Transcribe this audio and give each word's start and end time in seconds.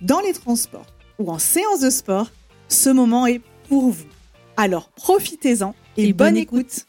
dans 0.00 0.20
les 0.20 0.32
transports 0.32 0.86
ou 1.18 1.30
en 1.30 1.38
séance 1.38 1.80
de 1.80 1.90
sport, 1.90 2.30
ce 2.68 2.90
moment 2.90 3.26
est 3.26 3.40
pour 3.68 3.90
vous. 3.90 4.06
Alors 4.56 4.90
profitez-en 4.90 5.74
et, 5.96 6.12
bonne, 6.12 6.36
écoute. 6.36 6.86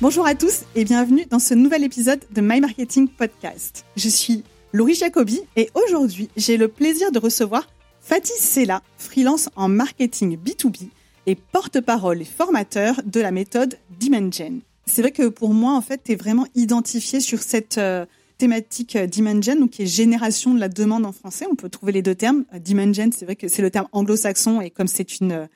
Bonjour 0.00 0.26
à 0.26 0.34
tous 0.34 0.62
et 0.74 0.84
bienvenue 0.84 1.24
dans 1.26 1.38
ce 1.38 1.54
nouvel 1.54 1.84
épisode 1.84 2.20
de 2.30 2.40
My 2.40 2.60
Marketing 2.60 3.08
Podcast. 3.08 3.84
Je 3.96 4.08
suis 4.08 4.42
Laurie 4.72 4.94
Jacobi 4.94 5.40
et 5.56 5.70
aujourd'hui 5.74 6.28
j'ai 6.36 6.56
le 6.56 6.68
plaisir 6.68 7.12
de 7.12 7.18
recevoir 7.18 7.68
Fatih 8.00 8.32
Sella, 8.38 8.82
freelance 8.98 9.48
en 9.56 9.68
marketing 9.68 10.36
B2B 10.36 10.88
et 11.26 11.36
porte-parole 11.36 12.20
et 12.20 12.26
formateur 12.26 13.00
de 13.04 13.20
la 13.20 13.30
méthode 13.30 13.78
Dimension. 13.98 14.60
C'est 14.86 15.00
vrai 15.00 15.12
que 15.12 15.28
pour 15.28 15.54
moi, 15.54 15.72
en 15.74 15.80
fait, 15.80 16.02
tu 16.04 16.12
es 16.12 16.14
vraiment 16.14 16.46
identifié 16.54 17.20
sur 17.20 17.42
cette 17.42 17.78
euh, 17.78 18.04
thématique 18.38 18.96
euh, 18.96 19.06
Dimension, 19.06 19.56
donc 19.56 19.70
qui 19.70 19.82
est 19.82 19.86
génération 19.86 20.54
de 20.54 20.60
la 20.60 20.68
demande 20.68 21.06
en 21.06 21.12
français. 21.12 21.46
On 21.50 21.54
peut 21.54 21.68
trouver 21.68 21.92
les 21.92 22.02
deux 22.02 22.14
termes. 22.14 22.44
Euh, 22.54 22.58
Dimension, 22.58 23.10
c'est 23.14 23.24
vrai 23.24 23.36
que 23.36 23.48
c'est 23.48 23.62
le 23.62 23.70
terme 23.70 23.88
anglo-saxon 23.92 24.60
et 24.60 24.70
comme 24.70 24.88
c'est 24.88 25.20
une 25.20 25.32
euh, 25.32 25.46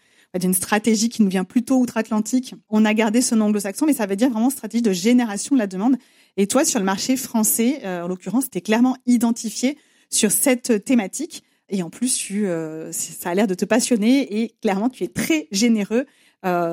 une 0.40 0.54
stratégie 0.54 1.08
qui 1.08 1.22
nous 1.22 1.30
vient 1.30 1.44
plutôt 1.44 1.78
outre-Atlantique, 1.78 2.54
on 2.68 2.84
a 2.84 2.94
gardé 2.94 3.22
ce 3.22 3.34
nom 3.34 3.46
anglo-saxon, 3.46 3.86
mais 3.86 3.94
ça 3.94 4.06
veut 4.06 4.14
dire 4.14 4.30
vraiment 4.30 4.50
stratégie 4.50 4.82
de 4.82 4.92
génération 4.92 5.56
de 5.56 5.58
la 5.58 5.66
demande. 5.66 5.96
Et 6.36 6.46
toi, 6.46 6.64
sur 6.64 6.78
le 6.78 6.84
marché 6.84 7.16
français, 7.16 7.80
en 7.84 8.06
l'occurrence, 8.06 8.48
tu 8.48 8.58
es 8.58 8.60
clairement 8.60 8.96
identifié 9.06 9.78
sur 10.10 10.30
cette 10.30 10.84
thématique. 10.84 11.42
Et 11.70 11.82
en 11.82 11.90
plus, 11.90 12.14
tu, 12.14 12.46
ça 12.92 13.30
a 13.30 13.34
l'air 13.34 13.48
de 13.48 13.54
te 13.54 13.64
passionner 13.64 14.42
et 14.42 14.54
clairement, 14.60 14.90
tu 14.90 15.02
es 15.02 15.08
très 15.08 15.48
généreux 15.50 16.04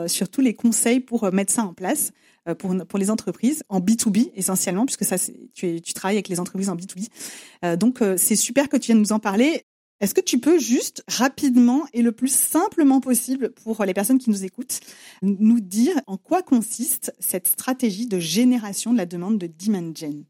sur 0.05 0.29
tous 0.29 0.41
les 0.41 0.53
conseils 0.53 0.99
pour 0.99 1.31
mettre 1.33 1.53
ça 1.53 1.63
en 1.63 1.73
place. 1.73 2.11
Euh, 2.47 2.53
pour, 2.53 2.99
les 2.99 3.09
entreprises 3.09 3.63
en 3.69 3.79
B2B 3.79 4.29
essentiellement, 4.35 4.85
puisque 4.85 5.03
ça, 5.03 5.15
tu, 5.55 5.81
travailles 5.95 6.17
avec 6.17 6.27
les 6.27 6.39
entreprises 6.39 6.69
en 6.69 6.75
B2B. 6.75 7.07
Euh, 7.63 7.75
donc, 7.75 8.03
euh, 8.03 8.17
c'est 8.17 8.35
super 8.35 8.69
que 8.69 8.77
tu 8.77 8.87
viennes 8.87 8.99
nous 8.99 9.13
en 9.13 9.19
parler. 9.19 9.63
Est-ce 9.99 10.13
que 10.13 10.21
tu 10.21 10.39
peux 10.39 10.59
juste 10.59 11.03
rapidement 11.07 11.87
et 11.91 12.03
le 12.03 12.11
plus 12.11 12.31
simplement 12.31 13.01
possible 13.01 13.51
pour 13.51 13.83
les 13.83 13.95
personnes 13.95 14.19
qui 14.19 14.29
nous 14.29 14.43
écoutent, 14.43 14.79
nous 15.23 15.59
dire 15.59 15.95
en 16.05 16.17
quoi 16.17 16.43
consiste 16.43 17.15
cette 17.17 17.47
stratégie 17.47 18.05
de 18.05 18.19
génération 18.19 18.93
de 18.93 18.97
la 18.97 19.07
demande 19.07 19.39
de 19.39 19.47
Demand 19.47 19.95
Gen? 19.95 20.25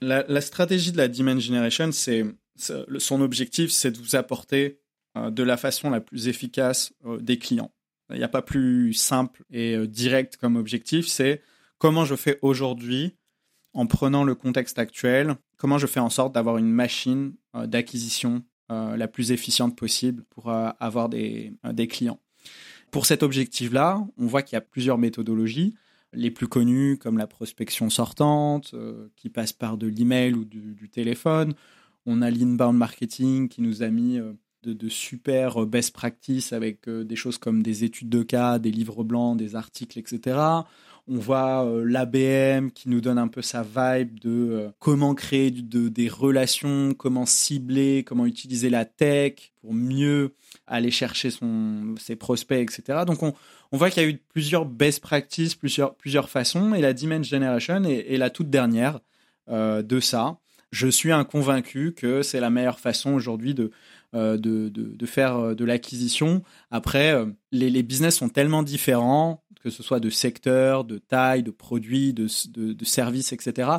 La, 0.00 0.24
la, 0.26 0.40
stratégie 0.40 0.90
de 0.90 0.96
la 0.96 1.06
Demand 1.06 1.38
Generation, 1.38 1.92
c'est 1.92 2.24
son 2.56 3.20
objectif, 3.20 3.70
c'est 3.70 3.92
de 3.92 3.98
vous 3.98 4.16
apporter 4.16 4.80
de 5.14 5.42
la 5.42 5.56
façon 5.56 5.90
la 5.90 6.00
plus 6.00 6.26
efficace 6.26 6.92
des 7.20 7.38
clients. 7.38 7.70
Il 8.08 8.16
n'y 8.16 8.24
a 8.24 8.28
pas 8.28 8.42
plus 8.42 8.94
simple 8.94 9.44
et 9.50 9.76
direct 9.86 10.38
comme 10.38 10.56
objectif, 10.56 11.06
c'est 11.06 11.42
comment 11.80 12.04
je 12.04 12.14
fais 12.14 12.38
aujourd'hui 12.42 13.16
en 13.72 13.86
prenant 13.86 14.22
le 14.22 14.36
contexte 14.36 14.78
actuel, 14.78 15.34
comment 15.56 15.78
je 15.78 15.88
fais 15.88 16.00
en 16.00 16.10
sorte 16.10 16.34
d'avoir 16.34 16.58
une 16.58 16.70
machine 16.70 17.34
euh, 17.56 17.66
d'acquisition 17.66 18.44
euh, 18.70 18.96
la 18.96 19.08
plus 19.08 19.32
efficiente 19.32 19.76
possible 19.76 20.24
pour 20.30 20.50
euh, 20.50 20.70
avoir 20.78 21.08
des, 21.08 21.56
clients. 21.88 22.20
Pour 22.92 23.06
cet 23.06 23.22
objectif-là, 23.22 24.06
on 24.18 24.26
voit 24.26 24.42
qu'il 24.42 24.56
y 24.56 24.58
a 24.58 24.60
plusieurs 24.60 24.98
méthodologies. 24.98 25.74
Les 26.12 26.30
plus 26.30 26.48
connues 26.48 26.98
comme 26.98 27.18
la 27.18 27.28
prospection 27.28 27.88
sortante, 27.88 28.74
qui 29.14 29.30
passe 29.30 29.52
par 29.52 29.76
de 29.76 29.86
l'email 29.86 30.34
ou 30.34 30.44
du, 30.44 30.74
du, 30.74 30.88
téléphone. 30.88 31.54
On 32.04 32.20
a 32.20 32.30
l'inbound 32.30 32.76
marketing 32.76 33.48
qui 33.48 33.62
nous 33.62 33.84
a 33.84 33.90
mis 33.90 34.18
de, 34.64 34.72
de, 34.72 34.88
super 34.88 35.64
best 35.66 35.94
practices 35.94 36.52
avec 36.52 36.88
des 36.88 37.14
choses 37.14 37.38
comme 37.38 37.62
des 37.62 37.84
études 37.84 38.08
de 38.08 38.24
cas, 38.24 38.58
des 38.58 38.72
livres 38.72 39.04
blancs, 39.04 39.36
des 39.36 39.54
articles, 39.54 40.00
etc. 40.00 40.64
On 41.08 41.18
voit 41.18 41.64
euh, 41.64 41.84
l'ABM 41.84 42.70
qui 42.70 42.88
nous 42.88 43.00
donne 43.00 43.18
un 43.18 43.28
peu 43.28 43.42
sa 43.42 43.62
vibe 43.62 44.20
de 44.20 44.30
euh, 44.30 44.70
comment 44.78 45.14
créer 45.14 45.50
des 45.50 46.08
relations, 46.08 46.94
comment 46.94 47.26
cibler, 47.26 48.04
comment 48.04 48.26
utiliser 48.26 48.70
la 48.70 48.84
tech 48.84 49.52
pour 49.60 49.74
mieux 49.74 50.34
aller 50.66 50.90
chercher 50.90 51.30
ses 51.98 52.16
prospects, 52.16 52.60
etc. 52.60 53.00
Donc 53.06 53.22
on, 53.22 53.34
voit 53.72 53.90
qu'il 53.90 54.02
y 54.02 54.06
a 54.06 54.08
eu 54.08 54.16
plusieurs 54.16 54.64
best 54.64 55.00
practices, 55.00 55.54
plusieurs, 55.54 56.28
façons, 56.28 56.74
et 56.74 56.80
la 56.80 56.92
Demand 56.92 57.22
Generation 57.22 57.82
est, 57.84 58.16
la 58.16 58.30
toute 58.30 58.50
dernière 58.50 59.00
euh, 59.48 59.82
de 59.82 60.00
ça. 60.00 60.38
Je 60.70 60.86
suis 60.86 61.10
un 61.10 61.24
convaincu 61.24 61.92
que 61.92 62.22
c'est 62.22 62.38
la 62.38 62.50
meilleure 62.50 62.78
façon 62.78 63.12
aujourd'hui 63.12 63.54
de, 63.54 63.72
faire 65.06 65.56
de 65.56 65.64
l'acquisition. 65.64 66.42
Après, 66.70 67.24
les, 67.50 67.82
business 67.82 68.16
sont 68.16 68.28
tellement 68.28 68.62
différents 68.62 69.42
que 69.62 69.70
ce 69.70 69.82
soit 69.82 70.00
de 70.00 70.10
secteur, 70.10 70.84
de 70.84 70.98
taille, 70.98 71.42
de 71.42 71.50
produits, 71.50 72.12
de, 72.12 72.26
de, 72.48 72.84
services, 72.84 73.32
etc., 73.32 73.70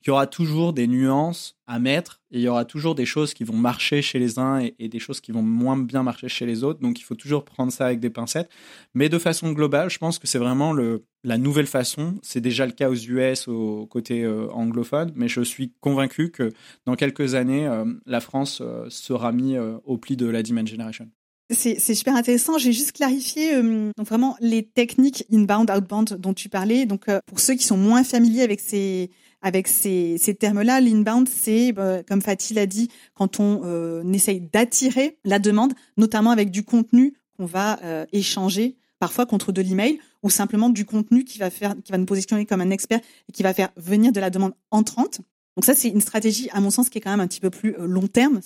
qu'il 0.00 0.08
y 0.08 0.12
aura 0.12 0.26
toujours 0.26 0.72
des 0.72 0.86
nuances 0.86 1.58
à 1.66 1.78
mettre 1.78 2.20
et 2.30 2.38
il 2.38 2.42
y 2.42 2.48
aura 2.48 2.64
toujours 2.64 2.94
des 2.94 3.04
choses 3.04 3.34
qui 3.34 3.44
vont 3.44 3.56
marcher 3.56 4.00
chez 4.00 4.18
les 4.18 4.38
uns 4.38 4.60
et, 4.78 4.88
des 4.88 4.98
choses 4.98 5.20
qui 5.20 5.30
vont 5.30 5.42
moins 5.42 5.76
bien 5.76 6.02
marcher 6.02 6.28
chez 6.28 6.46
les 6.46 6.64
autres. 6.64 6.80
Donc 6.80 6.98
il 6.98 7.02
faut 7.02 7.14
toujours 7.14 7.44
prendre 7.44 7.70
ça 7.70 7.84
avec 7.84 8.00
des 8.00 8.08
pincettes. 8.08 8.48
Mais 8.94 9.10
de 9.10 9.18
façon 9.18 9.52
globale, 9.52 9.90
je 9.90 9.98
pense 9.98 10.18
que 10.18 10.26
c'est 10.26 10.38
vraiment 10.38 10.72
la 10.72 11.36
nouvelle 11.36 11.66
façon. 11.66 12.18
C'est 12.22 12.40
déjà 12.40 12.64
le 12.64 12.72
cas 12.72 12.88
aux 12.88 12.94
US, 12.94 13.46
au 13.46 13.86
côté 13.86 14.24
euh, 14.24 14.48
anglophone, 14.52 15.12
mais 15.14 15.28
je 15.28 15.42
suis 15.42 15.74
convaincu 15.80 16.30
que 16.30 16.50
dans 16.86 16.94
quelques 16.94 17.34
années, 17.34 17.66
euh, 17.66 17.84
la 18.06 18.20
France 18.20 18.62
euh, 18.62 18.86
sera 18.88 19.32
mise 19.32 19.60
au 19.84 19.98
pli 19.98 20.16
de 20.16 20.26
la 20.26 20.42
Demand 20.42 20.66
Generation. 20.66 21.10
C'est 21.52 21.94
super 21.94 22.14
intéressant. 22.14 22.58
J'ai 22.58 22.72
juste 22.72 22.92
clarifié 22.92 23.54
euh, 23.54 23.90
donc 23.96 24.06
vraiment 24.06 24.36
les 24.40 24.62
techniques 24.62 25.24
inbound, 25.32 25.70
outbound 25.70 26.16
dont 26.16 26.32
tu 26.32 26.48
parlais. 26.48 26.86
Donc 26.86 27.08
euh, 27.08 27.20
pour 27.26 27.40
ceux 27.40 27.54
qui 27.54 27.64
sont 27.64 27.76
moins 27.76 28.04
familiers 28.04 28.42
avec 28.42 28.60
ces 28.60 29.10
avec 29.42 29.68
ces, 29.68 30.18
ces 30.18 30.34
termes-là, 30.34 30.82
l'inbound, 30.82 31.26
c'est 31.26 31.72
bah, 31.72 32.02
comme 32.02 32.20
Fatih 32.20 32.52
l'a 32.52 32.66
dit, 32.66 32.88
quand 33.14 33.40
on 33.40 33.62
euh, 33.64 34.04
essaye 34.12 34.40
d'attirer 34.40 35.16
la 35.24 35.38
demande, 35.38 35.72
notamment 35.96 36.30
avec 36.30 36.50
du 36.50 36.62
contenu 36.62 37.14
qu'on 37.36 37.46
va 37.46 37.80
échanger, 38.12 38.76
parfois 38.98 39.24
contre 39.24 39.50
de 39.50 39.62
l'email 39.62 39.98
ou 40.22 40.28
simplement 40.28 40.68
du 40.68 40.84
contenu 40.84 41.24
qui 41.24 41.38
va 41.38 41.48
faire, 41.48 41.74
qui 41.82 41.90
va 41.90 41.96
nous 41.96 42.04
positionner 42.04 42.44
comme 42.44 42.60
un 42.60 42.68
expert 42.68 43.00
et 43.30 43.32
qui 43.32 43.42
va 43.42 43.54
faire 43.54 43.70
venir 43.76 44.12
de 44.12 44.20
la 44.20 44.28
demande 44.28 44.52
entrante. 44.70 45.22
Donc 45.56 45.64
ça, 45.64 45.74
c'est 45.74 45.88
une 45.88 46.02
stratégie, 46.02 46.50
à 46.52 46.60
mon 46.60 46.70
sens, 46.70 46.90
qui 46.90 46.98
est 46.98 47.00
quand 47.00 47.10
même 47.10 47.20
un 47.20 47.26
petit 47.26 47.40
peu 47.40 47.50
plus 47.50 47.74
long 47.78 48.08
terme. 48.08 48.40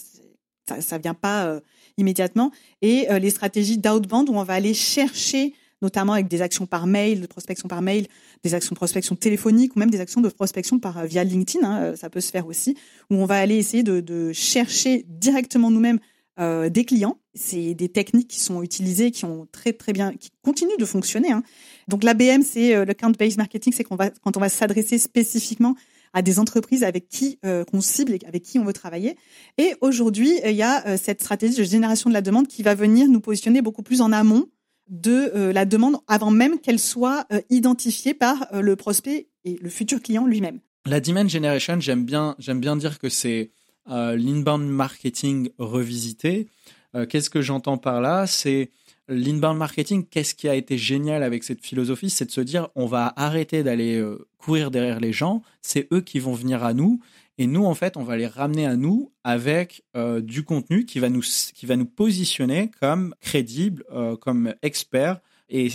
Ça, 0.69 0.81
ça 0.81 0.99
vient 0.99 1.15
pas 1.15 1.61
immédiatement, 1.97 2.51
et 2.83 3.11
euh, 3.11 3.19
les 3.19 3.31
stratégies 3.31 3.79
d'outbound 3.79 4.29
où 4.29 4.35
on 4.35 4.43
va 4.43 4.55
aller 4.55 4.75
chercher 4.75 5.55
notamment 5.83 6.15
avec 6.15 6.29
des 6.29 6.41
actions 6.41 6.65
par 6.65 6.87
mail, 6.87 7.21
de 7.21 7.27
prospection 7.27 7.69
par 7.69 7.83
mail, 7.83 8.07
des 8.43 8.55
actions 8.55 8.73
de 8.73 8.77
prospection 8.77 9.17
téléphonique 9.17 9.77
ou 9.77 9.79
même 9.79 9.91
des 9.91 10.01
actions 10.01 10.23
de 10.23 10.29
prospection 10.31 10.79
par 10.79 10.99
euh, 10.99 11.05
via 11.05 11.25
LinkedIn, 11.25 11.67
hein, 11.67 11.83
euh, 11.83 11.97
ça 11.97 12.09
peut 12.09 12.23
se 12.23 12.31
faire 12.31 12.47
aussi, 12.47 12.75
où 13.11 13.17
on 13.17 13.27
va 13.27 13.37
aller 13.37 13.57
essayer 13.57 13.83
de, 13.83 14.01
de 14.01 14.33
chercher 14.33 15.05
directement 15.09 15.71
nous-mêmes 15.71 15.99
euh, 16.41 16.71
des 16.71 16.87
clients. 16.87 17.19
C'est 17.35 17.75
des 17.75 17.91
techniques 17.91 18.29
qui 18.29 18.41
sont 18.41 18.63
utilisées, 18.63 19.11
qui 19.11 19.27
ont 19.27 19.47
très 19.53 19.75
très 19.75 19.93
bien, 19.93 20.15
qui 20.15 20.31
continuent 20.43 20.79
de 20.79 20.87
fonctionner. 20.87 21.33
Hein. 21.33 21.43
Donc 21.87 22.03
l'ABM, 22.03 22.43
c'est 22.43 22.85
le 22.85 22.95
count-based 22.95 23.37
marketing, 23.37 23.75
c'est 23.75 23.85
qu'on 23.85 23.97
va 23.97 24.11
quand 24.23 24.37
on 24.37 24.41
va 24.41 24.49
s'adresser 24.49 24.97
spécifiquement 24.97 25.75
à 26.15 26.23
des 26.23 26.39
entreprises 26.39 26.83
avec 26.83 27.09
qui 27.09 27.39
euh, 27.45 27.65
qu'on 27.65 27.83
cible 27.83 28.13
et 28.13 28.21
avec 28.27 28.43
qui 28.43 28.59
on 28.59 28.65
veut 28.65 28.73
travailler. 28.73 29.17
Et 29.59 29.75
aujourd'hui, 29.83 30.41
il 30.45 30.53
y 30.53 30.63
a 30.63 30.87
euh, 30.87 30.97
cette 30.97 31.21
stratégie 31.21 31.57
de 31.57 31.65
génération 31.65 32.09
de 32.09 32.15
la 32.15 32.23
demande 32.23 32.49
qui 32.49 32.63
va 32.63 32.75
venir 32.75 33.09
nous 33.09 33.21
positionner 33.21 33.61
beaucoup 33.61 33.83
plus 33.83 34.01
en 34.01 34.13
amont 34.13 34.47
de 34.89 35.31
euh, 35.35 35.53
la 35.53 35.67
demande 35.67 35.97
avant 36.09 36.31
même 36.31 36.59
qu'elle 36.59 36.79
soit 36.79 37.27
identifiée 37.51 38.15
par 38.15 38.49
le 38.53 38.77
prospect 38.77 39.29
et 39.45 39.59
le 39.61 39.69
futur 39.69 40.01
client 40.01 40.27
lui-même. 40.27 40.61
La 40.87 41.01
demand 41.01 41.29
generation, 41.29 41.81
j'aime 41.81 42.05
bien, 42.05 42.35
j'aime 42.39 42.61
bien 42.61 42.77
dire 42.77 42.99
que 42.99 43.09
c'est 43.09 43.51
euh, 43.91 44.17
l'inbound 44.17 44.67
marketing 44.67 45.51
revisité. 45.59 46.49
Euh, 46.95 47.05
qu'est-ce 47.05 47.29
que 47.29 47.43
j'entends 47.43 47.77
par 47.77 48.01
là? 48.01 48.27
C'est 48.27 48.71
l'inbound 49.09 49.59
marketing. 49.59 50.07
Qu'est-ce 50.07 50.35
qui 50.35 50.49
a 50.49 50.55
été 50.55 50.79
génial 50.79 51.23
avec 51.23 51.45
cette 51.45 51.65
philosophie 51.65 52.11
C'est 52.11 52.27
de 52.27 52.31
se 52.31 52.41
dire 52.41 52.69
on 52.75 52.87
va 52.87 53.13
arrêter 53.17 53.63
d'aller 53.63 53.97
euh, 53.97 54.27
courir 54.39 54.71
derrière 54.71 55.01
les 55.01 55.13
gens. 55.13 55.43
C'est 55.63 55.89
eux 55.93 56.01
qui 56.01 56.19
vont 56.19 56.35
venir 56.35 56.65
à 56.65 56.75
nous. 56.75 57.01
Et 57.37 57.47
nous, 57.47 57.65
en 57.65 57.75
fait, 57.75 57.97
on 57.97 58.05
va 58.05 58.17
les 58.17 58.29
ramener 58.29 58.65
à 58.65 58.77
nous 58.77 59.11
avec 59.25 59.83
du 60.23 60.45
contenu 60.45 60.85
qui 60.85 61.01
va 61.01 61.09
nous, 61.09 61.23
qui 61.53 61.67
va 61.67 61.75
nous 61.75 61.85
positionner 61.85 62.71
comme 62.81 63.13
crédibles, 63.21 63.85
comme 64.21 64.55
experts 64.63 65.19
et 65.49 65.69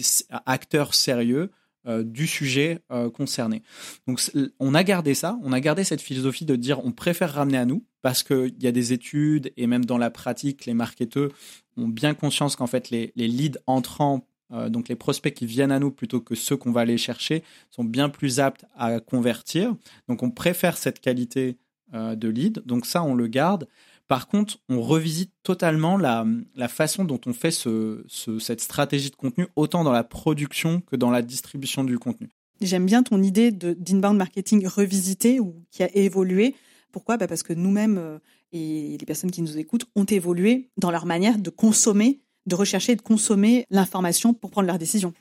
acteurs 0.46 0.94
sérieux 0.94 1.52
euh, 1.88 2.04
du 2.04 2.28
sujet 2.28 2.80
euh, 2.92 3.10
concerné. 3.10 3.64
Donc 4.06 4.20
on 4.60 4.76
a 4.76 4.84
gardé 4.84 5.14
ça, 5.14 5.40
on 5.44 5.54
a 5.54 5.62
gardé 5.62 5.86
cette 5.86 6.02
philosophie 6.02 6.44
de 6.44 6.58
dire 6.58 6.86
on 6.86 6.92
préfère 6.92 7.34
ramener 7.34 7.58
à 7.58 7.64
nous 7.64 7.86
parce 8.02 8.24
qu'il 8.24 8.62
y 8.62 8.68
a 8.68 8.72
des 8.72 8.94
études 8.94 9.52
et 9.58 9.68
même 9.68 9.86
dans 9.86 9.98
la 9.98 10.10
pratique, 10.10 10.66
les 10.66 10.74
marketeurs 10.74 11.32
ont 11.78 11.88
bien 11.88 12.14
conscience 12.14 12.56
qu'en 12.56 12.68
fait 12.68 12.90
les, 12.90 13.12
leads 13.16 13.60
entrants, 13.68 14.26
euh, 14.52 14.70
donc 14.70 14.90
les 14.90 14.96
prospects 14.96 15.34
qui 15.34 15.46
viennent 15.46 15.72
à 15.72 15.80
nous 15.80 15.92
plutôt 15.92 16.22
que 16.22 16.36
ceux 16.36 16.58
qu'on 16.58 16.72
va 16.72 16.82
aller 16.82 16.98
chercher, 16.98 17.44
sont 17.70 17.84
bien 17.84 18.10
plus 18.10 18.40
aptes 18.40 18.66
à 18.78 19.00
convertir. 19.00 19.76
Donc 20.08 20.24
on 20.24 20.32
préfère 20.32 20.78
cette 20.78 21.00
qualité 21.00 21.58
de 21.92 22.28
lead. 22.28 22.62
Donc 22.68 22.86
ça, 22.86 23.02
on 23.02 23.16
le 23.16 23.26
garde. 23.26 23.68
Par 24.10 24.28
contre, 24.28 24.58
on 24.70 24.82
revisite 24.82 25.32
totalement 25.44 25.96
la, 25.96 26.26
façon 26.68 27.06
dont 27.06 27.22
on 27.28 27.32
fait 27.32 27.52
cette 27.52 28.60
stratégie 28.60 29.12
de 29.12 29.16
contenu, 29.16 29.46
autant 29.56 29.84
dans 29.84 29.92
la 29.92 30.04
production 30.04 30.82
que 30.82 30.96
dans 30.96 31.12
la 31.12 31.22
distribution 31.22 31.84
du 31.84 32.00
contenu. 32.00 32.28
J'aime 32.60 32.88
bien 32.88 33.04
ton 33.04 33.22
idée 33.22 33.52
d'inbound 33.52 34.18
marketing 34.18 34.66
revisité 34.66 35.40
ou 35.40 35.64
qui 35.70 35.84
a 35.84 35.96
évolué. 35.96 36.56
Pourquoi? 36.92 37.18
Bah, 37.18 37.28
Parce 37.28 37.44
que 37.44 37.54
nous-mêmes 37.54 37.98
euh, 37.98 38.20
et 38.52 38.98
les 39.00 39.06
personnes 39.06 39.32
qui 39.32 39.42
nous 39.42 39.58
écoutent 39.58 39.86
ont 39.96 40.06
évolué 40.06 40.70
dans 40.78 40.92
leur 40.92 41.06
manière 41.06 41.38
de 41.38 41.50
consommer, 41.50 42.22
de 42.46 42.56
rechercher 42.56 42.94
et 42.94 42.96
de 42.96 43.02
consommer 43.02 43.66
l'information 43.70 44.34
pour 44.34 44.50
prendre 44.52 44.68
leurs 44.68 44.80
décisions. 44.80 45.14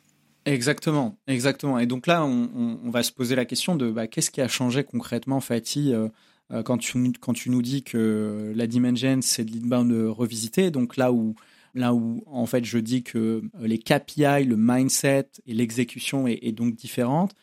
Exactement, 0.44 1.18
exactement. 1.26 1.78
Et 1.78 1.86
donc 1.86 2.06
là, 2.06 2.24
on, 2.24 2.90
va 2.90 3.02
se 3.02 3.12
poser 3.12 3.34
la 3.34 3.44
question 3.44 3.76
de 3.76 3.90
bah, 3.90 4.06
qu'est-ce 4.06 4.30
qui 4.30 4.40
a 4.40 4.48
changé 4.48 4.82
concrètement, 4.82 5.40
Fatih, 5.40 5.92
euh, 5.92 6.08
euh, 6.52 6.62
quand, 6.62 6.78
tu, 6.78 7.12
quand 7.20 7.34
tu 7.34 7.50
nous 7.50 7.60
dis 7.60 7.82
que 7.82 8.52
la 8.56 8.66
Dimension, 8.66 9.20
c'est 9.20 9.44
de 9.44 9.52
l'inbound 9.52 9.92
revisité, 10.08 10.70
donc 10.70 10.96
là 10.96 11.12
où, 11.12 11.34
là 11.78 11.94
où 11.94 12.22
en 12.26 12.46
fait 12.46 12.64
je 12.64 12.78
dis 12.78 13.02
que 13.02 13.42
euh, 13.60 13.66
les 13.66 13.78
KPI, 13.78 14.44
le 14.44 14.56
mindset 14.56 15.28
et 15.46 15.54
l'exécution 15.54 16.26
est, 16.26 16.52
donc 16.52 16.74
différente, 16.74 17.34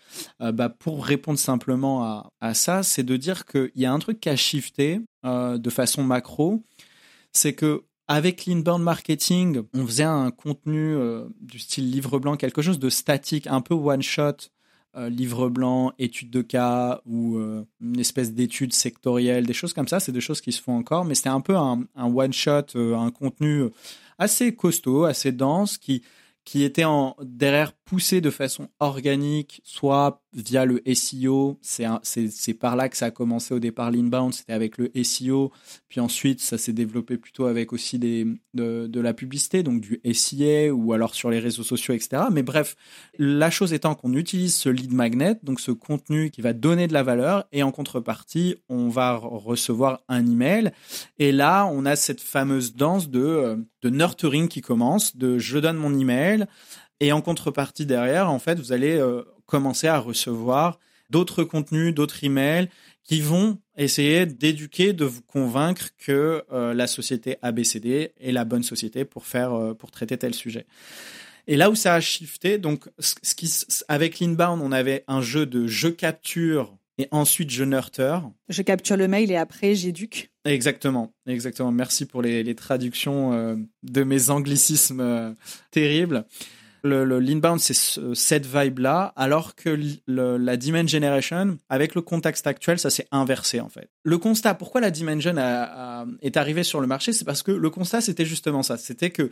euh, 0.42 0.52
bah, 0.52 0.70
pour 0.70 1.06
répondre 1.06 1.40
simplement 1.40 2.04
à, 2.04 2.32
à 2.42 2.54
ça, 2.54 2.84
c'est 2.84 3.04
de 3.04 3.18
dire 3.18 3.46
qu'il 3.46 3.72
y 3.76 3.86
a 3.86 3.92
un 3.92 4.00
truc 4.00 4.20
qui 4.20 4.30
a 4.30 4.36
shifté 4.36 5.02
de 5.24 5.70
façon 5.72 6.04
macro, 6.04 6.64
c'est 7.32 7.54
que 7.54 7.84
avec 8.08 8.46
l'inbound 8.46 8.84
marketing, 8.84 9.64
on 9.74 9.88
faisait 9.88 10.04
un 10.04 10.30
contenu 10.30 10.96
du 11.42 11.58
style 11.58 11.90
livre 11.90 12.20
blanc, 12.20 12.36
quelque 12.36 12.62
chose 12.62 12.78
de 12.78 12.90
statique, 12.90 13.48
un 13.48 13.62
peu 13.62 13.74
one 13.74 14.04
shot, 14.04 14.52
euh, 14.98 15.10
livre 15.10 15.50
blanc, 15.50 15.92
étude 16.00 16.30
de 16.30 16.42
cas 16.42 17.02
ou 17.06 17.36
euh, 17.36 17.66
une 17.82 18.00
espèce 18.00 18.32
d'étude 18.32 18.72
sectorielle, 18.72 19.46
des 19.46 19.52
choses 19.52 19.74
comme 19.74 19.90
ça. 19.90 20.00
C'est 20.00 20.14
des 20.14 20.22
choses 20.22 20.40
qui 20.40 20.54
se 20.54 20.62
font 20.62 20.78
encore, 20.78 21.04
mais 21.04 21.16
c'était 21.16 21.28
un 21.28 21.42
peu 21.42 21.58
un, 21.58 21.86
one-shot, 21.98 22.78
euh, 22.78 22.96
un 22.96 23.12
contenu 23.12 23.66
assez 24.17 24.56
costaud, 24.56 25.06
assez 25.06 25.31
dense, 25.31 25.77
qui, 25.77 26.03
qui 26.45 26.63
était 26.63 26.86
en, 26.86 27.15
derrière 27.21 27.74
poussé 27.74 28.21
de 28.21 28.30
façon 28.30 28.69
organique, 28.80 29.62
soit 29.63 30.21
via 30.33 30.65
le 30.65 30.81
SEO. 30.94 31.57
C'est 31.62 32.53
par 32.53 32.75
là 32.75 32.89
que 32.89 32.97
ça 32.97 33.07
a 33.07 33.12
commencé 33.12 33.53
au 33.53 33.59
départ 33.59 33.92
l'inbound, 33.92 34.33
c'était 34.33 34.53
avec 34.53 34.77
le 34.77 34.92
SEO. 35.03 35.51
Puis 35.88 36.00
ensuite, 36.00 36.42
ça 36.42 36.57
s'est 36.57 36.74
développé 36.74 37.18
plutôt 37.18 37.45
avec 37.45 37.74
aussi 37.74 38.00
de, 38.00 39.00
la 39.00 39.13
publicité, 39.13 39.63
donc 39.63 39.81
du 39.81 40.01
SIA 40.13 40.74
ou 40.74 40.94
alors 40.94 41.15
sur 41.15 41.30
les 41.30 41.39
réseaux 41.39 41.63
sociaux, 41.63 41.94
etc. 41.94 42.24
Mais 42.31 42.44
bref, 42.44 42.75
la 43.18 43.50
chose 43.50 43.74
étant 43.74 43.95
qu'on 43.95 44.13
utilise 44.13 44.56
ce 44.56 44.69
lead 44.69 44.94
magnet, 44.94 45.38
donc 45.44 45.59
ce 45.59 45.71
contenu 45.71 46.31
qui 46.31 46.41
va 46.41 46.53
donner 46.53 46.88
de 46.88 46.94
la 46.94 47.03
valeur, 47.03 47.45
et 47.51 47.63
en 47.63 47.71
contrepartie, 47.71 48.56
on 48.68 48.89
va 48.89 49.15
recevoir 49.15 50.01
un 50.09 50.25
email. 50.25 50.71
Et 51.18 51.31
là, 51.31 51.65
on 51.65 51.86
a 51.86 51.95
cette 51.95 52.21
fameuse 52.21 52.75
danse 52.75 53.09
de, 53.09 53.57
de 53.81 53.89
nurturing 53.89 54.48
qui 54.48 54.62
commence, 54.62 55.15
de 55.15 55.38
je 55.38 55.59
donne 55.59 55.77
mon 55.77 55.98
email. 55.98 56.35
Et 57.00 57.12
en 57.12 57.22
contrepartie 57.22 57.86
derrière, 57.86 58.30
en 58.30 58.40
fait, 58.40 58.60
vous 58.60 58.72
allez 58.72 58.96
euh, 58.96 59.24
commencer 59.46 59.88
à 59.88 60.00
recevoir 60.00 60.80
d'autres 61.10 61.44
contenus, 61.44 61.94
d'autres 61.94 62.24
emails 62.24 62.70
qui 63.04 63.22
vont 63.22 63.60
essayer 63.78 64.26
d'éduquer, 64.26 64.94
de 64.94 65.06
vous 65.06 65.22
convaincre 65.22 65.90
que 65.98 66.44
euh, 66.52 66.74
la 66.74 66.88
société 66.88 67.38
ABCD 67.42 68.14
est 68.20 68.32
la 68.32 68.46
bonne 68.46 68.64
société 68.64 69.06
pour 69.06 69.26
faire, 69.26 69.54
euh, 69.54 69.74
pour 69.74 69.92
traiter 69.92 70.18
tel 70.18 70.34
sujet. 70.34 70.66
Et 71.48 71.58
là 71.58 71.70
où 71.70 71.76
ça 71.76 71.94
a 71.94 72.02
shifté, 72.02 72.58
donc, 72.58 72.90
avec 73.88 74.20
l'inbound, 74.20 74.62
on 74.64 74.72
avait 74.72 75.04
un 75.08 75.22
jeu 75.22 75.46
de 75.46 75.68
je 75.68 75.90
capture 75.90 76.76
et 76.97 77.07
ensuite 77.12 77.50
je 77.50 77.63
nurture. 77.63 78.31
Je 78.50 78.62
capture 78.62 78.97
le 78.97 79.07
mail 79.07 79.31
et 79.31 79.38
après 79.38 79.75
j'éduque. 79.75 80.31
Exactement, 80.45 81.13
exactement. 81.27 81.71
Merci 81.71 82.06
pour 82.06 82.21
les, 82.21 82.44
les 82.44 82.56
traductions 82.56 83.57
de 83.83 84.03
mes 84.03 84.30
anglicismes 84.30 85.36
terribles 85.71 86.25
le, 86.86 87.19
l'inbound, 87.19 87.59
c'est 87.59 88.00
cette 88.13 88.45
vibe-là, 88.45 89.13
alors 89.15 89.56
que 89.56 89.77
la 90.07 90.57
Demand 90.57 90.88
Generation, 90.88 91.57
avec 91.69 91.95
le 91.95 92.01
contexte 92.01 92.47
actuel, 92.47 92.80
ça 92.80 92.89
s'est 92.89 93.07
inversé 93.12 93.59
en 93.59 93.69
fait. 93.69 93.89
Le 94.03 94.18
constat, 94.18 94.53
pourquoi 94.53 94.81
la 94.81 94.91
Dimension 94.91 95.36
est 96.21 96.38
arrivée 96.38 96.63
sur 96.63 96.80
le 96.80 96.88
marché, 96.88 97.12
c'est 97.12 97.25
parce 97.25 97.44
que 97.44 97.51
le 97.51 97.69
constat, 97.69 98.01
c'était 98.01 98.25
justement 98.25 98.63
ça. 98.63 98.77
C'était 98.77 99.09
que 99.09 99.30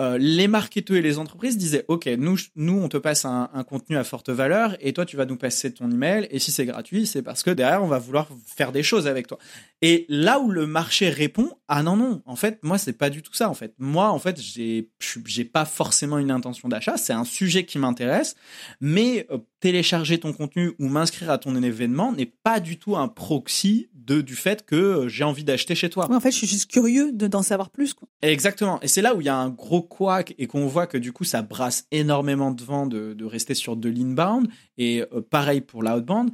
euh, 0.00 0.16
les 0.18 0.48
marketeurs 0.48 0.96
et 0.96 1.02
les 1.02 1.18
entreprises 1.18 1.58
disaient 1.58 1.84
OK, 1.88 2.06
nous, 2.06 2.36
nous 2.56 2.80
on 2.80 2.88
te 2.88 2.96
passe 2.96 3.26
un, 3.26 3.48
contenu 3.68 3.98
à 3.98 4.04
forte 4.04 4.30
valeur 4.30 4.74
et 4.80 4.94
toi 4.94 5.04
tu 5.04 5.16
vas 5.16 5.26
nous 5.26 5.36
passer 5.36 5.74
ton 5.74 5.90
email 5.90 6.26
et 6.30 6.38
si 6.38 6.50
c'est 6.50 6.64
gratuit, 6.64 7.06
c'est 7.06 7.22
parce 7.22 7.42
que 7.42 7.50
derrière 7.50 7.82
on 7.82 7.86
va 7.86 7.98
vouloir 7.98 8.28
faire 8.46 8.72
des 8.72 8.82
choses 8.82 9.06
avec 9.06 9.26
toi. 9.26 9.38
Et 9.82 10.06
là 10.08 10.40
où 10.40 10.50
le 10.50 10.66
marché 10.66 11.10
répond 11.10 11.50
ah 11.68 11.82
non 11.82 11.96
non, 11.96 12.22
en 12.24 12.36
fait 12.36 12.58
moi 12.62 12.78
c'est 12.78 12.94
pas 12.94 13.10
du 13.10 13.20
tout 13.20 13.34
ça 13.34 13.50
en 13.50 13.54
fait. 13.54 13.74
Moi 13.78 14.08
en 14.08 14.18
fait 14.18 14.40
j'ai 14.40 15.44
pas 15.44 15.66
forcément 15.66 16.18
une 16.18 16.30
intention 16.30 16.68
d'achat, 16.68 16.96
c'est 16.96 17.12
un 17.12 17.24
sujet 17.24 17.64
qui 17.64 17.78
m'intéresse, 17.78 18.36
mais 18.80 19.26
euh, 19.30 19.38
télécharger 19.60 20.18
ton 20.18 20.32
contenu 20.32 20.72
ou 20.78 20.88
m'inscrire 20.88 21.30
à 21.30 21.38
ton 21.38 21.54
événement 21.62 22.12
n'est 22.12 22.32
pas 22.42 22.60
du 22.60 22.78
tout 22.78 22.96
un 22.96 23.08
proxy 23.08 23.88
de, 23.94 24.20
du 24.20 24.34
fait 24.34 24.64
que 24.64 24.76
euh, 24.76 25.08
j'ai 25.08 25.24
envie 25.24 25.44
d'acheter 25.44 25.74
chez 25.74 25.90
toi. 25.90 26.10
en 26.10 26.20
fait, 26.20 26.30
je 26.30 26.38
suis 26.38 26.46
juste 26.46 26.70
curieux 26.70 27.12
de, 27.12 27.26
d'en 27.26 27.42
savoir 27.42 27.70
plus. 27.70 27.94
Quoi. 27.94 28.08
Exactement. 28.22 28.80
Et 28.80 28.88
c'est 28.88 29.02
là 29.02 29.14
où 29.14 29.20
il 29.20 29.26
y 29.26 29.30
a 29.30 29.36
un 29.36 29.50
gros 29.50 29.82
couac 29.82 30.34
et 30.38 30.46
qu'on 30.46 30.66
voit 30.66 30.86
que 30.86 30.98
du 30.98 31.12
coup, 31.12 31.24
ça 31.24 31.42
brasse 31.42 31.86
énormément 31.90 32.50
de 32.50 32.62
vent 32.62 32.86
de, 32.86 33.12
de 33.12 33.24
rester 33.24 33.54
sur 33.54 33.76
de 33.76 33.88
l'inbound. 33.88 34.48
Et 34.78 35.02
euh, 35.02 35.20
pareil 35.20 35.60
pour 35.60 35.82
l'outbound 35.82 36.30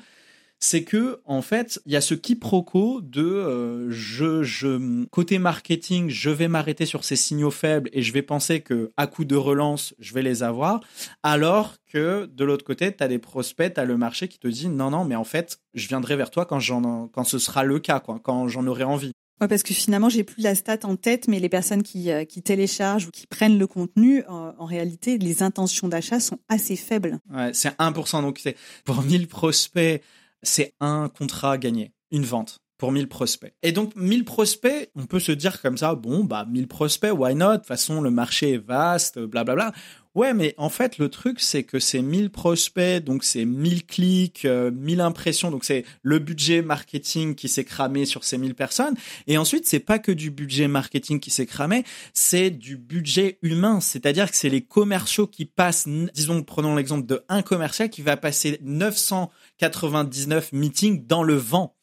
c'est 0.59 0.85
que 0.85 1.21
en 1.25 1.43
fait, 1.43 1.81
il 1.87 1.93
y 1.93 1.97
a 1.97 2.01
ce 2.01 2.15
quiproquo 2.15 3.01
de 3.03 3.23
euh, 3.23 3.91
je, 3.91 4.43
je 4.43 5.05
côté 5.07 5.39
marketing, 5.39 6.09
je 6.09 6.31
vais 6.31 6.49
m'arrêter 6.49 6.87
sur 6.87 7.05
ces 7.05 7.17
signaux 7.17 7.51
faibles 7.51 7.91
et 7.93 8.03
je 8.03 8.13
vais 8.13 8.23
penser 8.23 8.61
que 8.61 8.93
à 8.97 9.07
coup 9.07 9.25
de 9.25 9.37
relance, 9.37 9.95
je 9.99 10.15
vais 10.15 10.23
les 10.23 10.43
avoir, 10.43 10.81
alors 11.23 11.75
que 11.93 12.27
de 12.27 12.45
l'autre 12.45 12.65
côté, 12.65 12.95
tu 12.95 13.03
as 13.03 13.09
des 13.09 13.19
prospects, 13.19 13.75
tu 13.75 13.81
as 13.81 13.85
le 13.85 13.97
marché 13.97 14.29
qui 14.29 14.39
te 14.39 14.49
dit 14.49 14.69
non 14.69 14.91
non, 14.91 15.05
mais 15.05 15.17
en 15.17 15.25
fait, 15.25 15.61
je 15.75 15.89
viendrai 15.89 16.17
vers 16.17 16.31
toi 16.31 16.47
quand 16.47 16.61
j'en 16.61 17.09
quand 17.09 17.25
ce 17.25 17.39
sera 17.39 17.65
le 17.65 17.79
cas 17.79 18.01
quoi, 18.01 18.19
quand 18.23 18.49
j'en 18.49 18.67
aurai 18.67 18.85
envie. 18.85 19.13
Ouais, 19.41 19.49
parce 19.49 19.63
que 19.63 19.75
finalement, 19.75 20.09
j'ai 20.09 20.25
plus 20.25 20.43
la 20.43 20.55
stat 20.55 20.79
en 20.85 20.97
tête, 20.97 21.29
mais 21.29 21.41
les 21.41 21.51
personnes 21.51 21.83
qui, 21.83 22.11
euh, 22.11 22.25
qui 22.25 22.41
téléchargent 22.41 23.07
ou 23.09 23.11
qui 23.11 23.27
prennent 23.27 23.59
le 23.59 23.67
contenu, 23.67 24.25
en 24.27 24.65
réalité, 24.65 25.19
les 25.19 25.43
intentions 25.43 25.89
d'achat 25.89 26.21
sont 26.21 26.39
assez 26.49 26.75
faibles. 26.75 27.19
Ouais, 27.31 27.51
c'est 27.53 27.69
1%. 27.79 28.23
Donc, 28.23 28.39
c'est 28.43 28.57
pour 28.87 29.03
1000 29.03 29.29
prospects, 29.29 30.03
c'est 30.43 30.75
un 30.81 31.09
contrat 31.09 31.59
gagné, 31.59 31.93
une 32.11 32.25
vente 32.25 32.59
pour 32.78 32.92
1000 32.92 33.09
prospects. 33.09 33.54
Et 33.62 33.73
donc 33.73 33.95
1000 33.97 34.25
prospects, 34.25 34.90
on 34.95 35.06
peut 35.06 35.21
se 35.21 35.33
dire 35.33 35.61
comme 35.62 35.78
ça, 35.78 35.95
bon 35.95 36.25
bah 36.25 36.47
1000 36.49 36.68
prospects, 36.68 37.12
why 37.12 37.35
not? 37.35 37.52
De 37.52 37.56
toute 37.56 37.66
façon, 37.66 38.00
le 38.00 38.11
marché 38.11 38.52
est 38.52 38.59
vaste, 38.59 39.18
blablabla. 39.18 39.73
Ouais, 40.16 40.33
mais 40.33 40.54
en 40.56 40.71
fait, 40.71 40.97
le 40.97 41.11
truc, 41.11 41.40
c'est 41.40 41.62
que 41.62 41.78
c'est 41.78 42.00
1000 42.00 42.30
prospects, 42.30 43.04
donc 43.04 43.23
c'est 43.23 43.45
1000 43.45 43.85
clics, 43.85 44.45
1000 44.47 45.00
euh, 45.00 45.04
impressions, 45.04 45.50
donc 45.50 45.62
c'est 45.62 45.85
le 46.00 46.18
budget 46.18 46.62
marketing 46.62 47.35
qui 47.35 47.49
s'est 47.49 47.66
cramé 47.66 48.06
sur 48.06 48.25
ces 48.25 48.38
1000 48.38 48.54
personnes. 48.54 48.95
Et 49.26 49.37
ensuite, 49.37 49.66
c'est 49.66 49.78
pas 49.78 49.99
que 49.99 50.12
du 50.12 50.30
budget 50.30 50.68
marketing 50.68 51.21
qui 51.21 51.30
s'est 51.30 51.45
cramé, 51.45 51.85
c'est 52.14 52.49
du 52.49 52.78
budget 52.78 53.38
humain. 53.42 53.80
C'est-à-dire 53.83 54.30
que 54.30 54.38
c'est 54.38 54.49
les 54.49 54.62
commerciaux 54.62 55.26
qui 55.26 55.45
passent, 55.45 55.87
disons, 56.14 56.42
prenons 56.42 56.76
l'exemple 56.76 57.04
de 57.04 57.23
un 57.28 57.42
commercial 57.42 57.90
qui 57.90 58.00
va 58.00 58.16
passer 58.16 58.59
999 58.62 60.54
meetings 60.54 61.06
dans 61.06 61.25
le 61.25 61.35
vent. 61.35 61.75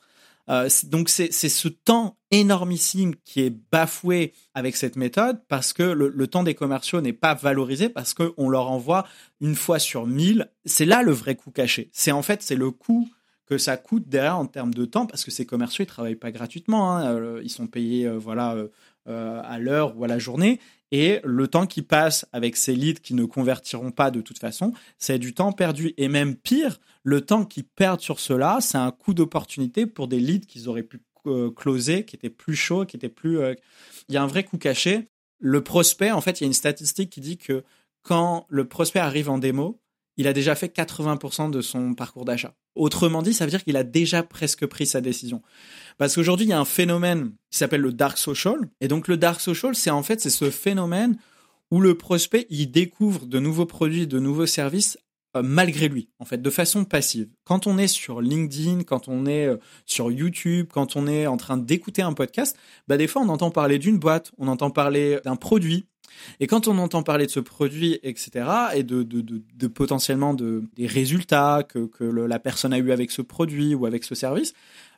Euh, 0.49 0.67
donc 0.85 1.09
c'est 1.09 1.31
ce 1.31 1.67
temps 1.69 2.17
énormissime 2.31 3.15
qui 3.23 3.41
est 3.41 3.55
bafoué 3.71 4.33
avec 4.53 4.75
cette 4.75 4.97
méthode 4.97 5.39
parce 5.47 5.71
que 5.71 5.83
le, 5.83 6.27
temps 6.27 6.43
des 6.43 6.55
commerciaux 6.55 7.01
n'est 7.01 7.13
pas 7.13 7.33
valorisé 7.33 7.89
parce 7.89 8.13
qu'on 8.13 8.49
leur 8.49 8.69
envoie 8.69 9.05
une 9.39 9.55
fois 9.55 9.79
sur 9.79 10.05
mille. 10.05 10.49
C'est 10.65 10.85
là 10.85 11.01
le 11.01 11.11
vrai 11.11 11.35
coût 11.35 11.51
caché. 11.51 11.89
C'est 11.93 12.11
en 12.11 12.21
fait 12.21 12.41
c'est 12.41 12.55
le 12.55 12.71
coût 12.71 13.09
que 13.45 13.57
ça 13.57 13.77
coûte 13.77 14.07
derrière 14.07 14.37
en 14.37 14.45
termes 14.45 14.73
de 14.73 14.85
temps, 14.85 15.05
parce 15.05 15.25
que 15.25 15.29
ces 15.29 15.45
commerciaux, 15.45 15.83
ils 15.83 15.87
travaillent 15.87 16.15
pas 16.15 16.31
gratuitement. 16.31 16.95
Hein. 16.95 17.13
Euh, 17.13 17.41
ils 17.43 17.49
sont 17.49 17.67
payés 17.67 18.07
euh, 18.07 18.17
voilà, 18.17 18.55
à 19.05 19.59
l'heure 19.59 19.97
ou 19.97 20.05
à 20.05 20.07
la 20.07 20.17
journée. 20.17 20.59
Et 20.91 21.19
le 21.23 21.47
temps 21.47 21.65
qui 21.65 21.81
passe 21.81 22.25
avec 22.31 22.55
ces 22.55 22.75
leads 22.75 23.01
qui 23.01 23.15
ne 23.15 23.25
convertiront 23.25 23.91
pas 23.91 24.11
de 24.11 24.21
toute 24.21 24.39
façon, 24.39 24.73
c'est 24.97 25.19
du 25.19 25.33
temps 25.33 25.51
perdu. 25.51 25.93
Et 25.97 26.07
même 26.07 26.35
pire, 26.35 26.79
le 27.03 27.21
temps 27.21 27.45
qu'ils 27.45 27.65
perdent 27.65 28.01
sur 28.01 28.19
cela, 28.19 28.57
c'est 28.61 28.77
un 28.77 28.91
coût 28.91 29.13
d'opportunité 29.13 29.85
pour 29.85 30.07
des 30.07 30.19
leads 30.19 30.47
qu'ils 30.47 30.69
auraient 30.69 30.83
pu 30.83 31.01
closer, 31.55 32.05
qui 32.05 32.15
étaient 32.15 32.29
plus 32.29 32.55
chauds, 32.55 32.85
qui 32.85 32.97
étaient 32.97 33.09
plus... 33.09 33.39
Il 34.09 34.15
y 34.15 34.17
a 34.17 34.23
un 34.23 34.27
vrai 34.27 34.43
coût 34.43 34.57
caché. 34.57 35.09
Le 35.39 35.63
prospect, 35.63 36.11
en 36.11 36.21
fait, 36.21 36.39
il 36.39 36.43
y 36.43 36.45
a 36.45 36.47
une 36.47 36.53
statistique 36.53 37.09
qui 37.09 37.21
dit 37.21 37.37
que 37.37 37.63
quand 38.01 38.45
le 38.49 38.67
prospect 38.67 38.99
arrive 38.99 39.29
en 39.29 39.37
démo, 39.37 39.81
il 40.17 40.27
a 40.27 40.33
déjà 40.33 40.55
fait 40.55 40.75
80% 40.75 41.49
de 41.49 41.61
son 41.61 41.95
parcours 41.95 42.25
d'achat. 42.25 42.53
Autrement 42.75 43.21
dit, 43.21 43.33
ça 43.33 43.45
veut 43.45 43.51
dire 43.51 43.63
qu'il 43.63 43.77
a 43.77 43.83
déjà 43.83 44.23
presque 44.23 44.65
pris 44.65 44.85
sa 44.85 45.01
décision. 45.01 45.41
Parce 45.97 46.15
qu'aujourd'hui, 46.15 46.45
il 46.45 46.49
y 46.49 46.53
a 46.53 46.59
un 46.59 46.65
phénomène 46.65 47.31
qui 47.49 47.57
s'appelle 47.57 47.81
le 47.81 47.93
dark 47.93 48.17
social. 48.17 48.59
Et 48.81 48.87
donc, 48.87 49.07
le 49.07 49.17
dark 49.17 49.41
social, 49.41 49.75
c'est 49.75 49.89
en 49.89 50.03
fait, 50.03 50.21
c'est 50.21 50.29
ce 50.29 50.49
phénomène 50.49 51.17
où 51.71 51.81
le 51.81 51.97
prospect, 51.97 52.45
il 52.49 52.69
découvre 52.71 53.25
de 53.25 53.39
nouveaux 53.39 53.65
produits, 53.65 54.05
de 54.05 54.19
nouveaux 54.19 54.45
services 54.45 54.97
euh, 54.97 55.12
malgré 55.41 55.89
lui, 55.89 56.09
en 56.19 56.25
fait, 56.25 56.41
de 56.41 56.49
façon 56.49 56.85
passive. 56.85 57.29
Quand 57.43 57.65
on 57.65 57.77
est 57.77 57.87
sur 57.87 58.21
LinkedIn, 58.21 58.83
quand 58.83 59.07
on 59.07 59.25
est 59.25 59.47
euh, 59.47 59.57
sur 59.85 60.11
YouTube, 60.11 60.67
quand 60.71 60.95
on 60.95 61.07
est 61.07 61.25
en 61.25 61.37
train 61.37 61.57
d'écouter 61.57 62.01
un 62.01 62.13
podcast, 62.13 62.57
bah 62.87 62.97
des 62.97 63.07
fois 63.07 63.21
on 63.21 63.29
entend 63.29 63.49
parler 63.49 63.79
d'une 63.79 63.97
boîte, 63.97 64.31
on 64.37 64.47
entend 64.47 64.69
parler 64.69 65.19
d'un 65.23 65.35
produit, 65.35 65.87
et 66.39 66.47
quand 66.47 66.67
on 66.67 66.77
entend 66.77 67.03
parler 67.03 67.25
de 67.25 67.31
ce 67.31 67.39
produit, 67.39 67.99
etc., 68.03 68.45
et 68.75 68.83
de, 68.83 69.03
de, 69.03 69.21
de, 69.21 69.41
de 69.55 69.67
potentiellement 69.67 70.33
de, 70.33 70.63
des 70.75 70.87
résultats 70.87 71.63
que, 71.67 71.87
que 71.87 72.03
la 72.03 72.39
personne 72.39 72.73
a 72.73 72.77
eu 72.77 72.91
avec 72.91 73.11
ce 73.11 73.21
produit 73.21 73.75
ou 73.75 73.85
avec 73.85 74.03
ce 74.03 74.15
service, 74.15 74.53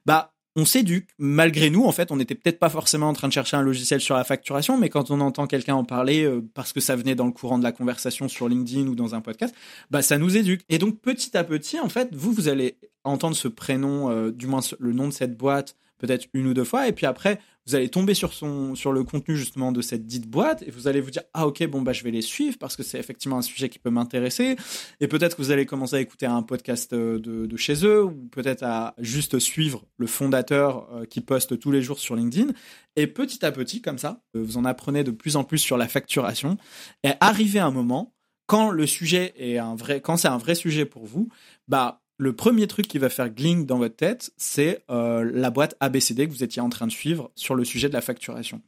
bah, 0.06 0.35
on 0.56 0.66
s'éduque. 0.66 1.10
Malgré 1.18 1.70
nous, 1.70 1.84
en 1.84 1.92
fait, 1.92 2.12
on 2.12 2.18
n'était 2.18 2.36
peut-être 2.36 2.60
pas 2.60 2.70
forcément 2.70 3.10
en 3.10 3.14
train 3.14 3.28
de 3.28 3.34
chercher 3.34 3.58
un 3.58 3.62
logiciel 3.62 4.00
sur 4.00 4.16
la 4.16 4.24
facturation, 4.24 4.78
mais 4.78 4.90
quand 4.90 5.12
on 5.12 5.20
entend 5.20 5.48
quelqu'un 5.48 5.76
en 5.76 5.84
parler 5.84 6.24
euh, 6.24 6.42
parce 6.54 6.74
que 6.74 6.80
ça 6.80 6.96
venait 6.96 7.16
dans 7.16 7.26
le 7.26 7.32
courant 7.32 7.58
de 7.58 7.64
la 7.64 7.72
conversation 7.72 8.28
sur 8.28 8.48
LinkedIn 8.48 8.88
ou 8.88 8.96
dans 8.96 9.16
un 9.16 9.22
podcast, 9.22 9.54
bah 9.92 10.02
ça 10.02 10.18
nous 10.18 10.38
éduque. 10.38 10.62
Et 10.70 10.78
donc 10.78 11.00
petit 11.00 11.36
à 11.38 11.44
petit, 11.44 11.80
en 11.80 11.90
fait, 11.90 12.10
vous 12.14 12.32
vous 12.32 12.48
allez 12.48 12.78
entendre 13.04 13.36
ce 13.36 13.48
prénom, 13.48 14.10
euh, 14.10 14.32
du 14.32 14.48
moins 14.48 14.62
le 14.80 14.94
nom 14.94 15.08
de 15.08 15.14
cette 15.14 15.38
boîte, 15.38 15.76
peut-être 15.98 16.28
une 16.34 16.48
ou 16.48 16.54
deux 16.54 16.64
fois, 16.64 16.88
et 16.88 16.92
puis 16.92 17.06
après, 17.06 17.40
vous 17.68 17.76
allez 17.76 17.90
tomber 17.90 18.14
sur 18.14 18.34
son 18.34 18.76
sur 18.76 18.92
le 18.92 19.04
contenu 19.04 19.36
justement 19.36 19.72
de 19.72 19.82
cette 19.82 20.06
dite 20.06 20.28
boîte 20.28 20.64
et 20.68 20.72
vous 20.72 20.88
allez 20.88 21.02
vous 21.02 21.10
dire 21.10 21.24
ah 21.34 21.48
ok 21.48 21.66
bon 21.68 21.82
bah 21.82 21.94
je 21.94 22.04
vais 22.04 22.12
les 22.12 22.22
suivre 22.22 22.58
parce 22.60 22.76
que 22.76 22.84
c'est 22.84 23.00
effectivement 23.00 23.38
un 23.38 23.42
sujet 23.42 23.70
qui 23.70 23.80
peut 23.80 23.90
m'intéresser. 23.90 24.56
Et 25.00 25.08
peut-être 25.08 25.36
que 25.36 25.42
vous 25.42 25.52
allez 25.52 25.66
commencer 25.66 25.96
à 25.96 26.00
écouter 26.00 26.28
un 26.28 26.44
podcast 26.44 26.94
euh, 26.94 27.20
de, 27.20 27.46
de 27.46 27.58
chez 27.58 27.86
eux 27.86 28.04
ou 28.04 28.28
peut-être 28.32 28.64
à 28.64 28.94
juste 29.00 29.40
suivre 29.40 29.86
le 29.98 30.08
fondateur 30.08 30.88
euh, 30.94 31.06
qui 31.06 31.22
poste 31.22 31.60
tous 31.60 31.72
les 31.72 31.82
jours 31.82 32.00
sur 32.00 32.16
LinkedIn. 32.16 32.52
Et 32.96 33.08
petit 33.08 33.44
à 33.44 33.52
petit 33.52 33.82
comme 33.82 33.98
ça 33.98 34.22
euh, 34.36 34.44
vous 34.44 34.58
en 34.58 34.66
apprenez 34.66 35.04
de 35.04 35.12
plus 35.12 35.36
en 35.36 35.44
plus 35.44 35.58
sur 35.58 35.78
la 35.78 35.88
facturation. 35.88 36.58
Et 37.04 37.12
arrivé 37.20 37.60
un 37.60 37.72
moment 37.72 38.14
quand 38.46 38.70
le 38.70 38.86
sujet 38.86 39.34
est 39.38 39.58
un 39.58 39.76
vrai 39.76 40.02
quand 40.02 40.18
c'est 40.18 40.28
un 40.28 40.38
vrai 40.38 40.54
sujet 40.54 40.86
pour 40.86 41.06
vous 41.06 41.30
bah 41.68 42.05
le 42.18 42.34
premier 42.34 42.68
truc 42.68 42.88
qui 42.88 42.98
va 42.98 43.10
faire 43.10 43.30
gling 43.30 43.66
dans 43.66 43.78
votre 43.78 43.96
tête, 43.96 44.32
c'est 44.38 44.84
euh, 44.90 45.30
la 45.34 45.50
boîte 45.50 45.76
ABCD 45.80 46.28
que 46.28 46.32
vous 46.32 46.44
étiez 46.44 46.62
en 46.62 46.70
train 46.70 46.88
de 46.88 46.92
suivre 46.92 47.32
sur 47.36 47.56
le 47.56 47.66
sujet 47.66 47.90
de 47.90 47.94
la 47.94 48.02
facturation. 48.02 48.62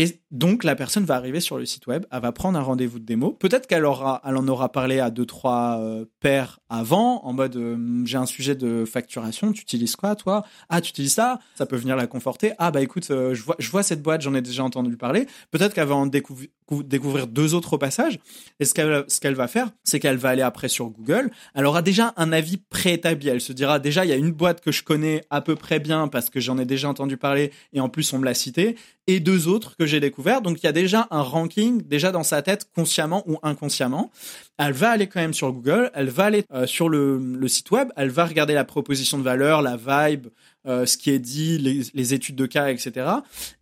Et 0.00 0.20
donc, 0.30 0.62
la 0.62 0.76
personne 0.76 1.04
va 1.04 1.16
arriver 1.16 1.40
sur 1.40 1.58
le 1.58 1.66
site 1.66 1.88
web, 1.88 2.06
elle 2.12 2.20
va 2.20 2.30
prendre 2.30 2.56
un 2.56 2.62
rendez-vous 2.62 3.00
de 3.00 3.04
démo. 3.04 3.32
Peut-être 3.32 3.66
qu'elle 3.66 3.84
aura, 3.84 4.22
elle 4.24 4.36
en 4.36 4.46
aura 4.46 4.70
parlé 4.70 5.00
à 5.00 5.10
deux, 5.10 5.26
trois 5.26 5.80
euh, 5.80 6.04
pairs 6.20 6.60
avant, 6.68 7.24
en 7.24 7.32
mode 7.32 7.56
euh, 7.56 8.04
j'ai 8.04 8.16
un 8.16 8.26
sujet 8.26 8.54
de 8.54 8.84
facturation, 8.84 9.52
tu 9.52 9.62
utilises 9.62 9.96
quoi, 9.96 10.14
toi? 10.14 10.44
Ah, 10.68 10.80
tu 10.80 10.90
utilises 10.90 11.14
ça? 11.14 11.40
Ça 11.56 11.66
peut 11.66 11.74
venir 11.74 11.96
la 11.96 12.06
conforter. 12.06 12.52
Ah, 12.58 12.70
bah 12.70 12.80
écoute, 12.80 13.10
euh, 13.10 13.34
je, 13.34 13.70
vois, 13.70 13.82
cette 13.82 14.00
boîte, 14.00 14.20
j'en 14.20 14.34
ai 14.34 14.40
déjà 14.40 14.62
entendu 14.62 14.96
parler. 14.96 15.26
Peut-être 15.50 15.74
qu'elle 15.74 15.88
va 15.88 15.96
en 15.96 16.06
découvrir 16.06 17.26
deux 17.26 17.54
autres 17.54 17.72
au 17.72 17.78
passage. 17.78 18.20
Et 18.60 18.66
ce 18.66 18.74
qu'elle 18.74 19.34
va 19.34 19.48
faire, 19.48 19.68
c'est 19.82 19.98
qu'elle 19.98 20.16
va 20.16 20.28
aller 20.28 20.42
après 20.42 20.68
sur 20.68 20.90
Google. 20.90 21.32
Elle 21.56 21.66
aura 21.66 21.82
déjà 21.82 22.14
un 22.16 22.30
avis 22.30 22.58
préétabli. 22.58 23.30
Elle 23.30 23.40
se 23.40 23.52
dira 23.52 23.80
déjà, 23.80 24.04
il 24.04 24.10
y 24.10 24.14
a 24.14 24.16
une 24.16 24.30
boîte 24.30 24.60
que 24.60 24.70
je 24.70 24.84
connais 24.84 25.24
à 25.30 25.40
peu 25.40 25.56
près 25.56 25.80
bien 25.80 26.06
parce 26.06 26.30
que 26.30 26.38
j'en 26.38 26.56
ai 26.56 26.66
déjà 26.66 26.88
entendu 26.88 27.16
parler 27.16 27.50
et 27.72 27.80
en 27.80 27.88
plus 27.88 28.12
on 28.12 28.20
me 28.20 28.24
l'a 28.24 28.34
cité 28.34 28.76
et 29.08 29.20
deux 29.20 29.48
autres 29.48 29.74
que 29.76 29.86
j'ai 29.88 30.00
découvert. 30.00 30.42
Donc 30.42 30.62
il 30.62 30.66
y 30.66 30.68
a 30.68 30.72
déjà 30.72 31.08
un 31.10 31.22
ranking 31.22 31.82
déjà 31.82 32.12
dans 32.12 32.22
sa 32.22 32.42
tête 32.42 32.68
consciemment 32.74 33.24
ou 33.26 33.38
inconsciemment. 33.42 34.10
Elle 34.58 34.72
va 34.72 34.90
aller 34.90 35.06
quand 35.06 35.20
même 35.20 35.34
sur 35.34 35.52
Google, 35.52 35.90
elle 35.94 36.08
va 36.08 36.24
aller 36.24 36.44
euh, 36.52 36.66
sur 36.66 36.88
le, 36.88 37.48
site 37.48 37.70
web, 37.70 37.88
elle 37.96 38.10
va 38.10 38.26
regarder 38.26 38.54
la 38.54 38.64
proposition 38.64 39.18
de 39.18 39.22
valeur, 39.22 39.62
la 39.62 39.76
vibe, 39.76 40.28
euh, 40.66 40.86
ce 40.86 40.96
qui 40.96 41.10
est 41.10 41.18
dit, 41.18 41.58
les, 41.58 41.82
les, 41.94 42.14
études 42.14 42.36
de 42.36 42.46
cas, 42.46 42.68
etc. 42.68 43.06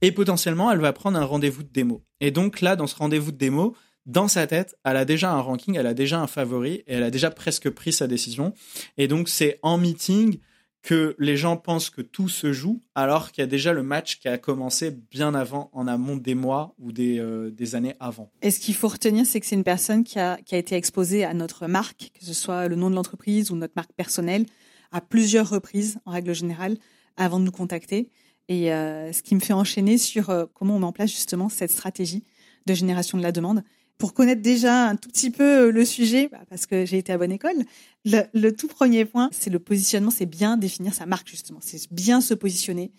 Et 0.03 0.13
potentiellement, 0.13 0.71
elle 0.73 0.81
va 0.81 0.93
prendre 0.93 1.19
un 1.19 1.25
rendez-vous 1.25 1.63
de 1.63 1.69
démo. 1.73 2.03
Et 2.21 2.31
donc 2.31 2.61
là, 2.61 2.77
dans 2.77 2.87
ce 2.87 2.97
rendez-vous 2.97 3.33
de 3.33 3.37
démo, 3.37 3.77
dans 4.07 4.29
sa 4.29 4.47
tête, 4.47 4.77
elle 4.85 4.97
a 4.97 5.05
déjà 5.05 5.33
un 5.33 5.41
ranking, 5.41 5.77
elle 5.77 5.87
a 5.87 5.95
déjà 5.95 6.21
un 6.21 6.29
favori 6.29 6.85
et 6.87 6.95
elle 6.95 7.03
a 7.03 7.11
déjà 7.11 7.31
presque 7.31 7.69
pris 7.71 7.93
sa 7.93 8.07
décision. 8.07 8.55
Et 8.97 9.09
donc 9.09 9.29
c'est 9.29 9.59
en 9.63 9.79
meeting 9.79 10.39
que 10.87 11.17
les 11.19 11.37
gens 11.37 11.57
pensent 11.57 11.91
que 11.91 12.01
tout 12.01 12.29
se 12.29 12.53
joue 12.53 12.81
alors 12.95 13.33
qu'il 13.33 13.43
y 13.43 13.45
a 13.45 13.49
déjà 13.49 13.73
le 13.73 13.83
match 13.83 14.21
qui 14.21 14.29
a 14.29 14.39
commencé 14.39 14.93
bien 15.11 15.35
avant, 15.35 15.69
en 15.73 15.89
amont 15.89 16.15
des 16.15 16.37
mois 16.37 16.77
ou 16.79 16.93
des, 16.93 17.19
euh, 17.19 17.51
années 17.73 17.97
avant. 17.99 18.31
Et 18.41 18.53
ce 18.53 18.61
qu'il 18.61 18.77
faut 18.77 18.87
retenir, 18.87 19.27
c'est 19.27 19.41
que 19.41 19.47
c'est 19.47 19.57
une 19.57 19.65
personne 19.65 20.05
qui 20.05 20.21
a, 20.21 20.37
qui 20.37 20.55
a 20.55 20.59
été 20.59 20.77
exposée 20.77 21.25
à 21.25 21.35
notre 21.35 21.67
marque, 21.67 22.13
que 22.17 22.25
ce 22.25 22.33
soit 22.33 22.69
le 22.69 22.77
nom 22.77 22.89
de 22.89 22.95
l'entreprise 22.95 23.51
ou 23.51 23.57
notre 23.57 23.73
marque 23.75 23.93
personnelle, 23.95 24.47
à 24.93 25.01
plusieurs 25.01 25.51
reprises 25.51 25.99
en 26.05 26.13
règle 26.13 26.37
générale, 26.37 26.79
avant 27.17 27.41
de 27.41 27.45
nous 27.45 27.51
contacter. 27.51 28.13
Et 28.49 28.73
euh, 28.73 29.13
ce 29.13 29.23
qui 29.23 29.35
me 29.35 29.41
fait 29.41 29.55
enchaîner 29.55 29.99
sur 29.99 30.31
euh, 30.31 30.47
comment 30.55 30.77
on 30.77 30.79
met 30.79 30.87
en 30.87 30.93
place 30.93 31.11
justement 31.11 31.49
cette 31.49 31.73
stratégie 31.73 32.23
de 32.67 32.75
génération 32.75 33.19
de 33.19 33.25
la 33.25 33.33
demande 33.33 33.65
pour 33.99 34.15
connaître 34.15 34.43
déjà 34.43 34.89
un 34.89 34.97
tout 34.97 35.09
petit 35.09 35.31
peu 35.31 35.67
euh, 35.67 35.73
le 35.73 35.85
sujet, 35.85 36.29
bah, 36.31 36.41
parce 36.49 36.67
que 36.67 36.85
j'ai 36.85 36.99
été 36.99 37.13
à 37.13 37.19
bonne 37.19 37.33
école, 37.33 37.57
le, 38.05 38.51
tout 38.51 38.69
premier 38.69 39.05
point, 39.05 39.29
c'est 39.33 39.51
le 39.51 39.59
positionnement, 39.59 40.11
c'est 40.11 40.27
bien 40.27 40.57
définir 40.57 40.95
sa 40.95 41.07
marque 41.07 41.29
justement, 41.29 41.59
c'est 41.63 41.93
bien 41.93 42.21
se 42.21 42.35
positionner, 42.35 42.93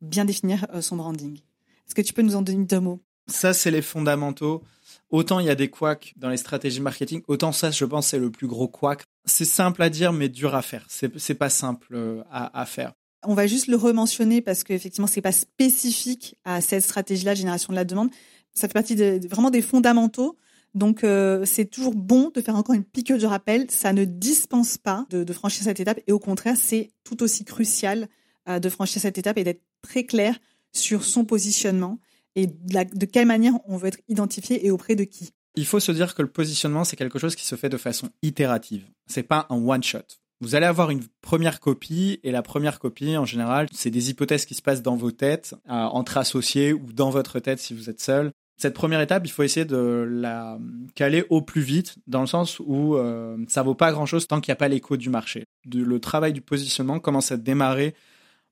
bien 0.00 0.24
définir 0.24 0.66
euh, 0.74 0.80
son 0.80 0.96
branding. 0.96 1.36
Est-ce 1.36 1.94
que 1.94 2.02
tu 2.02 2.12
peux 2.12 2.22
nous 2.22 2.36
en 2.36 2.42
donner 2.42 2.64
deux 2.64 2.80
mots? 2.80 3.00
Ça, 3.26 3.52
c'est 3.52 3.70
les 3.70 3.82
fondamentaux. 3.82 4.62
Autant 5.10 5.38
il 5.38 5.46
y 5.46 5.50
a 5.50 5.54
des 5.54 5.68
couacs 5.68 6.14
dans 6.16 6.28
les 6.28 6.36
stratégies 6.36 6.80
marketing, 6.80 7.22
autant 7.28 7.52
ça, 7.52 7.70
je 7.70 7.84
pense, 7.84 8.08
c'est 8.08 8.18
le 8.18 8.30
plus 8.30 8.46
gros 8.46 8.68
couac. 8.68 9.02
C'est 9.24 9.44
simple 9.44 9.82
à 9.82 9.90
dire, 9.90 10.12
mais 10.12 10.28
dur 10.28 10.54
à 10.54 10.62
faire. 10.62 10.84
C'est 10.88 11.34
pas 11.34 11.50
simple 11.50 11.94
euh, 11.94 12.22
à, 12.30 12.60
à 12.60 12.66
faire. 12.66 12.92
On 13.22 13.34
va 13.34 13.46
juste 13.46 13.66
le 13.66 13.76
rementionner 13.76 14.40
parce 14.40 14.64
qu'effectivement, 14.64 15.06
c'est 15.06 15.20
pas 15.20 15.32
spécifique 15.32 16.36
à 16.44 16.60
cette 16.60 16.82
stratégie-là, 16.82 17.34
génération 17.34 17.72
de 17.72 17.76
la 17.76 17.84
demande 17.84 18.10
ça 18.54 18.68
fait 18.68 18.74
partie 18.74 18.96
de, 18.96 19.20
vraiment 19.28 19.50
des 19.50 19.62
fondamentaux. 19.62 20.36
Donc 20.74 21.02
euh, 21.02 21.44
c'est 21.46 21.64
toujours 21.64 21.94
bon 21.94 22.30
de 22.34 22.40
faire 22.40 22.56
encore 22.56 22.74
une 22.74 22.84
piqûre 22.84 23.18
de 23.18 23.26
rappel. 23.26 23.70
Ça 23.70 23.92
ne 23.92 24.04
dispense 24.04 24.78
pas 24.78 25.06
de, 25.10 25.32
franchir 25.32 25.64
cette 25.64 25.80
étape 25.80 26.00
et 26.06 26.12
au 26.12 26.18
contraire 26.18 26.56
c'est 26.56 26.90
tout 27.04 27.22
aussi 27.22 27.44
crucial 27.44 28.08
euh, 28.48 28.60
de 28.60 28.68
franchir 28.68 29.02
cette 29.02 29.18
étape 29.18 29.38
et 29.38 29.44
d'être 29.44 29.62
très 29.82 30.04
clair 30.04 30.38
sur 30.72 31.04
son 31.04 31.24
positionnement 31.24 31.98
et 32.36 32.46
de, 32.46 33.06
quelle 33.06 33.26
manière 33.26 33.54
on 33.66 33.76
veut 33.76 33.88
être 33.88 33.98
identifié 34.08 34.64
et 34.64 34.70
auprès 34.70 34.94
de 34.94 35.02
qui. 35.04 35.30
Il 35.56 35.66
faut 35.66 35.80
se 35.80 35.90
dire 35.90 36.14
que 36.14 36.22
le 36.22 36.30
positionnement 36.30 36.84
c'est 36.84 36.96
quelque 36.96 37.18
chose 37.18 37.34
qui 37.34 37.44
se 37.44 37.56
fait 37.56 37.68
de 37.68 37.76
façon 37.76 38.08
itérative. 38.22 38.84
C'est 39.08 39.24
pas 39.24 39.46
un 39.50 39.56
one 39.56 39.82
shot. 39.82 39.98
Vous 40.40 40.54
allez 40.54 40.66
avoir 40.66 40.90
une 40.90 41.02
première 41.20 41.60
copie 41.60 42.20
et 42.22 42.30
la 42.30 42.42
première 42.42 42.78
copie 42.78 43.16
en 43.16 43.24
général 43.24 43.66
c'est 43.72 43.90
des 43.90 44.10
hypothèses 44.10 44.44
qui 44.44 44.54
se 44.54 44.62
passent 44.62 44.82
dans 44.82 44.94
vos 44.94 45.10
têtes 45.10 45.54
euh, 45.68 45.72
entre 45.72 46.16
associés 46.16 46.72
ou 46.72 46.92
dans 46.92 47.10
votre 47.10 47.40
tête 47.40 47.58
si 47.58 47.74
vous 47.74 47.90
êtes 47.90 48.00
seul 48.00 48.30
cette 48.60 48.74
première 48.74 49.00
étape, 49.00 49.26
il 49.26 49.30
faut 49.30 49.42
essayer 49.42 49.64
de 49.64 50.06
la 50.08 50.58
caler 50.94 51.24
au 51.30 51.40
plus 51.40 51.62
vite, 51.62 51.96
dans 52.06 52.20
le 52.20 52.26
sens 52.26 52.60
où 52.60 52.94
euh, 52.94 53.36
ça 53.48 53.62
vaut 53.62 53.74
pas 53.74 53.90
grand-chose 53.90 54.26
tant 54.26 54.40
qu'il 54.40 54.50
n'y 54.50 54.54
a 54.54 54.56
pas 54.56 54.68
l'écho 54.68 54.96
du 54.96 55.08
marché. 55.08 55.44
le 55.72 55.98
travail 55.98 56.32
du 56.32 56.42
positionnement 56.42 57.00
commence 57.00 57.32
à 57.32 57.36
démarrer 57.36 57.94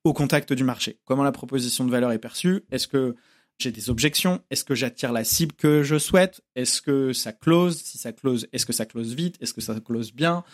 au 0.05 0.12
contact 0.12 0.53
du 0.53 0.65
marché. 0.65 0.99
Comment 1.05 1.25
la 1.25 1.33
proposition 1.33 1.85
de 1.85 1.91
valeur 1.91 2.12
est 2.12 2.19
perçue? 2.19 2.65
Est-ce 2.71 2.88
que 2.88 3.17
j'ai 3.59 3.73
des 3.73 3.91
objections? 3.91 4.41
Est-ce 4.50 4.65
que 4.65 4.75
j'attire 4.75 5.12
la 5.12 5.25
cible 5.25 5.53
que 5.53 5.83
je 5.83 5.99
souhaite? 5.99 6.41
Est-ce 6.55 6.81
que 6.81 7.12
ça 7.12 7.33
close? 7.33 7.83
Si 7.83 7.99
ça 7.99 8.12
close, 8.12 8.47
est-ce 8.53 8.65
que 8.65 8.73
ça 8.73 8.87
close 8.87 9.15
vite? 9.15 9.37
Est-ce 9.41 9.53
que 9.53 9.61
ça 9.61 9.79
close 9.81 10.12
bien? 10.12 10.45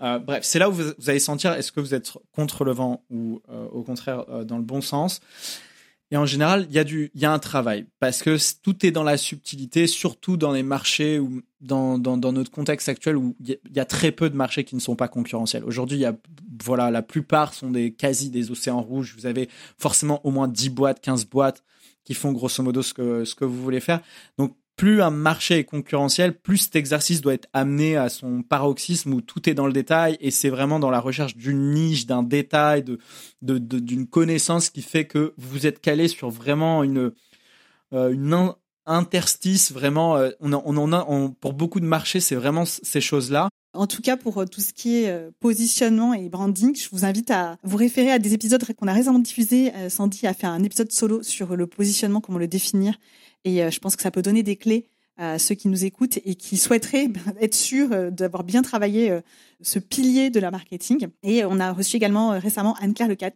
Euh, 0.00 0.18
Bref, 0.18 0.44
c'est 0.44 0.58
là 0.58 0.70
où 0.70 0.72
vous, 0.72 0.92
allez 1.06 1.18
sentir 1.20 1.52
est-ce 1.52 1.70
que 1.70 1.80
vous 1.80 1.94
êtes 1.94 2.12
contre 2.32 2.64
le 2.64 2.72
vent 2.72 3.04
ou 3.10 3.42
euh, 3.50 3.66
au 3.68 3.82
contraire 3.82 4.24
euh, 4.28 4.44
dans 4.44 4.56
le 4.56 4.64
bon 4.64 4.80
sens? 4.80 5.20
Et 6.14 6.16
en 6.16 6.26
général, 6.26 6.68
il 6.70 6.76
y 6.76 6.78
a 6.78 6.84
du, 6.84 7.10
il 7.16 7.20
y 7.20 7.24
a 7.24 7.32
un 7.32 7.40
travail 7.40 7.86
parce 7.98 8.22
que 8.22 8.36
tout 8.62 8.86
est 8.86 8.92
dans 8.92 9.02
la 9.02 9.16
subtilité, 9.16 9.88
surtout 9.88 10.36
dans 10.36 10.52
les 10.52 10.62
marchés 10.62 11.18
ou 11.18 11.42
dans, 11.60 11.98
dans, 11.98 12.32
notre 12.32 12.52
contexte 12.52 12.88
actuel 12.88 13.16
où 13.16 13.34
il 13.40 13.58
y, 13.74 13.80
a 13.80 13.84
très 13.84 14.12
peu 14.12 14.30
de 14.30 14.36
marchés 14.36 14.62
qui 14.62 14.76
ne 14.76 14.80
sont 14.80 14.94
pas 14.94 15.08
concurrentiels. 15.08 15.64
Aujourd'hui, 15.64 15.96
il 15.96 16.02
y 16.02 16.06
a, 16.06 16.16
voilà, 16.62 16.92
la 16.92 17.02
plupart 17.02 17.52
sont 17.52 17.68
des 17.68 17.92
quasi 17.92 18.30
des 18.30 18.52
océans 18.52 18.80
rouges. 18.80 19.16
Vous 19.18 19.26
avez 19.26 19.48
forcément 19.76 20.24
au 20.24 20.30
moins 20.30 20.46
10 20.46 20.70
boîtes, 20.70 21.00
15 21.00 21.24
boîtes 21.24 21.64
qui 22.04 22.14
font 22.14 22.30
grosso 22.30 22.62
modo 22.62 22.82
ce 22.82 22.94
que, 22.94 23.24
ce 23.24 23.34
que 23.34 23.44
vous 23.44 23.60
voulez 23.60 23.80
faire. 23.80 24.00
Donc, 24.38 24.56
plus 24.76 25.02
un 25.02 25.10
marché 25.10 25.58
est 25.58 25.64
concurrentiel, 25.64 26.36
plus 26.36 26.58
cet 26.58 26.76
exercice 26.76 27.20
doit 27.20 27.34
être 27.34 27.48
amené 27.52 27.96
à 27.96 28.08
son 28.08 28.42
paroxysme 28.42 29.14
où 29.14 29.20
tout 29.20 29.48
est 29.48 29.54
dans 29.54 29.66
le 29.66 29.72
détail 29.72 30.16
et 30.20 30.30
c'est 30.30 30.48
vraiment 30.48 30.80
dans 30.80 30.90
la 30.90 31.00
recherche 31.00 31.36
d'une 31.36 31.70
niche, 31.70 32.06
d'un 32.06 32.22
détail, 32.22 32.82
de, 32.82 32.98
d'une 33.42 34.06
connaissance 34.06 34.70
qui 34.70 34.82
fait 34.82 35.06
que 35.06 35.32
vous 35.36 35.66
êtes 35.66 35.80
calé 35.80 36.08
sur 36.08 36.30
vraiment 36.30 36.82
une, 36.82 37.12
euh, 37.92 38.52
interstice 38.86 39.72
vraiment. 39.72 40.16
Euh, 40.16 40.30
on, 40.40 40.52
on 40.52 40.92
a, 40.92 41.06
pour 41.40 41.52
beaucoup 41.52 41.80
de 41.80 41.86
marchés, 41.86 42.20
c'est 42.20 42.34
vraiment 42.34 42.64
ces 42.66 43.00
choses-là. 43.00 43.48
En 43.72 43.86
tout 43.86 44.02
cas, 44.02 44.16
pour 44.16 44.38
euh, 44.38 44.44
tout 44.44 44.60
ce 44.60 44.72
qui 44.72 44.96
est 44.96 45.30
positionnement 45.40 46.14
et 46.14 46.28
branding, 46.28 46.76
je 46.76 46.88
vous 46.90 47.04
invite 47.04 47.30
à 47.30 47.56
vous 47.62 47.76
référer 47.76 48.10
à 48.10 48.18
des 48.18 48.34
épisodes 48.34 48.64
qu'on 48.74 48.88
a 48.88 48.92
récemment 48.92 49.20
diffusés. 49.20 49.72
Sandy 49.88 50.26
a 50.26 50.34
fait 50.34 50.48
un 50.48 50.62
épisode 50.64 50.90
solo 50.90 51.22
sur 51.22 51.54
le 51.54 51.68
positionnement, 51.68 52.20
comment 52.20 52.38
le 52.38 52.48
définir. 52.48 52.98
Et 53.44 53.62
euh, 53.62 53.70
je 53.70 53.78
pense 53.78 53.96
que 53.96 54.02
ça 54.02 54.10
peut 54.10 54.22
donner 54.22 54.42
des 54.42 54.56
clés 54.56 54.88
à 55.16 55.38
ceux 55.38 55.54
qui 55.54 55.68
nous 55.68 55.84
écoutent 55.84 56.18
et 56.24 56.34
qui 56.34 56.56
souhaiteraient 56.56 57.08
être 57.40 57.54
sûrs 57.54 57.92
euh, 57.92 58.10
d'avoir 58.10 58.42
bien 58.42 58.62
travaillé 58.62 59.10
euh, 59.10 59.20
ce 59.60 59.78
pilier 59.78 60.30
de 60.30 60.40
la 60.40 60.50
marketing. 60.50 61.06
Et 61.22 61.44
on 61.44 61.60
a 61.60 61.72
reçu 61.72 61.96
également 61.96 62.30
récemment 62.30 62.74
Anne-Claire 62.80 63.08
Lecat 63.08 63.32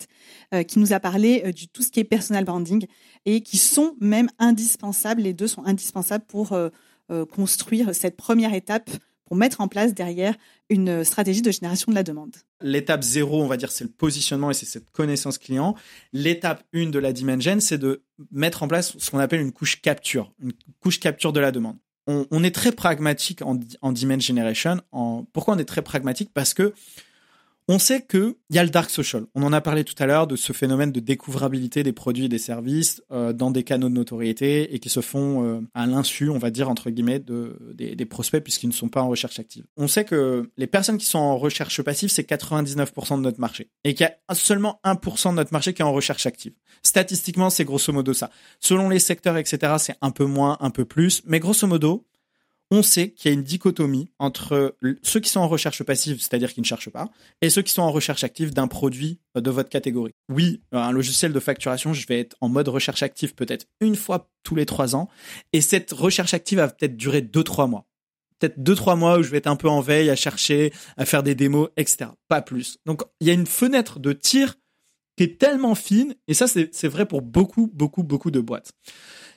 qui 0.66 0.78
nous 0.78 0.92
a 0.92 1.00
parlé 1.00 1.52
du 1.52 1.68
tout 1.68 1.82
ce 1.82 1.90
qui 1.90 2.00
est 2.00 2.04
personal 2.04 2.44
branding 2.44 2.86
et 3.24 3.40
qui 3.40 3.56
sont 3.56 3.94
même 4.00 4.28
indispensables. 4.38 5.22
Les 5.22 5.32
deux 5.32 5.46
sont 5.46 5.64
indispensables 5.64 6.24
pour 6.26 6.54
construire 7.30 7.94
cette 7.94 8.16
première 8.16 8.52
étape 8.52 8.90
pour 9.28 9.36
mettre 9.36 9.60
en 9.60 9.68
place 9.68 9.92
derrière 9.92 10.34
une 10.70 11.04
stratégie 11.04 11.42
de 11.42 11.50
génération 11.50 11.92
de 11.92 11.94
la 11.94 12.02
demande. 12.02 12.34
L'étape 12.62 13.02
zéro, 13.02 13.42
on 13.42 13.46
va 13.46 13.58
dire, 13.58 13.70
c'est 13.70 13.84
le 13.84 13.90
positionnement 13.90 14.50
et 14.50 14.54
c'est 14.54 14.66
cette 14.66 14.90
connaissance 14.90 15.36
client. 15.36 15.74
L'étape 16.14 16.64
une 16.72 16.90
de 16.90 16.98
la 16.98 17.12
dimension, 17.12 17.60
c'est 17.60 17.78
de 17.78 18.02
mettre 18.32 18.62
en 18.62 18.68
place 18.68 18.96
ce 18.98 19.10
qu'on 19.10 19.18
appelle 19.18 19.40
une 19.40 19.52
couche 19.52 19.82
capture, 19.82 20.32
une 20.42 20.52
couche 20.80 20.98
capture 20.98 21.34
de 21.34 21.40
la 21.40 21.52
demande. 21.52 21.76
On, 22.06 22.42
est 22.42 22.54
très 22.54 22.72
pragmatique 22.72 23.42
en, 23.42 23.60
en 23.82 23.94
generation. 23.94 24.80
En, 24.92 25.26
pourquoi 25.34 25.54
on 25.54 25.58
est 25.58 25.66
très 25.66 25.82
pragmatique? 25.82 26.30
Parce 26.32 26.54
que 26.54 26.72
on 27.70 27.78
sait 27.78 28.00
qu'il 28.00 28.34
y 28.50 28.58
a 28.58 28.64
le 28.64 28.70
dark 28.70 28.88
social. 28.88 29.26
On 29.34 29.42
en 29.42 29.52
a 29.52 29.60
parlé 29.60 29.84
tout 29.84 29.94
à 29.98 30.06
l'heure 30.06 30.26
de 30.26 30.36
ce 30.36 30.54
phénomène 30.54 30.90
de 30.90 31.00
découvrabilité 31.00 31.82
des 31.82 31.92
produits 31.92 32.24
et 32.24 32.28
des 32.28 32.38
services 32.38 33.02
euh, 33.12 33.34
dans 33.34 33.50
des 33.50 33.62
canaux 33.62 33.90
de 33.90 33.94
notoriété 33.94 34.74
et 34.74 34.78
qui 34.78 34.88
se 34.88 35.00
font 35.00 35.44
euh, 35.44 35.60
à 35.74 35.86
l'insu, 35.86 36.30
on 36.30 36.38
va 36.38 36.50
dire, 36.50 36.70
entre 36.70 36.88
guillemets, 36.88 37.18
de, 37.18 37.58
des, 37.74 38.06
prospects 38.06 38.42
puisqu'ils 38.42 38.68
ne 38.68 38.72
sont 38.72 38.88
pas 38.88 39.02
en 39.02 39.08
recherche 39.08 39.38
active. 39.38 39.64
On 39.76 39.86
sait 39.86 40.06
que 40.06 40.50
les 40.56 40.66
personnes 40.66 40.96
qui 40.96 41.04
sont 41.04 41.18
en 41.18 41.36
recherche 41.36 41.82
passive, 41.82 42.08
c'est 42.08 42.28
99% 42.28 43.18
de 43.18 43.22
notre 43.22 43.38
marché 43.38 43.68
et 43.84 43.92
qu'il 43.92 44.06
y 44.06 44.08
a 44.08 44.34
seulement 44.34 44.80
1% 44.84 45.30
de 45.30 45.34
notre 45.34 45.52
marché 45.52 45.74
qui 45.74 45.82
est 45.82 45.84
en 45.84 45.92
recherche 45.92 46.24
active. 46.24 46.54
Statistiquement, 46.82 47.50
c'est 47.50 47.64
grosso 47.64 47.92
modo 47.92 48.14
ça. 48.14 48.30
Selon 48.60 48.88
les 48.88 48.98
secteurs, 48.98 49.36
etc., 49.36 49.74
c'est 49.78 49.96
un 50.00 50.10
peu 50.10 50.24
moins, 50.24 50.56
un 50.60 50.70
peu 50.70 50.86
plus, 50.86 51.22
mais 51.26 51.38
grosso 51.38 51.66
modo, 51.66 52.06
on 52.70 52.82
sait 52.82 53.10
qu'il 53.10 53.30
y 53.30 53.34
a 53.34 53.34
une 53.34 53.44
dichotomie 53.44 54.10
entre 54.18 54.76
ceux 55.02 55.20
qui 55.20 55.30
sont 55.30 55.40
en 55.40 55.48
recherche 55.48 55.82
passive, 55.82 56.20
c'est-à-dire 56.20 56.52
qui 56.52 56.60
ne 56.60 56.66
cherchent 56.66 56.90
pas, 56.90 57.10
et 57.40 57.50
ceux 57.50 57.62
qui 57.62 57.72
sont 57.72 57.82
en 57.82 57.90
recherche 57.90 58.24
active 58.24 58.52
d'un 58.52 58.68
produit 58.68 59.20
euh, 59.36 59.40
de 59.40 59.50
votre 59.50 59.70
catégorie. 59.70 60.14
Oui, 60.28 60.60
un 60.72 60.92
logiciel 60.92 61.32
de 61.32 61.40
facturation, 61.40 61.94
je 61.94 62.06
vais 62.06 62.20
être 62.20 62.36
en 62.40 62.48
mode 62.48 62.68
recherche 62.68 63.02
active 63.02 63.34
peut-être 63.34 63.66
une 63.80 63.96
fois 63.96 64.30
tous 64.42 64.54
les 64.54 64.66
trois 64.66 64.94
ans, 64.94 65.08
et 65.52 65.60
cette 65.60 65.92
recherche 65.92 66.34
active 66.34 66.58
va 66.58 66.68
peut-être 66.68 66.96
durer 66.96 67.22
deux, 67.22 67.44
trois 67.44 67.66
mois. 67.66 67.86
Peut-être 68.38 68.62
deux, 68.62 68.74
trois 68.74 68.96
mois 68.96 69.18
où 69.18 69.22
je 69.22 69.30
vais 69.30 69.38
être 69.38 69.48
un 69.48 69.56
peu 69.56 69.68
en 69.68 69.80
veille 69.80 70.10
à 70.10 70.16
chercher, 70.16 70.72
à 70.96 71.04
faire 71.04 71.22
des 71.22 71.34
démos, 71.34 71.70
etc. 71.76 72.10
Pas 72.28 72.42
plus. 72.42 72.78
Donc, 72.86 73.02
il 73.20 73.26
y 73.26 73.30
a 73.30 73.34
une 73.34 73.46
fenêtre 73.46 73.98
de 73.98 74.12
tir 74.12 74.54
qui 75.16 75.24
est 75.24 75.38
tellement 75.40 75.74
fine, 75.74 76.14
et 76.28 76.34
ça, 76.34 76.46
c'est 76.46 76.88
vrai 76.88 77.06
pour 77.06 77.22
beaucoup, 77.22 77.68
beaucoup, 77.74 78.04
beaucoup 78.04 78.30
de 78.30 78.40
boîtes. 78.40 78.72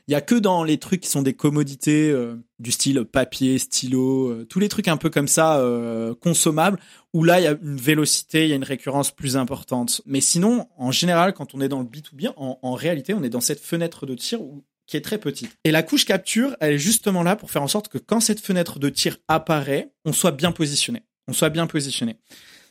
Il 0.07 0.11
y 0.11 0.15
a 0.15 0.21
que 0.21 0.35
dans 0.35 0.63
les 0.63 0.77
trucs 0.77 1.01
qui 1.01 1.09
sont 1.09 1.21
des 1.21 1.33
commodités 1.33 2.09
euh, 2.09 2.35
du 2.59 2.71
style 2.71 3.03
papier, 3.05 3.57
stylo, 3.57 4.29
euh, 4.29 4.45
tous 4.45 4.59
les 4.59 4.69
trucs 4.69 4.87
un 4.87 4.97
peu 4.97 5.09
comme 5.09 5.27
ça 5.27 5.59
euh, 5.59 6.13
consommables 6.15 6.79
où 7.13 7.23
là 7.23 7.39
il 7.39 7.43
y 7.43 7.47
a 7.47 7.57
une 7.61 7.77
vélocité, 7.77 8.43
il 8.43 8.49
y 8.49 8.53
a 8.53 8.55
une 8.55 8.63
récurrence 8.63 9.11
plus 9.11 9.37
importante. 9.37 10.01
Mais 10.05 10.21
sinon, 10.21 10.67
en 10.77 10.91
général, 10.91 11.33
quand 11.33 11.53
on 11.55 11.61
est 11.61 11.69
dans 11.69 11.79
le 11.79 11.85
B2B, 11.85 12.33
en, 12.37 12.59
en 12.61 12.73
réalité, 12.73 13.13
on 13.13 13.23
est 13.23 13.29
dans 13.29 13.41
cette 13.41 13.59
fenêtre 13.59 14.05
de 14.05 14.15
tir 14.15 14.39
qui 14.87 14.97
est 14.97 15.01
très 15.01 15.17
petite. 15.17 15.57
Et 15.63 15.71
la 15.71 15.83
couche 15.83 16.05
capture, 16.05 16.55
elle 16.59 16.73
est 16.73 16.77
justement 16.77 17.23
là 17.23 17.35
pour 17.35 17.51
faire 17.51 17.63
en 17.63 17.67
sorte 17.67 17.87
que 17.87 17.97
quand 17.97 18.19
cette 18.19 18.41
fenêtre 18.41 18.79
de 18.79 18.89
tir 18.89 19.17
apparaît, 19.27 19.91
on 20.03 20.11
soit 20.13 20.31
bien 20.31 20.51
positionné. 20.51 21.03
On 21.27 21.33
soit 21.33 21.49
bien 21.49 21.67
positionné. 21.67 22.17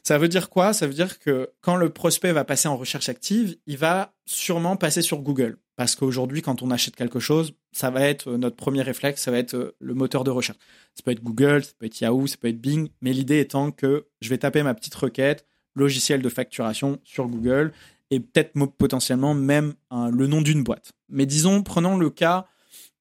Ça 0.03 0.19
veut 0.19 0.29
dire 0.29 0.51
quoi? 0.51 0.73
Ça 0.73 0.87
veut 0.87 0.95
dire 0.95 1.19
que 1.19 1.51
quand 1.61 1.77
le 1.77 1.91
prospect 1.91 2.33
va 2.33 2.45
passer 2.45 2.69
en 2.69 2.77
recherche 2.77 3.09
active, 3.09 3.57
il 3.67 3.77
va 3.77 4.15
sûrement 4.27 4.77
passer 4.77 5.03
sur 5.03 5.21
Google. 5.21 5.59
Parce 5.77 5.95
qu'aujourd'hui, 5.95 6.43
quand 6.43 6.63
on 6.63 6.71
achète 6.71 6.97
quelque 6.97 7.21
chose, 7.21 7.55
ça 7.73 7.91
va 7.91 8.03
être 8.03 8.29
euh, 8.29 8.37
notre 8.37 8.57
premier 8.57 8.83
réflexe, 8.83 9.23
ça 9.23 9.31
va 9.31 9.39
être 9.39 9.55
euh, 9.55 9.77
le 9.79 9.95
moteur 9.95 10.25
de 10.25 10.31
recherche. 10.31 10.59
Ça 10.95 11.03
peut 11.03 11.11
être 11.11 11.23
Google, 11.23 11.65
ça 11.65 11.73
peut 11.79 11.87
être 11.87 12.01
Yahoo, 12.01 12.27
ça 12.27 12.37
peut 12.39 12.49
être 12.49 12.61
Bing, 12.61 12.89
mais 13.01 13.13
l'idée 13.13 13.41
étant 13.41 13.71
que 13.71 14.07
je 14.21 14.29
vais 14.29 14.39
taper 14.39 14.63
ma 14.63 14.75
petite 14.75 14.95
requête, 14.95 15.47
logiciel 15.75 16.21
de 16.21 16.29
facturation 16.29 16.99
sur 17.05 17.29
Google, 17.29 17.73
et 18.11 18.21
peut-être 18.21 18.53
potentiellement 18.77 19.35
même 19.35 19.75
le 19.91 20.27
nom 20.27 20.43
d'une 20.43 20.65
boîte. 20.65 20.93
Mais 21.09 21.27
disons, 21.27 21.63
prenons 21.63 21.97
le 21.97 22.11
cas 22.11 22.47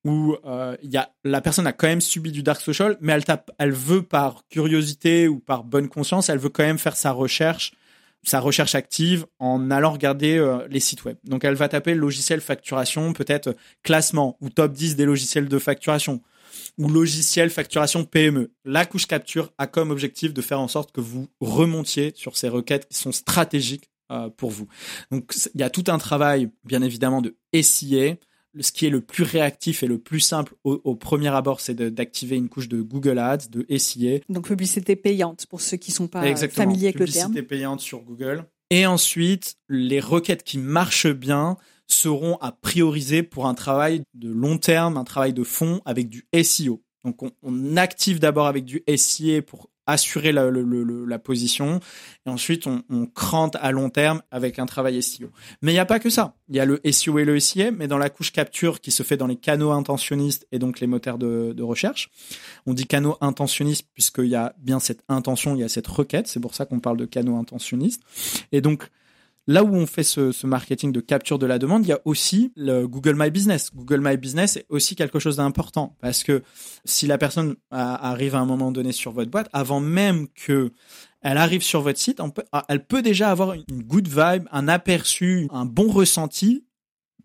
où 0.06 0.36
euh, 0.46 0.78
y 0.84 0.98
a, 0.98 1.12
la 1.24 1.42
personne 1.42 1.68
a 1.68 1.74
quand 1.74 1.88
même 1.88 2.02
subi 2.02 2.32
du 2.32 2.44
dark 2.44 2.62
social, 2.62 2.98
mais 3.02 3.14
elle, 3.14 3.26
tape, 3.26 3.52
elle 3.58 3.72
veut 3.72 4.02
par 4.02 4.44
curiosité 4.50 5.28
ou 5.28 5.40
par 5.40 5.64
bonne 5.64 5.90
conscience, 5.90 6.30
elle 6.30 6.40
veut 6.40 6.50
quand 6.50 6.64
même 6.64 6.78
faire 6.78 6.96
sa 6.96 7.12
recherche, 7.12 7.74
sa 8.24 8.40
recherche 8.40 8.76
active 8.76 9.26
en 9.40 9.72
allant 9.72 9.92
regarder 9.92 10.38
euh, 10.38 10.68
les 10.70 10.80
sites 10.80 11.04
web. 11.04 11.18
Donc 11.24 11.44
elle 11.44 11.56
va 11.56 11.68
taper 11.68 11.96
logiciel 11.96 12.42
facturation, 12.42 13.14
peut-être 13.14 13.56
classement 13.84 14.38
ou 14.42 14.50
top 14.50 14.72
10 14.72 14.96
des 14.96 15.06
logiciels 15.06 15.48
de 15.48 15.60
facturation 15.60 16.22
ou 16.78 16.88
logiciel 16.88 17.50
facturation 17.50 18.06
PME. 18.06 18.52
La 18.66 18.86
couche 18.86 19.06
capture 19.06 19.52
a 19.58 19.68
comme 19.68 19.92
objectif 19.92 20.34
de 20.34 20.42
faire 20.42 20.60
en 20.60 20.68
sorte 20.68 20.92
que 20.92 21.02
vous 21.02 21.28
remontiez 21.42 22.14
sur 22.16 22.38
ces 22.38 22.50
requêtes 22.50 22.88
qui 22.88 22.98
sont 22.98 23.12
stratégiques 23.12 23.90
euh, 24.12 24.30
pour 24.30 24.50
vous. 24.50 24.68
Donc 25.12 25.34
il 25.54 25.62
y 25.62 25.64
a 25.64 25.70
tout 25.70 25.84
un 25.88 25.98
travail, 25.98 26.50
bien 26.64 26.82
évidemment, 26.82 27.22
de 27.22 27.36
SIA, 27.54 28.16
ce 28.60 28.72
qui 28.72 28.86
est 28.86 28.90
le 28.90 29.02
plus 29.02 29.24
réactif 29.24 29.84
et 29.84 29.88
le 29.88 30.00
plus 30.00 30.20
simple 30.20 30.54
au, 30.64 30.96
premier 30.96 31.30
abord, 31.30 31.60
c'est 31.60 31.76
d'activer 31.76 32.36
une 32.36 32.50
couche 32.50 32.68
de 32.68 32.82
Google 32.82 33.20
Ads, 33.20 33.50
de 33.50 33.66
SIA. 33.78 34.20
Donc 34.30 34.48
publicité 34.48 34.96
payante 34.96 35.46
pour 35.48 35.62
ceux 35.62 35.78
qui 35.78 35.92
sont 35.92 36.08
pas 36.08 36.22
familiers 36.48 36.88
avec 36.88 37.00
le 37.00 37.08
terme. 37.08 37.32
Publicité 37.32 37.42
payante 37.44 37.80
sur 37.80 38.02
Google. 38.02 38.46
Et 38.72 38.86
ensuite, 38.86 39.56
les 39.68 40.00
requêtes 40.00 40.44
qui 40.44 40.58
marchent 40.58 41.08
bien 41.08 41.58
seront 41.88 42.38
à 42.38 42.52
prioriser 42.52 43.24
pour 43.24 43.48
un 43.48 43.56
travail 43.56 44.04
de 44.14 44.30
long 44.30 44.58
terme, 44.58 44.98
un 44.98 45.04
travail 45.04 45.34
de 45.34 45.44
fond 45.44 45.82
avec 45.86 46.08
du 46.08 46.28
SEO. 46.44 46.84
Donc 47.04 47.24
on, 47.24 47.32
on 47.42 47.78
active 47.78 48.20
d'abord 48.20 48.48
avec 48.48 48.66
du 48.66 48.84
SIA 48.96 49.42
pour 49.42 49.70
assurer 49.90 50.32
la, 50.32 51.20
position. 51.20 51.80
Et 52.26 52.30
ensuite, 52.30 52.68
on, 52.68 52.84
on, 52.90 53.06
crante 53.06 53.58
à 53.60 53.72
long 53.72 53.90
terme 53.90 54.22
avec 54.32 54.60
un 54.60 54.66
travail 54.66 55.02
SEO. 55.02 55.30
Mais 55.62 55.72
il 55.72 55.76
n'y 55.76 55.80
a 55.80 55.86
pas 55.86 56.00
que 56.00 56.10
ça. 56.10 56.36
Il 56.50 56.56
y 56.56 56.60
a 56.60 56.66
le 56.66 56.80
SEO 56.92 57.20
et 57.20 57.26
le 57.26 57.40
SIA, 57.40 57.72
mais 57.72 57.88
dans 57.88 57.98
la 57.98 58.10
couche 58.10 58.32
capture 58.32 58.82
qui 58.82 58.92
se 58.92 59.04
fait 59.04 59.18
dans 59.18 59.28
les 59.28 59.36
canaux 59.36 59.72
intentionnistes 59.72 60.48
et 60.52 60.60
donc 60.60 60.80
les 60.80 60.88
moteurs 60.88 61.18
de, 61.18 61.54
de 61.56 61.64
recherche. 61.64 62.10
On 62.66 62.74
dit 62.74 62.88
canaux 62.88 63.18
intentionnistes 63.22 63.88
puisqu'il 63.94 64.28
y 64.28 64.36
a 64.36 64.54
bien 64.60 64.80
cette 64.80 65.04
intention, 65.10 65.56
il 65.56 65.62
y 65.62 65.64
a 65.64 65.70
cette 65.70 65.88
requête. 65.88 66.28
C'est 66.28 66.40
pour 66.40 66.56
ça 66.56 66.66
qu'on 66.66 66.80
parle 66.80 66.98
de 66.98 67.06
canaux 67.06 67.38
intentionnistes. 67.38 68.02
Et 68.52 68.62
donc, 68.62 68.90
là 69.50 69.64
où 69.64 69.74
on 69.76 69.88
fait 69.88 70.04
ce, 70.04 70.46
marketing 70.46 70.92
de 70.92 71.00
capture 71.00 71.40
de 71.40 71.48
la 71.48 71.58
demande, 71.58 71.84
il 71.84 71.90
y 71.90 71.92
a 71.92 72.00
aussi 72.06 72.54
le 72.56 72.88
Google 72.88 73.16
My 73.18 73.32
Business. 73.32 73.72
Google 73.74 74.00
My 74.00 74.16
Business 74.16 74.58
est 74.58 74.66
aussi 74.70 74.96
quelque 74.96 75.18
chose 75.18 75.38
d'important 75.38 75.98
parce 76.02 76.24
que 76.24 76.44
si 76.86 77.08
la 77.08 77.18
personne 77.18 77.56
arrive 77.72 78.36
à 78.36 78.40
un 78.40 78.46
moment 78.46 78.72
donné 78.72 78.92
sur 78.92 79.12
votre 79.12 79.32
boîte, 79.32 79.50
avant 79.52 79.80
même 79.80 80.28
que 80.30 80.72
elle 81.22 81.38
arrive 81.38 81.64
sur 81.64 81.82
votre 81.82 81.98
site, 81.98 82.22
ah, 82.52 82.64
elle 82.70 82.86
peut 82.86 83.02
déjà 83.02 83.32
avoir 83.32 83.54
une 83.54 83.82
good 83.82 84.08
vibe, 84.08 84.48
un 84.52 84.68
aperçu, 84.68 85.48
un 85.52 85.66
bon 85.66 85.90
ressenti 85.90 86.64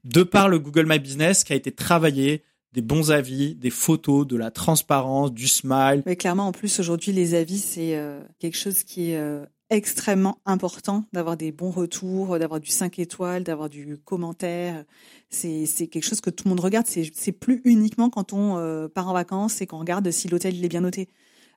de 0.04 0.22
par 0.22 0.48
le 0.48 0.58
Google 0.58 0.87
My 0.88 0.98
Business 0.98 1.44
qui 1.44 1.52
a 1.52 1.56
été 1.56 1.72
travaillé, 1.72 2.42
des 2.72 2.82
bons 2.82 3.10
avis, 3.10 3.54
des 3.54 3.70
photos, 3.70 4.26
de 4.26 4.37
la 4.37 4.50
transparence, 4.50 5.32
du 5.32 5.46
smile. 5.46 6.02
Mais 6.06 6.16
clairement, 6.16 6.48
en 6.48 6.52
plus, 6.52 6.80
aujourd'hui, 6.80 7.12
les 7.12 7.34
avis, 7.34 7.58
c'est 7.58 7.96
euh, 7.96 8.20
quelque 8.40 8.56
chose 8.56 8.82
qui 8.82 9.12
est 9.12 9.16
euh, 9.16 9.44
extrêmement 9.76 10.38
important 10.46 11.04
d'avoir 11.12 11.37
des 11.37 11.52
bons 11.52 11.70
retours, 11.70 12.38
d'avoir 12.38 12.60
du 12.60 12.70
5 12.70 12.98
étoiles, 12.98 13.44
d'avoir 13.44 13.68
du 13.68 13.98
commentaire. 14.04 14.84
C'est, 15.30 15.66
quelque 15.88 16.04
chose 16.04 16.20
que 16.20 16.30
tout 16.30 16.44
le 16.44 16.50
monde 16.50 16.60
regarde. 16.60 16.87
C'est, 16.87 17.32
plus 17.32 17.60
uniquement 17.64 18.10
quand 18.10 18.32
on 18.32 18.56
euh, 18.58 18.88
part 18.88 19.08
en 19.08 19.12
vacances 19.12 19.60
et 19.60 19.66
qu'on 19.66 19.78
regarde 19.78 20.10
si 20.10 20.28
l'hôtel 20.28 20.64
est 20.64 20.68
bien 20.68 20.80
noté. 20.80 21.08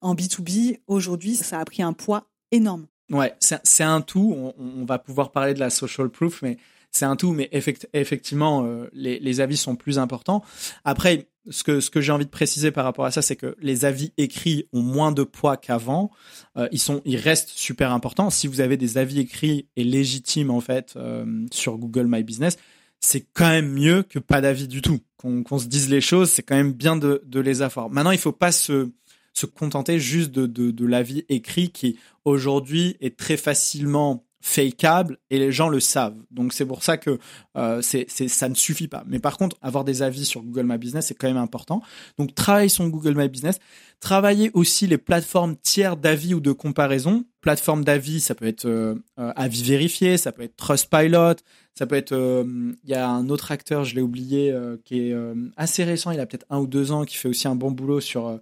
En 0.02 0.16
B2B, 0.16 0.80
aujourd'hui, 0.88 1.36
ça 1.36 1.60
a 1.60 1.66
pris 1.66 1.82
un 1.82 1.94
poids 1.94 2.28
énorme. 2.52 2.88
Ouais, 3.10 3.34
c'est, 3.40 3.84
un 3.84 4.02
tout. 4.02 4.36
On, 4.58 4.86
va 4.86 5.00
pouvoir 5.00 5.32
parler 5.32 5.54
de 5.54 5.60
la 5.60 5.70
social 5.70 6.10
proof, 6.10 6.42
mais 6.42 6.58
c'est 6.92 7.06
un 7.06 7.16
tout. 7.16 7.34
Mais 7.34 7.50
effectivement, 7.52 8.66
euh, 8.66 8.90
les, 8.94 9.42
avis 9.42 9.58
sont 9.58 9.76
plus 9.76 10.00
importants. 10.00 10.44
Après, 10.84 11.28
ce 11.50 11.64
que, 11.64 12.02
j'ai 12.02 12.12
envie 12.12 12.26
de 12.26 12.30
préciser 12.30 12.72
par 12.72 12.84
rapport 12.84 13.06
à 13.06 13.12
ça, 13.12 13.22
c'est 13.22 13.36
que 13.36 13.56
les 13.62 13.86
avis 13.86 14.12
écrits 14.18 14.68
ont 14.74 14.82
moins 14.82 15.12
de 15.12 15.24
poids 15.24 15.58
qu'avant. 15.58 16.12
Euh, 16.58 16.68
ils 16.72 16.82
ils 17.06 17.18
restent 17.18 17.50
super 17.50 17.92
importants. 17.92 18.30
Si 18.30 18.48
vous 18.48 18.62
avez 18.62 18.78
des 18.78 18.98
avis 18.98 19.20
écrits 19.20 19.68
et 19.76 19.84
légitimes 19.84 20.50
en 20.50 20.62
fait 20.62 20.94
euh, 20.98 21.46
sur 21.52 21.78
Google 21.78 22.08
My 22.08 22.24
Business, 22.24 22.58
c'est 23.00 23.26
quand 23.34 23.50
même 23.50 23.72
mieux 23.72 24.04
que 24.04 24.20
pas 24.20 24.42
d'avis 24.42 24.68
du 24.68 24.82
tout. 24.82 25.00
Qu'on 25.18 25.58
se 25.58 25.66
dise 25.66 25.90
les 25.90 26.02
choses, 26.02 26.30
c'est 26.30 26.44
quand 26.44 26.56
même 26.56 26.74
bien 26.74 26.96
de, 26.96 27.22
les 27.34 27.62
avoir. 27.62 27.90
Maintenant, 27.90 28.12
il 28.12 28.20
faut 28.20 28.32
pas 28.32 28.52
se, 28.52 28.92
se 29.34 29.46
contenter 29.46 30.00
juste 30.00 30.32
de, 30.32 30.46
de 30.46 30.86
l'avis 30.86 31.26
écrit 31.28 31.72
qui 31.72 31.98
aujourd'hui 32.24 32.98
est 33.02 33.18
très 33.18 33.38
facilement 33.38 34.27
fakeable 34.42 35.18
et 35.30 35.40
les 35.40 35.52
gens 35.52 35.70
le 35.70 35.80
savent. 35.80 36.18
Donc 36.32 36.54
c'est 36.54 36.66
pour 36.66 36.84
ça 36.84 36.98
que 36.98 37.20
euh, 37.58 37.82
c'est, 37.82 38.08
ça 38.10 38.50
ne 38.50 38.56
suffit 38.56 38.88
pas. 38.88 39.04
Mais 39.08 39.20
par 39.20 39.38
contre, 39.38 39.58
avoir 39.62 39.84
des 39.84 40.02
avis 40.02 40.26
sur 40.26 40.42
Google 40.42 40.64
My 40.64 40.78
Business, 40.78 41.08
c'est 41.08 41.16
quand 41.16 41.28
même 41.28 41.38
important. 41.38 41.82
Donc 42.18 42.36
travailler 42.36 42.70
sur 42.70 42.88
Google 42.88 43.16
My 43.16 43.30
Business, 43.30 43.60
travailler 44.00 44.52
aussi 44.54 44.88
les 44.88 44.98
plateformes 44.98 45.56
tiers 45.58 45.98
d'avis 45.98 46.34
ou 46.34 46.40
de 46.40 46.52
comparaison. 46.52 47.26
Plateforme 47.48 47.86
d'avis, 47.86 48.20
ça 48.20 48.36
peut 48.36 48.46
être 48.46 48.66
euh, 48.66 48.96
euh, 49.20 49.32
avis 49.38 49.64
vérifié, 49.64 50.18
ça 50.18 50.34
peut 50.34 50.42
être 50.42 50.58
Trustpilot, 50.58 51.36
ça 51.76 51.88
peut 51.88 51.96
être. 51.96 52.14
Il 52.14 52.90
y 52.90 52.94
a 52.94 53.08
un 53.08 53.30
autre 53.30 53.54
acteur, 53.54 53.86
je 53.86 53.96
l'ai 53.96 54.02
oublié, 54.02 54.54
qui 54.84 55.00
est 55.00 55.16
assez 55.56 55.86
récent, 55.86 56.12
il 56.12 56.20
a 56.20 56.26
peut-être 56.26 56.46
un 56.50 56.60
ou 56.60 56.68
deux 56.68 56.92
ans, 56.92 57.06
qui 57.06 57.16
fait 57.16 57.30
aussi 57.30 57.48
un 57.48 57.56
bon 57.56 57.72
boulot 57.72 58.02
sur 58.02 58.40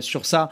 sur 0.00 0.26
ça. 0.26 0.48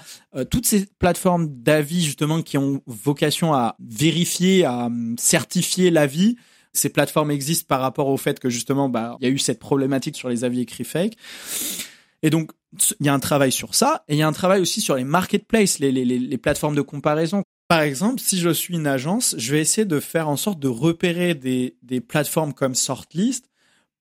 toutes 0.51 0.67
ces 0.67 0.87
plateformes 0.99 1.49
d'avis 1.49 2.05
justement 2.05 2.43
qui 2.43 2.59
ont 2.59 2.83
vocation 2.87 3.55
à 3.55 3.77
vérifier, 3.81 4.65
à 4.65 4.91
certifier 5.19 5.91
l'avis 5.91 6.37
ces 6.75 6.91
plateformes 6.91 7.31
existent 7.31 7.67
par 7.67 7.81
rapport 7.81 8.09
au 8.09 8.17
fait 8.17 8.39
que 8.39 8.51
justement, 8.51 8.89
bah, 8.89 9.17
il 9.21 9.27
y 9.27 9.31
a 9.31 9.33
eu 9.33 9.39
cette 9.39 9.59
problématique 9.59 10.17
sur 10.17 10.29
les 10.29 10.45
avis 10.45 10.61
écrits 10.61 10.85
fake. 10.85 11.15
Et 12.23 12.31
donc, 12.31 12.53
il 13.01 13.07
y 13.07 13.09
a 13.09 13.15
un 13.15 13.21
travail 13.21 13.53
sur 13.53 13.75
ça, 13.75 14.05
et 14.09 14.15
il 14.15 14.19
y 14.19 14.23
a 14.23 14.29
un 14.29 14.33
travail 14.33 14.61
aussi 14.61 14.81
sur 14.81 14.97
les 14.97 15.05
marketplaces, 15.05 15.79
les, 15.79 15.93
les, 15.93 16.05
les 16.05 16.39
plateformes 16.39 16.75
de 16.75 16.83
comparaison. 16.83 17.43
Par 17.69 17.83
exemple, 17.83 18.21
si 18.21 18.39
je 18.39 18.49
suis 18.49 18.75
une 18.75 18.87
agence, 18.87 19.35
je 19.39 19.53
vais 19.53 19.61
essayer 19.61 19.85
de 19.85 20.01
faire 20.01 20.29
en 20.29 20.37
sorte 20.37 20.59
de 20.59 20.69
repérer 20.69 21.35
des, 21.35 21.77
des 21.83 22.01
plateformes 22.01 22.55
comme 22.55 22.75
Sortlist 22.75 23.51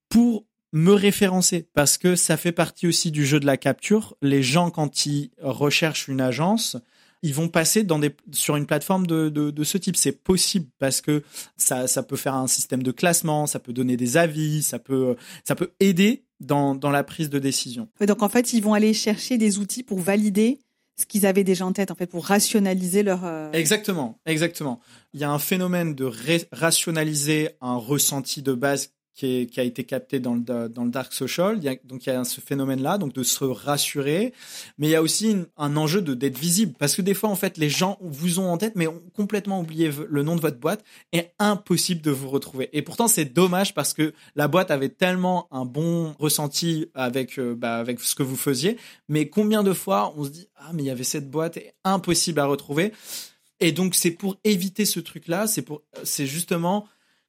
pour 0.08 0.46
me 0.72 0.94
référencer 0.94 1.68
parce 1.74 1.98
que 1.98 2.16
ça 2.16 2.38
fait 2.38 2.54
partie 2.54 2.88
aussi 2.88 3.12
du 3.12 3.26
jeu 3.26 3.40
de 3.40 3.46
la 3.46 3.58
capture. 3.58 4.16
Les 4.22 4.42
gens, 4.42 4.70
quand 4.70 5.06
ils 5.06 5.32
recherchent 5.42 6.08
une 6.08 6.22
agence, 6.22 6.78
ils 7.24 7.34
vont 7.34 7.50
passer 7.50 7.84
dans 7.84 8.00
des, 8.00 8.16
sur 8.32 8.56
une 8.56 8.66
plateforme 8.66 9.08
de, 9.08 9.30
de, 9.30 9.52
de 9.52 9.64
ce 9.64 9.78
type. 9.78 9.96
C'est 9.96 10.24
possible 10.24 10.68
parce 10.80 11.02
que 11.02 11.24
ça, 11.58 11.88
ça 11.88 12.04
peut 12.04 12.16
faire 12.16 12.36
un 12.36 12.48
système 12.48 12.84
de 12.84 12.92
classement, 12.92 13.48
ça 13.48 13.60
peut 13.60 13.74
donner 13.74 13.98
des 13.98 14.18
avis, 14.18 14.62
ça 14.62 14.80
peut, 14.80 15.16
ça 15.44 15.56
peut 15.56 15.72
aider 15.80 16.24
dans, 16.40 16.76
dans 16.76 16.92
la 16.92 17.04
prise 17.04 17.30
de 17.30 17.40
décision. 17.40 17.90
donc 18.00 18.22
en 18.22 18.30
fait, 18.30 18.54
ils 18.54 18.62
vont 18.62 18.74
aller 18.74 18.94
chercher 18.94 19.38
des 19.38 19.58
outils 19.58 19.84
pour 19.84 20.00
valider 20.00 20.60
ce 21.00 21.06
qu'ils 21.06 21.26
avaient 21.26 21.44
déjà 21.44 21.66
en 21.66 21.74
tête, 21.74 21.92
en 21.92 21.96
fait, 21.96 22.08
pour 22.08 22.26
rationaliser 22.26 23.04
leur. 23.04 23.24
Euh, 23.24 23.52
exactement, 23.52 24.20
exactement. 24.26 24.80
Il 25.14 25.20
y 25.20 25.24
a 25.24 25.32
un 25.32 25.40
phénomène 25.40 25.96
de 25.96 26.12
rationaliser 26.52 27.50
un 27.62 27.76
ressenti 27.76 28.42
de 28.42 28.54
base 28.54 28.92
qui, 29.18 29.50
a 29.58 29.64
été 29.64 29.84
capté 29.84 30.20
dans 30.20 30.36
le, 30.36 30.70
dans 30.70 30.86
le 30.86 30.92
dark 30.92 31.12
social. 31.12 31.58
Il 31.58 31.64
y 31.64 31.70
a, 31.70 31.76
donc 31.84 32.06
il 32.06 32.10
y 32.10 32.12
a 32.12 32.24
ce 32.24 32.40
phénomène-là, 32.40 33.00
donc 33.00 33.14
de 33.14 33.24
se 33.24 33.44
rassurer, 33.44 34.32
mais 34.78 34.88
il 34.88 34.92
y 34.92 34.96
a 34.96 35.02
aussi 35.02 35.36
un 35.58 35.76
enjeu 35.76 36.02
de 36.02 36.14
d'être 36.14 36.38
visible, 36.38 36.74
parce 36.78 36.96
que 36.96 37.02
des 37.02 37.16
fois 37.16 37.30
en 37.30 37.36
fait 37.36 37.58
les 37.58 37.70
gens 37.70 37.98
vous 38.00 38.40
ont 38.40 38.50
en 38.50 38.58
tête, 38.58 38.74
mais 38.76 38.88
ont 38.88 39.02
complètement 39.16 39.60
oublié 39.60 39.92
le 40.08 40.24
nom 40.24 40.36
de 40.36 40.42
votre 40.42 40.60
boîte, 40.60 40.84
et 41.14 41.32
impossible 41.40 42.02
de 42.02 42.12
vous 42.12 42.30
retrouver. 42.30 42.70
Et 42.74 42.84
pourtant 42.84 43.08
c'est 43.08 43.26
dommage 43.26 43.74
parce 43.74 43.94
que 43.94 44.14
la 44.36 44.48
boîte 44.48 44.70
avait 44.70 44.90
tellement 44.90 45.48
un 45.52 45.66
bon 45.66 46.14
ressenti 46.20 46.88
avec 46.94 47.40
euh, 47.40 47.56
bah, 47.56 47.78
avec 47.78 48.00
ce 48.00 48.14
que 48.14 48.24
vous 48.24 48.38
faisiez, 48.38 48.78
mais 49.10 49.30
combien 49.30 49.64
de 49.64 49.74
fois 49.74 50.14
on 50.16 50.26
se 50.26 50.30
dit 50.30 50.48
ah 50.58 50.72
mais 50.74 50.84
il 50.84 50.88
y 50.88 50.92
avait 50.92 51.04
cette 51.04 51.32
boîte, 51.32 51.58
et 51.58 51.74
impossible 51.84 52.40
à 52.40 52.46
retrouver. 52.46 52.94
Et 53.60 53.72
donc 53.72 53.96
c'est 53.96 54.12
pour 54.12 54.38
éviter 54.44 54.86
ce 54.86 55.00
truc-là, 55.00 55.48
c'est 55.48 55.64
pour 55.64 55.82
c'est 56.04 56.28
justement 56.28 56.88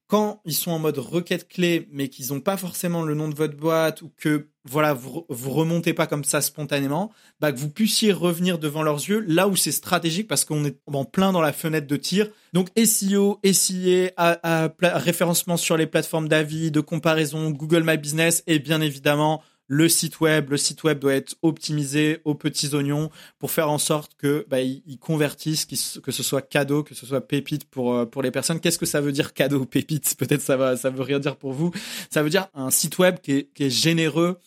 quand 0.08 0.40
ils 0.46 0.54
sont 0.54 0.70
en 0.70 0.78
mode 0.78 0.98
requête 0.98 1.48
clé, 1.48 1.86
mais 1.92 2.08
qu'ils 2.08 2.32
n'ont 2.32 2.40
pas 2.40 2.56
forcément 2.56 3.02
le 3.02 3.14
nom 3.14 3.28
de 3.28 3.34
votre 3.34 3.56
boîte 3.56 4.00
ou 4.00 4.10
que 4.16 4.48
voilà 4.64 4.94
vous, 4.94 5.26
vous 5.28 5.50
remontez 5.50 5.92
pas 5.92 6.06
comme 6.06 6.24
ça 6.24 6.40
spontanément, 6.40 7.12
bah 7.40 7.52
que 7.52 7.58
vous 7.58 7.68
puissiez 7.68 8.12
revenir 8.12 8.58
devant 8.58 8.82
leurs 8.82 8.96
yeux 8.96 9.22
là 9.28 9.48
où 9.48 9.54
c'est 9.54 9.70
stratégique 9.70 10.26
parce 10.26 10.46
qu'on 10.46 10.64
est 10.64 10.78
en 10.86 11.04
plein 11.04 11.30
dans 11.30 11.42
la 11.42 11.52
fenêtre 11.52 11.86
de 11.86 11.96
tir. 11.96 12.28
Donc 12.54 12.68
SEO, 12.82 13.38
SIA, 13.44 14.10
à 14.16 14.70
référencement 14.80 15.58
sur 15.58 15.76
les 15.76 15.86
plateformes 15.86 16.28
d'avis, 16.28 16.70
de 16.70 16.80
comparaison, 16.80 17.50
Google 17.50 17.84
My 17.84 17.98
Business 17.98 18.42
et 18.46 18.58
bien 18.58 18.80
évidemment 18.80 19.42
le 19.68 19.88
site 19.88 20.20
web. 20.20 20.50
Le 20.50 20.56
site 20.56 20.82
web 20.82 20.98
doit 20.98 21.14
être 21.14 21.36
optimisé 21.42 22.20
aux 22.24 22.34
petits 22.34 22.74
oignons 22.74 23.10
pour 23.38 23.52
faire 23.52 23.70
en 23.70 23.78
sorte 23.78 24.12
que 24.16 24.44
bah, 24.48 24.60
ils, 24.60 24.98
convertissent, 24.98 25.66
que 25.66 26.10
ce 26.10 26.22
soit 26.22 26.42
cadeau, 26.42 26.82
que 26.82 26.94
ce 26.94 27.06
soit 27.06 27.20
pépite 27.20 27.64
pour 27.66 27.94
euh, 27.94 28.06
pour 28.06 28.22
les 28.22 28.32
personnes. 28.32 28.58
Qu'est-ce 28.58 28.78
que 28.78 28.86
ça 28.86 29.00
veut 29.00 29.12
dire 29.12 29.34
cadeau 29.34 29.64
pépite? 29.64 30.16
Peut-être 30.18 30.42
ça 30.42 30.56
va 30.56 30.76
ça 30.76 30.90
veut 30.90 31.02
rien 31.02 31.20
dire 31.20 31.36
pour 31.36 31.52
vous. 31.52 31.70
Ça 32.10 32.22
veut 32.22 32.30
dire 32.30 32.48
un 32.54 32.70
site 32.70 32.98
web 32.98 33.20
qui 33.22 33.32
est, 33.32 33.54
qui 33.54 33.64
est 33.64 33.70
généreux 33.70 34.38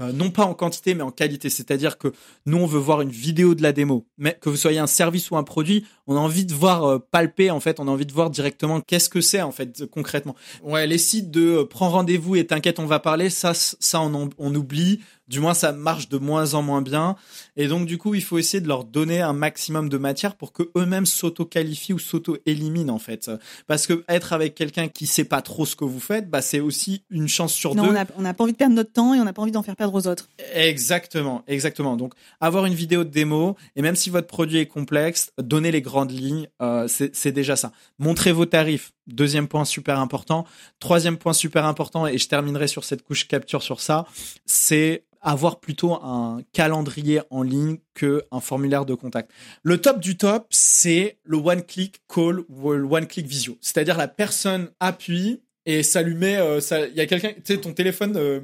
euh, 0.00 0.12
non 0.12 0.30
pas 0.30 0.44
en 0.44 0.54
quantité 0.54 0.94
mais 0.94 1.02
en 1.02 1.10
qualité. 1.10 1.50
C'est-à-dire 1.50 1.98
que 1.98 2.12
nous 2.46 2.58
on 2.58 2.66
veut 2.66 2.78
voir 2.78 3.00
une 3.00 3.10
vidéo 3.10 3.54
de 3.54 3.62
la 3.62 3.72
démo, 3.72 4.06
mais 4.18 4.38
que 4.40 4.48
vous 4.48 4.56
soyez 4.56 4.78
un 4.78 4.86
service 4.86 5.30
ou 5.30 5.36
un 5.36 5.42
produit, 5.42 5.86
on 6.06 6.16
a 6.16 6.20
envie 6.20 6.44
de 6.44 6.54
voir 6.54 6.84
euh, 6.84 6.98
palper 6.98 7.50
en 7.50 7.60
fait, 7.60 7.80
on 7.80 7.88
a 7.88 7.90
envie 7.90 8.06
de 8.06 8.12
voir 8.12 8.30
directement 8.30 8.80
qu'est-ce 8.80 9.08
que 9.08 9.20
c'est 9.20 9.42
en 9.42 9.52
fait 9.52 9.86
concrètement. 9.86 10.34
Ouais, 10.62 10.86
les 10.86 10.98
sites 10.98 11.30
de 11.30 11.58
euh, 11.58 11.64
prends 11.64 11.90
rendez-vous 11.90 12.36
et 12.36 12.46
t'inquiète 12.46 12.78
on 12.78 12.86
va 12.86 12.98
parler, 12.98 13.30
ça 13.30 13.52
ça 13.54 14.00
on, 14.00 14.30
on 14.38 14.54
oublie 14.54 15.00
du 15.30 15.38
moins 15.38 15.54
ça 15.54 15.72
marche 15.72 16.08
de 16.08 16.18
moins 16.18 16.54
en 16.54 16.62
moins 16.62 16.82
bien. 16.82 17.14
Et 17.56 17.68
donc 17.68 17.86
du 17.86 17.96
coup, 17.98 18.14
il 18.14 18.22
faut 18.22 18.36
essayer 18.36 18.60
de 18.60 18.66
leur 18.66 18.84
donner 18.84 19.20
un 19.20 19.32
maximum 19.32 19.88
de 19.88 19.96
matière 19.96 20.34
pour 20.34 20.52
que 20.52 20.70
eux-mêmes 20.76 21.06
s'auto-qualifient 21.06 21.92
ou 21.92 21.98
s'auto-éliminent 22.00 22.92
en 22.92 22.98
fait. 22.98 23.30
Parce 23.68 23.86
que 23.86 24.04
être 24.08 24.32
avec 24.32 24.56
quelqu'un 24.56 24.88
qui 24.88 25.06
sait 25.06 25.24
pas 25.24 25.40
trop 25.40 25.64
ce 25.64 25.76
que 25.76 25.84
vous 25.84 26.00
faites, 26.00 26.28
bah 26.28 26.42
c'est 26.42 26.58
aussi 26.58 27.04
une 27.10 27.28
chance 27.28 27.54
sur 27.54 27.76
non, 27.76 27.84
deux. 27.84 27.94
On 28.16 28.22
n'a 28.22 28.34
pas 28.34 28.44
envie 28.44 28.52
de 28.52 28.58
perdre 28.58 28.74
notre 28.74 28.92
temps 28.92 29.14
et 29.14 29.20
on 29.20 29.24
n'a 29.24 29.32
pas 29.32 29.42
envie 29.42 29.52
d'en 29.52 29.62
faire 29.62 29.76
perdre 29.76 29.94
aux 29.94 30.08
autres. 30.08 30.28
Exactement, 30.52 31.44
exactement. 31.46 31.96
Donc 31.96 32.14
avoir 32.40 32.66
une 32.66 32.74
vidéo 32.74 33.04
de 33.04 33.10
démo 33.10 33.56
et 33.76 33.82
même 33.82 33.96
si 33.96 34.10
votre 34.10 34.26
produit 34.26 34.58
est 34.58 34.66
complexe, 34.66 35.30
donner 35.38 35.70
les 35.70 35.80
grandes 35.80 36.10
lignes, 36.10 36.48
euh, 36.60 36.88
c'est 36.88 37.32
déjà 37.32 37.54
ça. 37.54 37.70
Montrez 38.00 38.32
vos 38.32 38.46
tarifs. 38.46 38.92
Deuxième 39.12 39.48
point 39.48 39.64
super 39.64 39.98
important. 39.98 40.46
Troisième 40.78 41.16
point 41.16 41.32
super 41.32 41.64
important, 41.64 42.06
et 42.06 42.18
je 42.18 42.28
terminerai 42.28 42.68
sur 42.68 42.84
cette 42.84 43.02
couche 43.02 43.26
capture 43.28 43.62
sur 43.62 43.80
ça, 43.80 44.06
c'est 44.46 45.04
avoir 45.20 45.60
plutôt 45.60 45.94
un 45.94 46.42
calendrier 46.52 47.20
en 47.30 47.42
ligne 47.42 47.78
que 47.94 48.24
un 48.30 48.40
formulaire 48.40 48.86
de 48.86 48.94
contact. 48.94 49.30
Le 49.62 49.80
top 49.80 50.00
du 50.00 50.16
top, 50.16 50.46
c'est 50.50 51.18
le 51.24 51.36
one 51.36 51.62
click 51.62 52.00
call 52.08 52.40
ou 52.48 52.72
le 52.72 52.84
one 52.84 53.06
click 53.06 53.26
visio. 53.26 53.58
C'est-à-dire 53.60 53.98
la 53.98 54.08
personne 54.08 54.70
appuie 54.80 55.40
et 55.66 55.82
ça 55.82 56.02
lui 56.02 56.14
met, 56.14 56.36
euh, 56.38 56.58
il 56.90 56.96
y 56.96 57.00
a 57.00 57.06
quelqu'un, 57.06 57.32
tu 57.32 57.42
sais, 57.44 57.58
ton 57.58 57.74
téléphone 57.74 58.14
euh, 58.16 58.40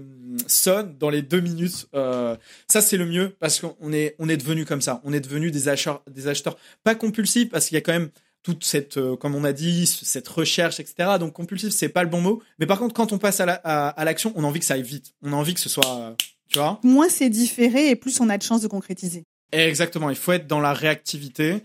sonne 0.46 0.96
dans 0.98 1.08
les 1.08 1.22
deux 1.22 1.40
minutes. 1.40 1.88
Euh, 1.94 2.36
ça 2.68 2.82
c'est 2.82 2.98
le 2.98 3.06
mieux 3.06 3.34
parce 3.40 3.60
qu'on 3.60 3.92
est, 3.92 4.14
on 4.18 4.28
est 4.28 4.36
devenu 4.36 4.66
comme 4.66 4.82
ça. 4.82 5.00
On 5.04 5.12
est 5.12 5.20
devenu 5.20 5.50
des 5.50 5.68
acheteurs, 5.68 6.02
des 6.10 6.28
acheteurs 6.28 6.58
pas 6.84 6.94
compulsifs 6.94 7.48
parce 7.48 7.66
qu'il 7.66 7.76
y 7.76 7.78
a 7.78 7.80
quand 7.80 7.94
même 7.94 8.10
toute 8.46 8.64
cette, 8.64 9.00
comme 9.16 9.34
on 9.34 9.42
a 9.42 9.52
dit, 9.52 9.86
cette 9.86 10.28
recherche, 10.28 10.78
etc. 10.78 11.16
Donc 11.18 11.32
compulsif, 11.32 11.70
c'est 11.70 11.88
pas 11.88 12.04
le 12.04 12.08
bon 12.08 12.20
mot. 12.20 12.40
Mais 12.60 12.66
par 12.66 12.78
contre, 12.78 12.94
quand 12.94 13.12
on 13.12 13.18
passe 13.18 13.40
à 13.40 14.04
l'action, 14.04 14.32
on 14.36 14.44
a 14.44 14.46
envie 14.46 14.60
que 14.60 14.66
ça 14.66 14.74
aille 14.74 14.82
vite. 14.82 15.14
On 15.20 15.32
a 15.32 15.36
envie 15.36 15.52
que 15.52 15.58
ce 15.60 15.68
soit 15.68 16.14
tu 16.48 16.58
vois 16.58 16.80
Moins 16.82 17.08
c'est 17.08 17.28
différé 17.30 17.90
et 17.90 17.96
plus 17.96 18.20
on 18.20 18.28
a 18.28 18.38
de 18.38 18.42
chances 18.42 18.62
de 18.62 18.68
concrétiser. 18.68 19.24
Exactement, 19.52 20.10
il 20.10 20.16
faut 20.16 20.32
être 20.32 20.46
dans 20.46 20.60
la 20.60 20.72
réactivité. 20.72 21.62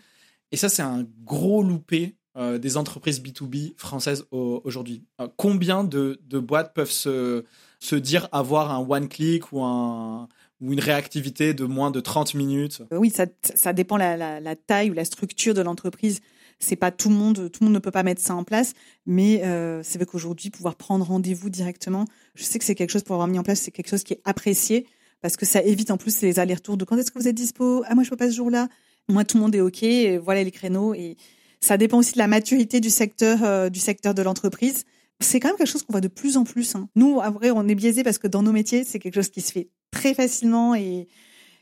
Et 0.52 0.58
ça, 0.58 0.70
c'est 0.70 0.82
un 0.82 1.06
gros 1.24 1.64
loupé 1.64 2.16
euh, 2.38 2.58
des 2.58 2.78
entreprises 2.78 3.22
B2B 3.22 3.74
françaises 3.78 4.26
aujourd'hui. 4.32 5.04
Euh, 5.20 5.28
combien 5.38 5.84
de, 5.84 6.20
boîtes 6.30 6.74
peuvent 6.74 6.92
se, 6.92 7.46
se 7.80 7.96
dire 7.96 8.28
avoir 8.32 8.72
un 8.72 8.86
one-click 8.88 9.52
ou, 9.52 9.62
un, 9.62 10.28
ou 10.62 10.74
une 10.74 10.80
réactivité 10.80 11.54
de 11.54 11.66
moins 11.66 11.92
de 11.92 12.00
30 12.00 12.34
minutes? 12.36 12.82
Euh, 12.92 12.98
Oui, 12.98 13.10
ça, 13.10 13.26
ça 13.42 13.74
dépend 13.74 13.98
la, 13.98 14.40
la, 14.40 14.56
taille 14.56 14.92
ou 14.92 14.94
la 14.94 15.06
structure 15.06 15.54
de 15.54 15.62
l'entreprise 15.62 16.22
c'est 16.64 16.76
pas 16.76 16.92
tout 16.92 17.10
le 17.10 17.16
monde, 17.16 17.50
tout 17.52 17.60
le 17.62 17.66
monde 17.66 17.74
ne 17.74 17.80
peut 17.80 17.92
pas 17.92 18.04
mettre 18.04 18.22
ça 18.22 18.36
en 18.36 18.44
place, 18.44 18.74
mais 19.06 19.44
euh, 19.44 19.82
c'est 19.84 19.98
vrai 19.98 20.06
qu'aujourd'hui, 20.06 20.50
pouvoir 20.50 20.76
prendre 20.76 21.06
rendez-vous 21.06 21.50
directement, 21.50 22.06
je 22.36 22.44
sais 22.44 22.60
que 22.60 22.66
c'est 22.66 22.76
quelque 22.76 22.92
chose 22.92 23.04
pour 23.04 23.16
avoir 23.16 23.28
mis 23.28 23.40
en 23.40 23.44
place, 23.44 23.60
c'est 23.60 23.72
quelque 23.72 23.90
chose 23.90 24.04
qui 24.04 24.14
est 24.14 24.22
apprécié 24.26 24.86
parce 25.22 25.38
que 25.38 25.46
ça 25.46 25.62
évite 25.62 25.92
en 25.92 25.98
plus 25.98 26.22
les 26.22 26.40
allers-retours 26.40 26.78
de 26.78 26.86
quand 26.86 26.98
est-ce 26.98 27.12
que 27.12 27.20
vous 27.20 27.28
êtes 27.28 27.36
dispo? 27.36 27.84
Ah 27.88 27.96
moi 27.96 28.04
je 28.04 28.10
peux 28.10 28.16
pas 28.16 28.30
ce 28.30 28.36
jour-là. 28.36 28.70
Moi 29.10 29.24
tout 29.24 29.38
le 29.38 29.44
monde 29.44 29.56
est 29.56 29.62
ok, 29.62 29.84
voilà 30.24 30.44
les 30.44 30.52
créneaux 30.52 30.94
et 30.94 31.18
ça 31.60 31.78
dépend 31.78 32.00
aussi 32.00 32.14
de 32.14 32.18
la 32.18 32.28
maturité 32.28 32.80
du 32.80 32.90
secteur 32.90 33.44
euh, 33.44 33.70
du 33.70 33.80
secteur 33.80 34.14
de 34.14 34.22
l'entreprise. 34.22 34.86
C'est 35.20 35.40
quand 35.40 35.50
même 35.50 35.58
quelque 35.58 35.70
chose 35.70 35.84
qu'on 35.84 35.94
voit 35.94 36.02
de 36.02 36.08
plus 36.08 36.38
en 36.38 36.44
plus. 36.44 36.76
Hein. 36.76 36.90
Nous, 36.96 37.22
à 37.22 37.30
vrai, 37.30 37.52
on 37.52 37.68
est 37.68 37.76
biaisé 37.76 38.04
parce 38.04 38.18
que 38.18 38.28
dans 38.28 38.42
nos 38.42 38.52
métiers, 38.52 38.84
c'est 38.84 38.98
quelque 38.98 39.14
chose 39.14 39.30
qui 39.30 39.42
se 39.42 39.52
fait 39.52 39.70
très 39.92 40.16
facilement 40.16 40.74
et, 40.74 41.08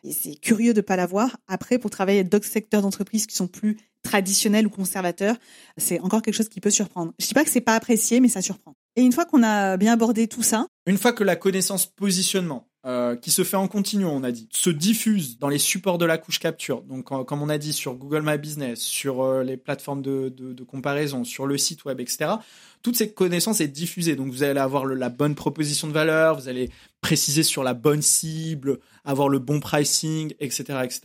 et 0.04 0.14
c'est 0.14 0.36
curieux 0.36 0.74
de 0.74 0.82
pas 0.82 0.96
l'avoir. 0.96 1.38
Après, 1.48 1.78
pour 1.78 1.90
travailler 1.90 2.20
avec 2.20 2.30
d'autres 2.32 2.48
secteurs 2.48 2.82
d'entreprise 2.82 3.28
qui 3.28 3.36
sont 3.36 3.48
plus 3.48 3.78
traditionnel 4.04 4.66
ou 4.68 4.70
conservateur, 4.70 5.36
c'est 5.78 6.00
encore 6.00 6.22
quelque 6.22 6.36
chose 6.36 6.50
qui 6.50 6.62
peut 6.62 6.70
surprendre. 6.70 7.14
Je 7.20 7.28
dis 7.28 7.34
pas 7.34 7.44
que 7.44 7.50
c'est 7.50 7.62
pas 7.62 7.76
apprécié, 7.76 8.20
mais 8.20 8.30
ça 8.30 8.42
surprend. 8.42 8.74
Et 8.96 9.02
une 9.02 9.12
fois 9.12 9.26
qu'on 9.26 9.44
a 9.44 9.78
bien 9.78 9.94
abordé 9.94 10.28
tout 10.28 10.44
ça, 10.44 10.68
une 10.86 10.98
fois 10.98 11.14
que 11.14 11.24
la 11.24 11.36
connaissance 11.36 11.86
positionnement 11.86 12.69
euh, 12.86 13.18
qui 13.18 13.30
se 13.30 13.44
fait 13.44 13.58
en 13.58 13.68
continu, 13.68 14.06
on 14.06 14.24
a 14.24 14.32
dit, 14.32 14.48
se 14.54 14.70
diffuse 14.70 15.38
dans 15.38 15.50
les 15.50 15.58
supports 15.58 15.98
de 15.98 16.06
la 16.06 16.18
couche 16.18 16.40
capture. 16.40 16.82
Donc, 16.84 17.06
comme 17.26 17.42
on 17.42 17.50
a 17.50 17.58
dit, 17.58 17.74
sur 17.74 17.96
Google 17.96 18.22
My 18.24 18.38
Business, 18.38 18.80
sur 18.80 19.22
euh, 19.22 19.44
les 19.44 19.58
plateformes 19.58 20.02
de, 20.02 20.64
comparaison, 20.64 21.26
sur 21.26 21.46
le 21.46 21.58
site 21.58 21.84
web, 21.84 22.00
etc. 22.00 22.36
Toute 22.82 22.96
cette 22.96 23.16
connaissance 23.16 23.60
est 23.60 23.68
diffusée. 23.68 24.16
Donc, 24.16 24.32
vous 24.32 24.44
allez 24.44 24.62
avoir 24.62 24.86
la 24.86 25.10
bonne 25.10 25.36
proposition 25.36 25.90
de 25.90 25.92
valeur, 25.92 26.40
vous 26.40 26.48
allez 26.48 26.70
préciser 27.02 27.44
sur 27.44 27.66
la 27.66 27.74
bonne 27.74 28.02
cible, 28.02 28.80
avoir 29.04 29.28
le 29.28 29.40
bon 29.40 29.60
pricing, 29.60 30.34
etc., 30.40 30.80
etc. 30.84 31.02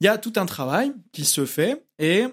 Il 0.00 0.04
y 0.04 0.08
a 0.08 0.18
tout 0.18 0.34
un 0.36 0.44
travail 0.44 0.92
qui 1.12 1.24
se 1.24 1.46
fait 1.46 1.86
et 1.98 2.24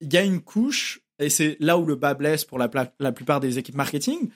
il 0.00 0.12
y 0.12 0.16
a 0.16 0.22
une 0.22 0.40
couche, 0.40 1.00
et 1.18 1.28
c'est 1.28 1.56
là 1.58 1.76
où 1.76 1.86
le 1.86 1.96
bas 1.96 2.14
blesse 2.14 2.44
pour 2.44 2.58
la 2.58 3.12
plupart 3.12 3.40
des 3.40 3.58
équipes 3.58 3.76
marketing, 3.76 4.30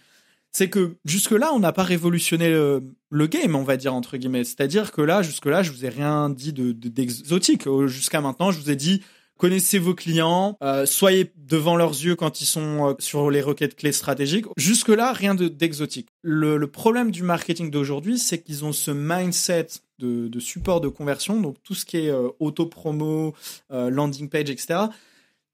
c'est 0.52 0.70
que 0.70 0.96
jusque-là, 1.04 1.52
on 1.52 1.58
n'a 1.58 1.72
pas 1.72 1.82
révolutionné 1.82 2.50
le, 2.50 3.26
game, 3.26 3.54
on 3.54 3.64
va 3.64 3.76
dire, 3.76 3.94
entre 3.94 4.16
guillemets. 4.16 4.44
C'est-à-dire 4.44 4.92
que 4.92 5.02
là, 5.02 5.22
jusque-là, 5.22 5.62
je 5.62 5.70
vous 5.70 5.84
ai 5.84 5.88
rien 5.88 6.30
dit 6.30 6.52
d'exotique. 6.52 7.66
De, 7.66 7.86
Jusqu'à 7.86 8.20
maintenant, 8.20 8.50
je 8.50 8.60
vous 8.60 8.70
ai 8.70 8.76
dit, 8.76 9.02
connaissez 9.38 9.78
vos 9.78 9.94
clients, 9.94 10.56
euh, 10.62 10.84
soyez 10.86 11.32
devant 11.36 11.76
leurs 11.76 11.92
yeux 11.92 12.16
quand 12.16 12.40
ils 12.40 12.46
sont 12.46 12.88
euh, 12.88 12.94
sur 12.98 13.30
les 13.30 13.40
requêtes 13.40 13.76
clés 13.76 13.92
stratégiques. 13.92 14.46
Jusque-là, 14.56 15.12
rien 15.12 15.34
d'exotique. 15.34 16.08
le, 16.22 16.58
problème 16.66 17.10
du 17.10 17.22
marketing 17.22 17.70
d'aujourd'hui, 17.70 18.18
c'est 18.18 18.42
qu'ils 18.42 18.64
ont 18.64 18.72
ce 18.72 18.90
mindset 18.90 19.68
de, 19.98 20.40
support 20.40 20.80
de 20.80 20.88
conversion, 20.88 21.40
donc 21.40 21.56
tout 21.62 21.74
ce 21.74 21.84
qui 21.84 21.98
est 21.98 22.10
euh, 22.10 22.28
auto-promo, 22.40 23.34
landing 23.70 24.28
page, 24.28 24.50
etc 24.50 24.88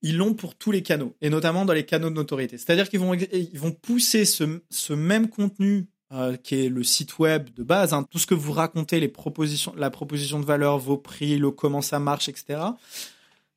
ils 0.04 0.18
l'ont 0.18 0.34
pour 0.34 0.54
tous 0.54 0.70
les 0.70 0.82
canaux, 0.82 1.16
et 1.22 1.30
notamment 1.30 1.64
dans 1.64 1.72
les 1.72 1.86
canaux 1.86 2.10
de 2.10 2.14
notoriété. 2.14 2.58
C'est-à-dire 2.58 2.90
qu'ils 2.90 3.00
vont, 3.00 3.14
ils 3.14 3.58
vont 3.58 3.72
pousser 3.72 4.26
ce, 4.26 4.92
même 4.92 5.30
contenu 5.30 5.88
euh, 6.12 6.36
qui 6.36 6.66
est 6.66 6.68
le 6.68 6.84
site 6.84 7.18
web 7.18 7.48
de 7.54 7.62
base, 7.62 7.94
hein, 7.94 8.06
tout 8.10 8.18
ce 8.18 8.26
que 8.26 8.34
vous 8.34 8.52
racontez, 8.52 9.00
les 9.00 9.08
propositions, 9.08 9.72
la 9.78 9.88
proposition 9.88 10.38
de 10.38 10.44
valeur, 10.44 10.78
vos 10.78 10.98
prix, 10.98 11.38
le 11.38 11.50
comment 11.50 11.80
ça 11.80 11.98
marche, 12.00 12.28
etc., 12.28 12.60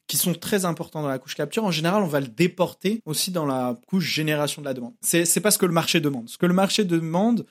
qui 0.08 0.16
sont 0.16 0.34
très 0.34 0.64
importants 0.64 1.02
dans 1.02 1.10
la 1.10 1.20
couche 1.20 1.36
capture. 1.36 1.66
En 1.66 1.72
général, 1.72 2.02
on 2.02 2.08
va 2.08 2.22
le 2.22 2.30
déporter 2.30 3.02
aussi 3.06 3.32
dans 3.32 3.46
la 3.46 3.78
couche 3.86 4.06
génération 4.06 4.62
de 4.62 4.68
la 4.68 4.74
demande. 4.74 4.94
C'est, 5.02 5.26
c'est 5.26 5.42
pas 5.42 5.52
ce 5.52 5.58
que 5.58 5.66
le 5.66 5.74
marché 5.74 6.00
demande. 6.00 6.30
Ce 6.30 6.38
que 6.38 6.46
le 6.46 6.54
marché 6.54 6.86
demande, 6.86 7.46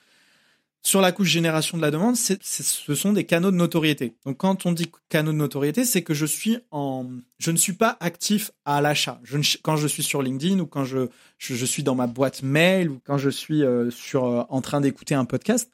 sur 0.87 1.01
la 1.01 1.11
couche 1.11 1.31
génération 1.31 1.77
de 1.77 1.83
la 1.83 1.90
demande, 1.90 2.14
ce 2.14 2.94
sont 2.94 3.12
des 3.12 3.25
canaux 3.25 3.51
de 3.51 3.57
notoriété. 3.57 4.14
Donc 4.25 4.37
quand 4.37 4.66
on 4.66 4.72
dit 4.72 4.88
canaux 5.09 5.33
de 5.33 5.37
notoriété, 5.37 5.85
c'est 5.85 6.03
que 6.03 6.14
je 6.14 6.25
suis 6.25 6.59
en, 6.70 7.07
je 7.38 7.51
ne 7.51 7.57
suis 7.57 7.72
pas 7.72 7.96
actif 7.99 8.53
à 8.64 8.81
l'achat. 8.81 9.20
quand 9.64 9.75
je 9.75 9.88
suis 9.88 10.05
sur 10.05 10.22
LinkedIn 10.22 10.61
ou 10.61 10.66
quand 10.66 10.85
je, 10.85 11.09
je, 11.38 11.66
suis 11.66 11.83
dans 11.83 11.96
ma 11.96 12.07
boîte 12.07 12.44
mail 12.44 12.88
ou 12.88 13.01
quand 13.05 13.18
je 13.18 13.31
suis 13.31 13.64
euh, 13.64 13.90
sur, 13.90 14.27
euh, 14.27 14.44
en 14.49 14.61
train 14.61 14.81
d'écouter 14.81 15.16
un 15.16 15.25
podcast, 15.25 15.72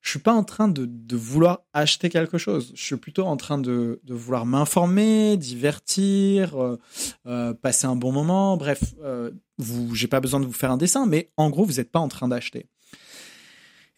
je 0.00 0.08
suis 0.08 0.18
pas 0.18 0.32
en 0.32 0.44
train 0.44 0.68
de, 0.68 0.86
de, 0.86 1.16
vouloir 1.16 1.64
acheter 1.74 2.08
quelque 2.08 2.38
chose. 2.38 2.72
Je 2.74 2.82
suis 2.82 2.96
plutôt 2.96 3.24
en 3.24 3.36
train 3.36 3.58
de, 3.58 4.00
de 4.02 4.14
vouloir 4.14 4.46
m'informer, 4.46 5.36
divertir, 5.36 6.56
euh, 7.26 7.52
passer 7.52 7.86
un 7.86 7.96
bon 7.96 8.12
moment. 8.12 8.56
Bref, 8.56 8.94
vous, 9.58 9.94
j'ai 9.94 10.08
pas 10.08 10.20
besoin 10.20 10.40
de 10.40 10.46
vous 10.46 10.52
faire 10.52 10.70
un 10.70 10.78
dessin, 10.78 11.04
mais 11.04 11.30
en 11.36 11.50
gros, 11.50 11.66
vous 11.66 11.74
n'êtes 11.74 11.92
pas 11.92 12.00
en 12.00 12.08
train 12.08 12.28
d'acheter. 12.28 12.66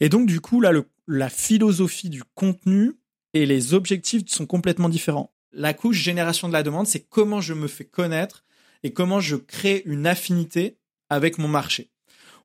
Et 0.01 0.09
donc, 0.09 0.27
du 0.27 0.41
coup, 0.41 0.61
là, 0.61 0.73
la 1.07 1.29
philosophie 1.29 2.11
du 2.11 2.23
contenu 2.35 2.95
et 3.33 3.47
les 3.47 3.75
objectifs 3.75 4.23
sont 4.27 4.47
complètement 4.47 4.89
différents. 4.89 5.33
La 5.53 5.75
couche 5.75 5.97
génération 5.97 6.49
de 6.49 6.53
la 6.53 6.63
demande, 6.63 6.87
c'est 6.87 7.01
comment 7.01 7.41
je 7.41 7.55
me 7.55 7.69
fais 7.69 7.85
connaître 7.85 8.45
et 8.83 8.93
comment 8.93 9.21
je 9.21 9.37
crée 9.37 9.83
une 9.87 10.07
affinité 10.07 10.79
avec 11.09 11.39
mon 11.39 11.49
marché. 11.49 11.91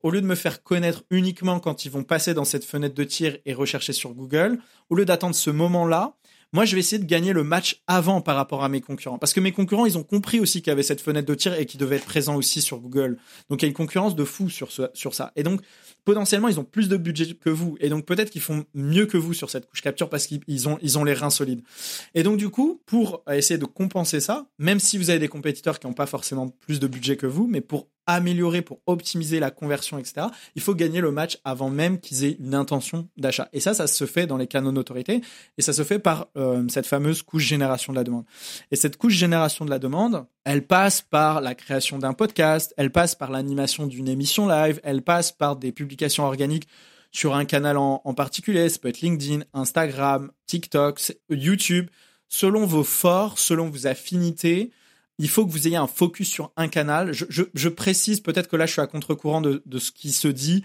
Au 0.02 0.10
lieu 0.10 0.20
de 0.20 0.26
me 0.26 0.34
faire 0.34 0.62
connaître 0.62 1.04
uniquement 1.10 1.60
quand 1.60 1.84
ils 1.84 1.90
vont 1.90 2.02
passer 2.02 2.34
dans 2.34 2.44
cette 2.44 2.64
fenêtre 2.64 2.94
de 2.94 3.04
tir 3.04 3.38
et 3.44 3.54
rechercher 3.54 3.92
sur 3.92 4.14
Google, 4.14 4.58
au 4.90 4.96
lieu 4.96 5.04
d'attendre 5.04 5.34
ce 5.34 5.50
moment-là, 5.50 6.16
moi, 6.52 6.66
je 6.66 6.74
vais 6.74 6.80
essayer 6.80 7.00
de 7.00 7.06
gagner 7.06 7.32
le 7.32 7.44
match 7.44 7.82
avant 7.86 8.20
par 8.20 8.36
rapport 8.36 8.62
à 8.62 8.68
mes 8.68 8.82
concurrents. 8.82 9.18
Parce 9.18 9.32
que 9.32 9.40
mes 9.40 9.52
concurrents, 9.52 9.86
ils 9.86 9.96
ont 9.96 10.02
compris 10.02 10.38
aussi 10.38 10.60
qu'il 10.60 10.70
y 10.70 10.72
avait 10.72 10.82
cette 10.82 11.00
fenêtre 11.00 11.26
de 11.26 11.34
tir 11.34 11.54
et 11.54 11.64
qu'ils 11.64 11.80
devaient 11.80 11.96
être 11.96 12.04
présents 12.04 12.36
aussi 12.36 12.60
sur 12.60 12.78
Google. 12.78 13.16
Donc, 13.48 13.62
il 13.62 13.64
y 13.64 13.66
a 13.66 13.68
une 13.68 13.74
concurrence 13.74 14.14
de 14.14 14.24
fou 14.24 14.50
sur, 14.50 14.68
sur 14.92 15.14
ça. 15.14 15.32
Et 15.34 15.44
donc, 15.44 15.62
potentiellement, 16.04 16.48
ils 16.48 16.60
ont 16.60 16.64
plus 16.64 16.90
de 16.90 16.98
budget 16.98 17.34
que 17.34 17.48
vous. 17.48 17.76
Et 17.80 17.88
donc, 17.88 18.04
peut-être 18.04 18.30
qu'ils 18.30 18.42
font 18.42 18.64
mieux 18.74 19.06
que 19.06 19.16
vous 19.16 19.32
sur 19.32 19.48
cette 19.48 19.66
couche 19.66 19.80
capture 19.80 20.10
parce 20.10 20.26
qu'ils 20.26 20.68
ont, 20.68 20.78
ils 20.82 20.98
ont 20.98 21.04
les 21.04 21.14
reins 21.14 21.30
solides. 21.30 21.62
Et 22.14 22.22
donc, 22.22 22.36
du 22.36 22.50
coup, 22.50 22.82
pour 22.84 23.22
essayer 23.30 23.58
de 23.58 23.64
compenser 23.64 24.20
ça, 24.20 24.46
même 24.58 24.78
si 24.78 24.98
vous 24.98 25.08
avez 25.08 25.18
des 25.18 25.28
compétiteurs 25.28 25.78
qui 25.78 25.86
n'ont 25.86 25.94
pas 25.94 26.06
forcément 26.06 26.48
plus 26.48 26.80
de 26.80 26.86
budget 26.86 27.16
que 27.16 27.26
vous, 27.26 27.46
mais 27.46 27.62
pour 27.62 27.88
améliorer, 28.06 28.62
pour 28.62 28.80
optimiser 28.86 29.40
la 29.40 29.50
conversion, 29.50 29.98
etc., 29.98 30.26
il 30.54 30.62
faut 30.62 30.74
gagner 30.74 31.00
le 31.00 31.10
match 31.10 31.38
avant 31.44 31.70
même 31.70 32.00
qu'ils 32.00 32.24
aient 32.24 32.36
une 32.40 32.54
intention 32.54 33.08
d'achat. 33.16 33.48
Et 33.52 33.60
ça, 33.60 33.74
ça 33.74 33.86
se 33.86 34.06
fait 34.06 34.26
dans 34.26 34.36
les 34.36 34.46
canaux 34.46 34.72
d'autorité 34.72 35.20
et 35.58 35.62
ça 35.62 35.72
se 35.72 35.84
fait 35.84 35.98
par 35.98 36.28
euh, 36.36 36.64
cette 36.68 36.86
fameuse 36.86 37.22
couche 37.22 37.44
génération 37.44 37.92
de 37.92 37.98
la 37.98 38.04
demande. 38.04 38.24
Et 38.70 38.76
cette 38.76 38.96
couche 38.96 39.14
génération 39.14 39.64
de 39.64 39.70
la 39.70 39.78
demande, 39.78 40.26
elle 40.44 40.66
passe 40.66 41.02
par 41.02 41.40
la 41.40 41.54
création 41.54 41.98
d'un 41.98 42.12
podcast, 42.12 42.74
elle 42.76 42.90
passe 42.90 43.14
par 43.14 43.30
l'animation 43.30 43.86
d'une 43.86 44.08
émission 44.08 44.46
live, 44.46 44.80
elle 44.82 45.02
passe 45.02 45.32
par 45.32 45.56
des 45.56 45.72
publications 45.72 46.24
organiques 46.24 46.68
sur 47.12 47.34
un 47.34 47.44
canal 47.44 47.76
en, 47.76 48.00
en 48.04 48.14
particulier, 48.14 48.68
ça 48.68 48.78
peut 48.78 48.88
être 48.88 49.02
LinkedIn, 49.02 49.44
Instagram, 49.52 50.32
TikTok, 50.46 51.00
YouTube, 51.28 51.88
selon 52.28 52.64
vos 52.64 52.84
forts, 52.84 53.38
selon 53.38 53.68
vos 53.68 53.86
affinités, 53.86 54.72
il 55.18 55.28
faut 55.28 55.46
que 55.46 55.52
vous 55.52 55.66
ayez 55.66 55.76
un 55.76 55.86
focus 55.86 56.28
sur 56.28 56.52
un 56.56 56.68
canal. 56.68 57.12
Je, 57.12 57.68
précise 57.68 58.20
peut-être 58.20 58.48
que 58.48 58.56
là, 58.56 58.66
je 58.66 58.72
suis 58.72 58.80
à 58.80 58.86
contre-courant 58.86 59.40
de, 59.40 59.62
ce 59.78 59.90
qui 59.92 60.12
se 60.12 60.28
dit, 60.28 60.64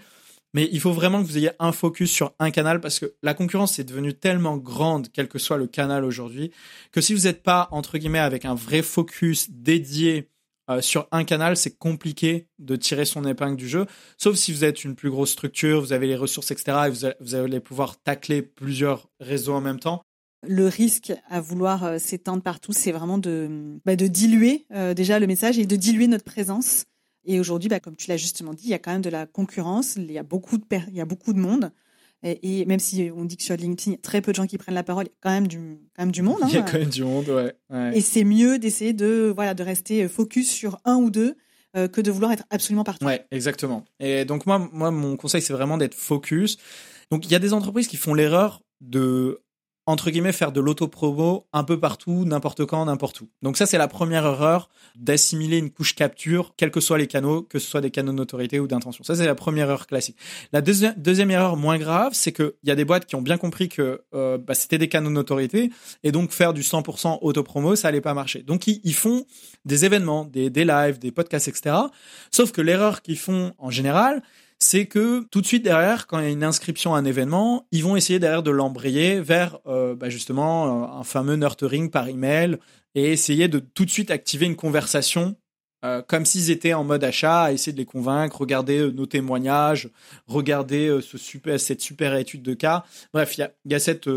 mais 0.54 0.68
il 0.72 0.80
faut 0.80 0.92
vraiment 0.92 1.22
que 1.22 1.28
vous 1.28 1.38
ayez 1.38 1.50
un 1.58 1.72
focus 1.72 2.10
sur 2.10 2.34
un 2.38 2.50
canal 2.50 2.80
parce 2.80 2.98
que 2.98 3.14
la 3.22 3.34
concurrence 3.34 3.78
est 3.78 3.84
devenue 3.84 4.14
tellement 4.14 4.56
grande, 4.56 5.08
quel 5.12 5.28
que 5.28 5.38
soit 5.38 5.58
le 5.58 5.66
canal 5.66 6.04
aujourd'hui, 6.04 6.50
que 6.90 7.00
si 7.00 7.14
vous 7.14 7.22
n'êtes 7.22 7.42
pas, 7.42 7.68
entre 7.70 7.98
guillemets, 7.98 8.18
avec 8.18 8.44
un 8.44 8.54
vrai 8.54 8.82
focus 8.82 9.50
dédié 9.50 10.30
euh, 10.70 10.80
sur 10.80 11.08
un 11.12 11.24
canal, 11.24 11.56
c'est 11.56 11.76
compliqué 11.76 12.48
de 12.58 12.76
tirer 12.76 13.04
son 13.04 13.24
épingle 13.24 13.56
du 13.56 13.68
jeu, 13.68 13.86
sauf 14.16 14.36
si 14.36 14.52
vous 14.52 14.64
êtes 14.64 14.84
une 14.84 14.96
plus 14.96 15.10
grosse 15.10 15.30
structure, 15.30 15.80
vous 15.80 15.92
avez 15.92 16.06
les 16.06 16.16
ressources, 16.16 16.50
etc., 16.50 16.78
et 16.86 16.90
vous, 16.90 17.06
vous 17.20 17.34
allez 17.34 17.60
pouvoir 17.60 18.00
tacler 18.02 18.42
plusieurs 18.42 19.08
réseaux 19.20 19.54
en 19.54 19.60
même 19.60 19.80
temps. 19.80 20.02
Le 20.46 20.66
risque 20.66 21.12
à 21.28 21.40
vouloir 21.40 21.84
euh, 21.84 21.98
s'étendre 21.98 22.42
partout, 22.42 22.72
c'est 22.72 22.92
vraiment 22.92 23.18
de, 23.18 23.78
bah, 23.84 23.96
de 23.96 24.06
diluer 24.06 24.66
euh, 24.72 24.94
déjà 24.94 25.18
le 25.18 25.26
message 25.26 25.58
et 25.58 25.66
de 25.66 25.76
diluer 25.76 26.06
notre 26.06 26.24
présence. 26.24 26.84
Et 27.24 27.40
aujourd'hui, 27.40 27.68
bah, 27.68 27.80
comme 27.80 27.96
tu 27.96 28.08
l'as 28.08 28.16
justement 28.16 28.54
dit, 28.54 28.64
il 28.64 28.70
y 28.70 28.74
a 28.74 28.78
quand 28.78 28.92
même 28.92 29.02
de 29.02 29.10
la 29.10 29.26
concurrence, 29.26 29.96
il 29.96 30.10
y 30.10 30.18
a 30.18 30.22
beaucoup 30.22 30.56
de, 30.56 30.64
il 30.88 30.94
y 30.94 31.00
a 31.00 31.04
beaucoup 31.04 31.32
de 31.32 31.38
monde. 31.38 31.72
Et, 32.24 32.64
même 32.66 32.80
si 32.80 33.10
on 33.14 33.24
dit 33.24 33.36
que 33.36 33.44
sur 33.44 33.56
LinkedIn, 33.56 33.92
il 33.92 33.94
y 33.94 33.98
a 33.98 34.02
très 34.02 34.20
peu 34.20 34.32
de 34.32 34.36
gens 34.36 34.48
qui 34.48 34.58
prennent 34.58 34.74
la 34.74 34.82
parole, 34.82 35.04
il 35.04 35.10
y 35.10 35.12
a 35.12 35.16
quand 35.20 35.30
même 35.30 35.46
du, 35.46 35.78
quand 35.94 36.02
même 36.02 36.10
du 36.10 36.22
monde. 36.22 36.38
il 36.48 36.54
y 36.54 36.56
a 36.56 36.60
hein. 36.60 36.66
quand 36.68 36.78
même 36.78 36.88
du 36.88 37.04
monde, 37.04 37.28
ouais. 37.28 37.96
Et 37.96 38.00
c'est 38.00 38.24
mieux 38.24 38.58
d'essayer 38.58 38.92
de, 38.92 39.32
voilà, 39.32 39.54
de 39.54 39.62
rester 39.62 40.08
focus 40.08 40.50
sur 40.50 40.80
un 40.84 40.96
ou 40.96 41.10
deux 41.10 41.36
euh, 41.76 41.86
que 41.86 42.00
de 42.00 42.10
vouloir 42.10 42.32
être 42.32 42.44
absolument 42.48 42.82
partout. 42.82 43.04
Ouais, 43.04 43.26
exactement. 43.30 43.84
Et 44.00 44.24
donc 44.24 44.46
moi, 44.46 44.58
moi, 44.72 44.90
mon 44.90 45.18
conseil, 45.18 45.42
c'est 45.42 45.52
vraiment 45.52 45.76
d'être 45.76 45.94
focus. 45.94 46.56
Donc 47.10 47.26
il 47.26 47.32
y 47.32 47.34
a 47.34 47.38
des 47.38 47.52
entreprises 47.52 47.88
qui 47.88 47.98
font 47.98 48.14
l'erreur 48.14 48.62
de 48.80 49.42
entre 49.88 50.10
guillemets, 50.10 50.32
faire 50.32 50.52
de 50.52 50.60
l'auto-promo 50.60 51.46
un 51.54 51.64
peu 51.64 51.80
partout, 51.80 52.26
n'importe 52.26 52.66
quand, 52.66 52.84
n'importe 52.84 53.22
où. 53.22 53.30
Donc 53.40 53.56
ça, 53.56 53.64
c'est 53.64 53.78
la 53.78 53.88
première 53.88 54.26
erreur 54.26 54.68
d'assimiler 54.96 55.56
une 55.56 55.70
couche 55.70 55.94
capture, 55.94 56.52
quels 56.58 56.70
que 56.70 56.80
soient 56.80 56.98
les 56.98 57.06
canaux, 57.06 57.40
que 57.40 57.58
ce 57.58 57.66
soit 57.66 57.80
des 57.80 57.90
canaux 57.90 58.12
de 58.12 58.18
notoriété 58.18 58.60
ou 58.60 58.66
d'intention. 58.66 59.02
Ça, 59.02 59.16
c'est 59.16 59.24
la 59.24 59.34
première 59.34 59.68
erreur 59.68 59.86
classique. 59.86 60.18
La 60.52 60.60
deuxième 60.60 61.30
erreur 61.30 61.56
moins 61.56 61.78
grave, 61.78 62.12
c'est 62.12 62.32
qu'il 62.32 62.52
y 62.64 62.70
a 62.70 62.74
des 62.74 62.84
boîtes 62.84 63.06
qui 63.06 63.16
ont 63.16 63.22
bien 63.22 63.38
compris 63.38 63.70
que 63.70 64.02
euh, 64.14 64.36
bah, 64.36 64.52
c'était 64.52 64.76
des 64.76 64.90
canaux 64.90 65.08
de 65.08 65.14
notoriété 65.14 65.70
et 66.02 66.12
donc 66.12 66.32
faire 66.32 66.52
du 66.52 66.60
100% 66.60 67.20
auto-promo, 67.22 67.74
ça 67.74 67.88
allait 67.88 68.02
pas 68.02 68.12
marcher. 68.12 68.42
Donc 68.42 68.66
ils, 68.66 68.92
font 68.92 69.24
des 69.64 69.86
événements, 69.86 70.26
des, 70.26 70.50
des 70.50 70.66
lives, 70.66 70.98
des 70.98 71.12
podcasts, 71.12 71.48
etc. 71.48 71.74
Sauf 72.30 72.52
que 72.52 72.60
l'erreur 72.60 73.00
qu'ils 73.00 73.18
font 73.18 73.54
en 73.56 73.70
général, 73.70 74.22
c'est 74.58 74.86
que 74.86 75.24
tout 75.30 75.40
de 75.40 75.46
suite 75.46 75.62
derrière, 75.62 76.06
quand 76.06 76.18
il 76.18 76.24
y 76.24 76.28
a 76.28 76.30
une 76.30 76.44
inscription 76.44 76.94
à 76.94 76.98
un 76.98 77.04
événement, 77.04 77.66
ils 77.70 77.84
vont 77.84 77.96
essayer 77.96 78.18
derrière 78.18 78.42
de 78.42 78.50
l'embrayer 78.50 79.20
vers 79.20 79.58
euh, 79.66 79.94
bah, 79.94 80.10
justement 80.10 80.84
euh, 80.84 81.00
un 81.00 81.04
fameux 81.04 81.36
nurturing 81.36 81.90
par 81.90 82.08
email 82.08 82.58
et 82.94 83.12
essayer 83.12 83.46
de 83.46 83.60
tout 83.60 83.84
de 83.84 83.90
suite 83.90 84.10
activer 84.10 84.46
une 84.46 84.56
conversation 84.56 85.36
euh, 85.84 86.02
comme 86.02 86.26
s'ils 86.26 86.50
étaient 86.50 86.74
en 86.74 86.82
mode 86.82 87.04
achat, 87.04 87.52
essayer 87.52 87.72
de 87.72 87.78
les 87.78 87.84
convaincre, 87.84 88.40
regarder 88.40 88.90
nos 88.90 89.06
témoignages, 89.06 89.90
regarder 90.26 90.98
ce 91.00 91.16
super, 91.16 91.60
cette 91.60 91.80
super 91.80 92.16
étude 92.16 92.42
de 92.42 92.54
cas. 92.54 92.84
Bref, 93.14 93.38
il 93.38 93.42
y 93.42 93.44
a, 93.44 93.52
y 93.64 93.74
a 93.76 93.78
cette, 93.78 94.10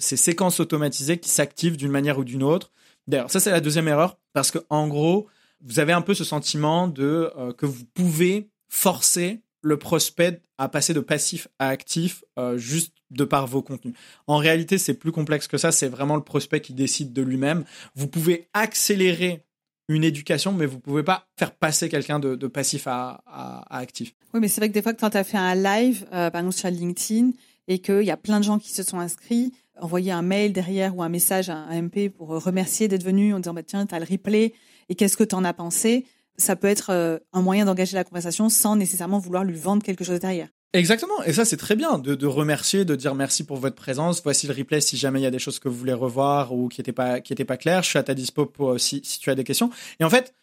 ces 0.00 0.16
séquences 0.16 0.58
automatisées 0.58 1.18
qui 1.18 1.28
s'activent 1.28 1.76
d'une 1.76 1.92
manière 1.92 2.18
ou 2.18 2.24
d'une 2.24 2.42
autre. 2.42 2.72
D'ailleurs, 3.06 3.30
ça 3.30 3.38
c'est 3.38 3.52
la 3.52 3.60
deuxième 3.60 3.86
erreur 3.86 4.18
parce 4.32 4.50
que 4.50 4.58
en 4.68 4.88
gros, 4.88 5.28
vous 5.60 5.78
avez 5.78 5.92
un 5.92 6.02
peu 6.02 6.12
ce 6.12 6.24
sentiment 6.24 6.88
de 6.88 7.30
que 7.56 7.66
vous 7.66 7.84
pouvez 7.94 8.48
forcer 8.68 9.43
le 9.64 9.78
prospect 9.78 10.40
à 10.58 10.68
passer 10.68 10.94
de 10.94 11.00
passif 11.00 11.48
à 11.58 11.68
actif 11.68 12.22
euh, 12.38 12.58
juste 12.58 12.94
de 13.10 13.24
par 13.24 13.46
vos 13.46 13.62
contenus. 13.62 13.94
En 14.26 14.36
réalité, 14.36 14.78
c'est 14.78 14.94
plus 14.94 15.10
complexe 15.10 15.48
que 15.48 15.56
ça. 15.56 15.72
C'est 15.72 15.88
vraiment 15.88 16.16
le 16.16 16.22
prospect 16.22 16.60
qui 16.60 16.74
décide 16.74 17.12
de 17.12 17.22
lui-même. 17.22 17.64
Vous 17.94 18.06
pouvez 18.06 18.48
accélérer 18.52 19.44
une 19.88 20.04
éducation, 20.04 20.52
mais 20.52 20.66
vous 20.66 20.80
pouvez 20.80 21.02
pas 21.02 21.26
faire 21.38 21.52
passer 21.52 21.88
quelqu'un 21.88 22.18
de, 22.18 22.46
passif 22.46 22.86
à, 22.86 23.22
actif. 23.70 24.14
Oui, 24.32 24.40
mais 24.40 24.48
c'est 24.48 24.60
vrai 24.60 24.68
que 24.68 24.74
des 24.74 24.82
fois, 24.82 24.94
quand 24.94 25.10
tu 25.10 25.16
as 25.16 25.24
fait 25.24 25.38
un 25.38 25.54
live, 25.54 26.06
euh, 26.12 26.30
par 26.30 26.40
exemple 26.40 26.56
sur 26.56 26.70
LinkedIn, 26.70 27.30
et 27.68 27.78
qu'il 27.78 28.02
y 28.02 28.10
a 28.10 28.16
plein 28.16 28.40
de 28.40 28.44
gens 28.44 28.58
qui 28.58 28.70
se 28.70 28.82
sont 28.82 28.98
inscrits, 28.98 29.52
envoyer 29.80 30.12
un 30.12 30.22
mail 30.22 30.52
derrière 30.52 30.96
ou 30.96 31.02
un 31.02 31.08
message 31.08 31.48
à 31.48 31.56
un 31.56 31.82
MP 31.82 32.10
pour 32.10 32.28
remercier 32.28 32.88
d'être 32.88 33.04
venu 33.04 33.32
en 33.34 33.40
disant 33.40 33.54
bah, 33.54 33.62
tiens, 33.62 33.86
tu 33.86 33.94
as 33.94 33.98
le 33.98 34.06
replay 34.08 34.52
et 34.88 34.94
qu'est-ce 34.94 35.16
que 35.16 35.24
tu 35.24 35.34
en 35.34 35.44
as 35.44 35.54
pensé? 35.54 36.04
Ça 36.36 36.56
peut 36.56 36.68
être 36.68 36.90
euh, 36.90 37.18
un 37.32 37.42
moyen 37.42 37.64
d'engager 37.64 37.94
la 37.94 38.04
conversation 38.04 38.48
sans 38.48 38.76
nécessairement 38.76 39.18
vouloir 39.18 39.44
lui 39.44 39.56
vendre 39.58 39.82
quelque 39.82 40.04
chose 40.04 40.20
derrière. 40.20 40.48
Exactement, 40.74 41.22
et 41.22 41.32
ça 41.32 41.44
c'est 41.44 41.56
très 41.56 41.76
bien 41.76 41.98
de, 41.98 42.26
remercier, 42.26 42.84
de 42.84 42.96
dire 42.96 43.14
merci 43.14 43.44
pour 43.44 43.58
votre 43.58 43.76
présence. 43.76 44.20
Voici 44.24 44.48
le 44.48 44.54
replay 44.54 44.80
si 44.80 44.96
jamais 44.96 45.20
il 45.20 45.22
y 45.22 45.26
a 45.26 45.30
des 45.30 45.38
choses 45.38 45.60
que 45.60 45.68
vous 45.68 45.76
voulez 45.76 45.92
revoir 45.92 46.52
ou 46.52 46.66
qui 46.66 46.80
n'étaient 46.80 46.92
pas 47.44 47.56
claires. 47.56 47.84
Je 47.84 47.90
suis 47.90 47.98
à 47.98 48.02
ta 48.02 48.12
dispo 48.12 48.52
euh, 48.58 48.76
si, 48.76 49.00
tu 49.00 49.30
as 49.30 49.36
des 49.36 49.44
questions. 49.44 49.70
Et 50.00 50.04
en 50.04 50.10
fait, 50.10 50.34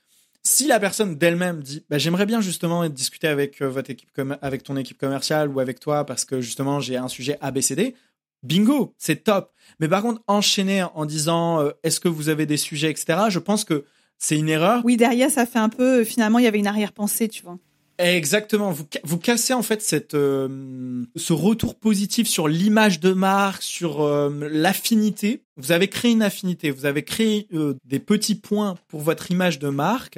si 0.42 0.68
la 0.68 0.80
personne 0.80 1.18
d'elle-même 1.18 1.62
dit 1.62 1.84
bah, 1.90 1.98
j'aimerais 1.98 2.26
bien 2.26 2.40
justement 2.40 2.88
discuter 2.88 3.28
avec 3.28 3.62
euh, 3.62 3.68
votre 3.68 3.90
équipe 3.90 4.10
avec 4.42 4.64
ton 4.64 4.78
équipe 4.78 4.98
commerciale 4.98 5.50
ou 5.50 5.60
avec 5.60 5.82
toi 5.82 6.06
parce 6.06 6.24
que 6.24 6.40
justement 6.40 6.80
j'ai 6.80 6.96
un 6.96 7.10
sujet 7.10 7.38
ABCD, 7.42 7.94
bingo, 8.42 8.96
c'est 8.98 9.26
top. 9.26 9.52
Mais 9.82 9.90
par 9.90 10.02
contre 10.02 10.22
enchaîner 10.28 10.84
en 10.96 11.06
disant 11.06 11.62
est-ce 11.84 12.00
que 12.00 12.08
vous 12.08 12.30
avez 12.30 12.46
des 12.46 12.56
sujets 12.56 12.90
etc. 12.90 13.24
Je 13.28 13.40
pense 13.40 13.66
que 13.66 13.84
c'est 14.22 14.38
une 14.38 14.48
erreur? 14.48 14.82
Oui 14.86 14.96
derrière 14.96 15.30
ça 15.30 15.46
fait 15.46 15.60
un 15.60 15.70
peu 15.70 16.06
finalement 16.06 16.40
il 16.40 16.46
y 16.46 16.48
avait 16.48 16.60
une 16.60 16.68
arrière-pensée 16.68 17.28
tu 17.28 17.44
vois. 17.44 17.58
Exactement. 17.98 18.72
Vous, 18.72 18.86
vous 19.04 19.18
cassez 19.20 19.54
en 19.54 19.62
fait 19.62 19.82
cette, 19.82 20.16
euh, 20.16 21.04
ce 21.16 21.34
retour 21.34 21.76
positif 21.76 22.28
sur 22.28 22.48
l'image 22.48 23.00
de 23.00 23.14
marque, 23.14 23.62
sur 23.62 24.02
euh, 24.02 24.50
l'affinité. 24.52 25.44
Vous 25.58 25.72
avez 25.72 25.88
créé 25.88 26.12
une 26.12 26.24
affinité, 26.24 26.72
vous 26.72 26.86
avez 26.86 27.04
créé 27.04 27.48
euh, 27.54 27.76
des 27.86 28.00
petits 28.00 28.36
points 28.36 28.76
pour 28.88 29.02
votre 29.02 29.30
image 29.30 29.60
de 29.60 29.70
marque. 29.70 30.18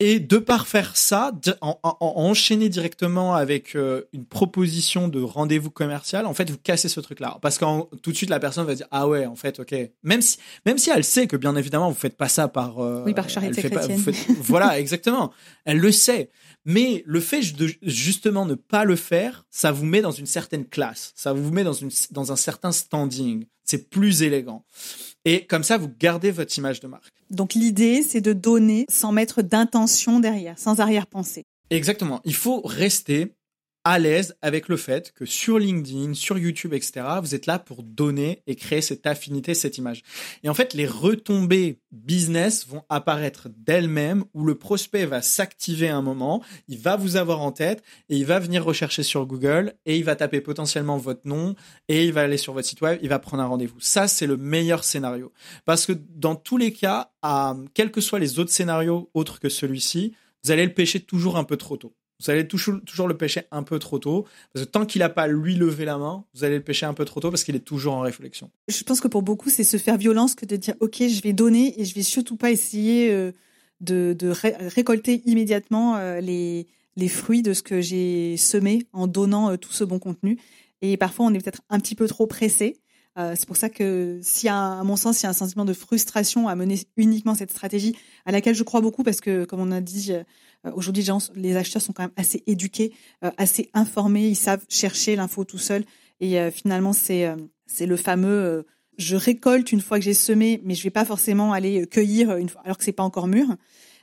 Et 0.00 0.18
de 0.18 0.38
par 0.38 0.66
faire 0.66 0.96
ça, 0.96 1.30
en, 1.60 1.78
en, 1.82 1.96
enchaîner 2.00 2.68
directement 2.68 3.34
avec 3.34 3.74
une 3.74 4.24
proposition 4.28 5.08
de 5.08 5.20
rendez-vous 5.20 5.70
commercial, 5.70 6.26
en 6.26 6.34
fait, 6.34 6.50
vous 6.50 6.58
cassez 6.58 6.88
ce 6.88 7.00
truc-là. 7.00 7.38
Parce 7.42 7.58
que 7.58 7.64
tout 7.98 8.10
de 8.10 8.16
suite, 8.16 8.30
la 8.30 8.40
personne 8.40 8.66
va 8.66 8.74
dire 8.74 8.86
ah 8.90 9.06
ouais, 9.06 9.26
en 9.26 9.36
fait, 9.36 9.60
ok. 9.60 9.74
Même 10.02 10.22
si, 10.22 10.38
même 10.64 10.78
si 10.78 10.90
elle 10.90 11.04
sait 11.04 11.26
que 11.26 11.36
bien 11.36 11.54
évidemment, 11.54 11.90
vous 11.90 11.98
faites 11.98 12.16
pas 12.16 12.28
ça 12.28 12.48
par 12.48 12.78
oui 12.78 13.14
par 13.14 13.28
charité 13.28 13.62
chrétienne. 13.62 14.02
voilà, 14.40 14.80
exactement. 14.80 15.32
Elle 15.64 15.78
le 15.78 15.92
sait. 15.92 16.30
Mais 16.64 17.02
le 17.06 17.20
fait 17.20 17.56
de 17.56 17.70
justement 17.82 18.44
ne 18.44 18.54
pas 18.54 18.84
le 18.84 18.96
faire, 18.96 19.46
ça 19.50 19.72
vous 19.72 19.86
met 19.86 20.02
dans 20.02 20.10
une 20.10 20.26
certaine 20.26 20.66
classe, 20.66 21.12
ça 21.14 21.32
vous 21.32 21.50
met 21.50 21.64
dans, 21.64 21.72
une, 21.72 21.90
dans 22.10 22.32
un 22.32 22.36
certain 22.36 22.72
standing. 22.72 23.46
C'est 23.70 23.88
plus 23.88 24.22
élégant. 24.22 24.64
Et 25.24 25.46
comme 25.46 25.62
ça, 25.62 25.78
vous 25.78 25.88
gardez 25.88 26.32
votre 26.32 26.58
image 26.58 26.80
de 26.80 26.88
marque. 26.88 27.14
Donc 27.30 27.54
l'idée, 27.54 28.02
c'est 28.02 28.20
de 28.20 28.32
donner 28.32 28.84
sans 28.88 29.12
mettre 29.12 29.42
d'intention 29.42 30.18
derrière, 30.18 30.58
sans 30.58 30.80
arrière-pensée. 30.80 31.44
Exactement. 31.70 32.20
Il 32.24 32.34
faut 32.34 32.62
rester 32.64 33.36
à 33.84 33.98
l'aise 33.98 34.36
avec 34.42 34.68
le 34.68 34.76
fait 34.76 35.12
que 35.12 35.24
sur 35.24 35.58
LinkedIn, 35.58 36.14
sur 36.14 36.38
YouTube, 36.38 36.74
etc., 36.74 37.02
vous 37.22 37.34
êtes 37.34 37.46
là 37.46 37.58
pour 37.58 37.82
donner 37.82 38.42
et 38.46 38.54
créer 38.54 38.82
cette 38.82 39.06
affinité, 39.06 39.54
cette 39.54 39.78
image. 39.78 40.02
Et 40.42 40.48
en 40.48 40.54
fait, 40.54 40.74
les 40.74 40.86
retombées 40.86 41.80
business 41.90 42.66
vont 42.66 42.82
apparaître 42.88 43.48
d'elles-mêmes 43.56 44.24
où 44.34 44.44
le 44.44 44.54
prospect 44.54 45.06
va 45.06 45.22
s'activer 45.22 45.88
un 45.88 46.02
moment, 46.02 46.42
il 46.68 46.78
va 46.78 46.96
vous 46.96 47.16
avoir 47.16 47.40
en 47.40 47.52
tête 47.52 47.82
et 48.08 48.16
il 48.16 48.26
va 48.26 48.38
venir 48.38 48.64
rechercher 48.64 49.02
sur 49.02 49.26
Google 49.26 49.74
et 49.86 49.96
il 49.96 50.04
va 50.04 50.16
taper 50.16 50.40
potentiellement 50.40 50.98
votre 50.98 51.26
nom 51.26 51.54
et 51.88 52.04
il 52.04 52.12
va 52.12 52.22
aller 52.22 52.36
sur 52.36 52.52
votre 52.52 52.68
site 52.68 52.82
web, 52.82 52.98
il 53.02 53.08
va 53.08 53.18
prendre 53.18 53.42
un 53.42 53.46
rendez-vous. 53.46 53.80
Ça, 53.80 54.08
c'est 54.08 54.26
le 54.26 54.36
meilleur 54.36 54.84
scénario. 54.84 55.32
Parce 55.64 55.86
que 55.86 55.92
dans 55.92 56.36
tous 56.36 56.58
les 56.58 56.72
cas, 56.72 57.12
à, 57.22 57.56
quels 57.74 57.90
que 57.90 58.00
soient 58.00 58.18
les 58.18 58.38
autres 58.38 58.52
scénarios 58.52 59.10
autres 59.14 59.40
que 59.40 59.48
celui-ci, 59.48 60.14
vous 60.44 60.50
allez 60.50 60.64
le 60.64 60.74
pêcher 60.74 61.00
toujours 61.00 61.36
un 61.36 61.44
peu 61.44 61.56
trop 61.56 61.76
tôt. 61.76 61.94
Vous 62.20 62.30
allez 62.30 62.46
toujours, 62.46 63.08
le 63.08 63.16
pêcher 63.16 63.42
un 63.50 63.62
peu 63.62 63.78
trop 63.78 63.98
tôt. 63.98 64.26
Parce 64.52 64.66
que 64.66 64.70
tant 64.70 64.84
qu'il 64.84 65.00
n'a 65.00 65.08
pas 65.08 65.26
lui 65.26 65.54
levé 65.54 65.84
la 65.84 65.96
main, 65.96 66.24
vous 66.34 66.44
allez 66.44 66.56
le 66.56 66.62
pêcher 66.62 66.84
un 66.84 66.92
peu 66.92 67.04
trop 67.04 67.20
tôt 67.20 67.30
parce 67.30 67.44
qu'il 67.44 67.56
est 67.56 67.60
toujours 67.60 67.94
en 67.94 68.00
réflexion. 68.00 68.50
Je 68.68 68.82
pense 68.84 69.00
que 69.00 69.08
pour 69.08 69.22
beaucoup, 69.22 69.48
c'est 69.48 69.64
se 69.64 69.78
faire 69.78 69.96
violence 69.96 70.34
que 70.34 70.44
de 70.44 70.56
dire 70.56 70.74
OK, 70.80 70.96
je 70.98 71.22
vais 71.22 71.32
donner 71.32 71.80
et 71.80 71.84
je 71.84 71.94
vais 71.94 72.02
surtout 72.02 72.36
pas 72.36 72.50
essayer 72.50 73.10
euh, 73.10 73.32
de, 73.80 74.32
récolter 74.74 75.22
immédiatement 75.24 75.96
euh, 75.96 76.20
les, 76.20 76.66
fruits 77.08 77.40
de 77.40 77.54
ce 77.54 77.62
que 77.62 77.80
j'ai 77.80 78.36
semé 78.36 78.86
en 78.92 79.06
donnant 79.06 79.52
euh, 79.52 79.56
tout 79.56 79.72
ce 79.72 79.84
bon 79.84 79.98
contenu. 79.98 80.38
Et 80.82 80.98
parfois, 80.98 81.26
on 81.26 81.32
est 81.32 81.38
peut-être 81.38 81.62
un 81.70 81.80
petit 81.80 81.94
peu 81.94 82.06
trop 82.06 82.26
pressé. 82.26 82.80
c'est 83.16 83.46
pour 83.46 83.56
ça 83.56 83.68
que, 83.68 84.20
a, 84.46 84.80
à 84.80 84.82
mon 84.82 84.96
sens, 84.96 85.20
il 85.20 85.24
y 85.24 85.26
a 85.26 85.30
un 85.30 85.34
sentiment 85.34 85.66
de 85.66 85.74
frustration 85.74 86.48
à 86.48 86.54
mener 86.54 86.78
uniquement 86.96 87.34
cette 87.34 87.50
stratégie, 87.50 87.94
à 88.24 88.32
laquelle 88.32 88.54
je 88.54 88.62
crois 88.62 88.80
beaucoup 88.80 89.02
parce 89.02 89.20
que, 89.20 89.44
comme 89.44 89.60
on 89.60 89.72
a 89.72 89.82
dit, 89.82 90.12
aujourd'hui, 90.74 91.06
les 91.34 91.56
acheteurs 91.56 91.82
sont 91.82 91.92
quand 91.92 92.02
même 92.02 92.12
assez 92.16 92.42
éduqués, 92.46 92.92
euh, 93.24 93.30
assez 93.36 93.70
informés, 93.74 94.28
ils 94.28 94.36
savent 94.36 94.64
chercher 94.68 95.16
l'info 95.16 95.44
tout 95.44 95.58
seul. 95.58 95.84
Et 96.20 96.38
euh, 96.38 96.50
finalement, 96.50 96.92
c'est 96.92 97.28
c'est 97.66 97.86
le 97.86 97.96
fameux 97.96 98.66
je 98.98 99.16
récolte 99.16 99.72
une 99.72 99.80
fois 99.80 99.98
que 99.98 100.04
j'ai 100.04 100.14
semé, 100.14 100.60
mais 100.64 100.74
je 100.74 100.82
vais 100.82 100.90
pas 100.90 101.06
forcément 101.06 101.54
aller 101.54 101.86
cueillir 101.86 102.36
une 102.36 102.50
fois, 102.50 102.60
alors 102.64 102.76
que 102.76 102.84
c'est 102.84 102.92
pas 102.92 103.02
encore 103.02 103.28
mûr. 103.28 103.56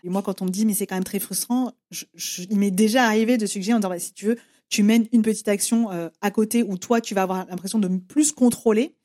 Et 0.04 0.10
moi, 0.10 0.24
quand 0.24 0.42
on 0.42 0.46
me 0.46 0.50
dit 0.50 0.66
mais 0.66 0.74
c'est 0.74 0.88
quand 0.88 0.96
même 0.96 1.04
très 1.04 1.20
frustrant, 1.20 1.74
je, 1.92 2.06
il 2.50 2.58
m'est 2.58 2.72
déjà 2.72 3.04
arrivé 3.04 3.38
de 3.38 3.46
suggérer 3.46 3.76
en 3.76 3.80
disant 3.80 3.90
bah, 3.90 4.00
si 4.00 4.14
tu 4.14 4.26
veux, 4.26 4.38
tu 4.70 4.82
mènes 4.82 5.08
une 5.12 5.22
petite 5.22 5.48
action 5.48 5.90
à 6.22 6.32
côté 6.32 6.64
où 6.64 6.78
toi 6.78 7.00
tu 7.00 7.14
vas 7.14 7.22
avoir 7.22 7.46
l'impression 7.48 7.80
de 7.80 7.88
plus 7.88 8.32
contrôler, 8.32 8.96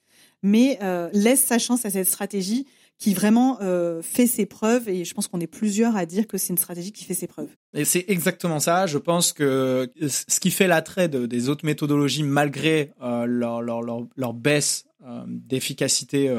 mais 0.42 0.78
laisse 1.12 1.44
sa 1.44 1.58
chance 1.58 1.84
à 1.84 1.90
cette 1.90 2.08
stratégie 2.08 2.66
qui 3.02 3.14
vraiment 3.14 3.58
euh, 3.62 4.00
fait 4.00 4.28
ses 4.28 4.46
preuves 4.46 4.88
et 4.88 5.04
je 5.04 5.12
pense 5.12 5.26
qu'on 5.26 5.40
est 5.40 5.48
plusieurs 5.48 5.96
à 5.96 6.06
dire 6.06 6.28
que 6.28 6.38
c'est 6.38 6.50
une 6.50 6.56
stratégie 6.56 6.92
qui 6.92 7.02
fait 7.02 7.14
ses 7.14 7.26
preuves. 7.26 7.48
Et 7.74 7.84
c'est 7.84 8.04
exactement 8.06 8.60
ça. 8.60 8.86
Je 8.86 8.96
pense 8.96 9.32
que 9.32 9.90
ce 10.06 10.38
qui 10.38 10.52
fait 10.52 10.68
l'attrait 10.68 11.08
de, 11.08 11.26
des 11.26 11.48
autres 11.48 11.66
méthodologies, 11.66 12.22
malgré 12.22 12.92
euh, 13.02 13.26
leur, 13.26 14.34
baisse 14.34 14.84
euh, 15.04 15.24
d'efficacité 15.26 16.32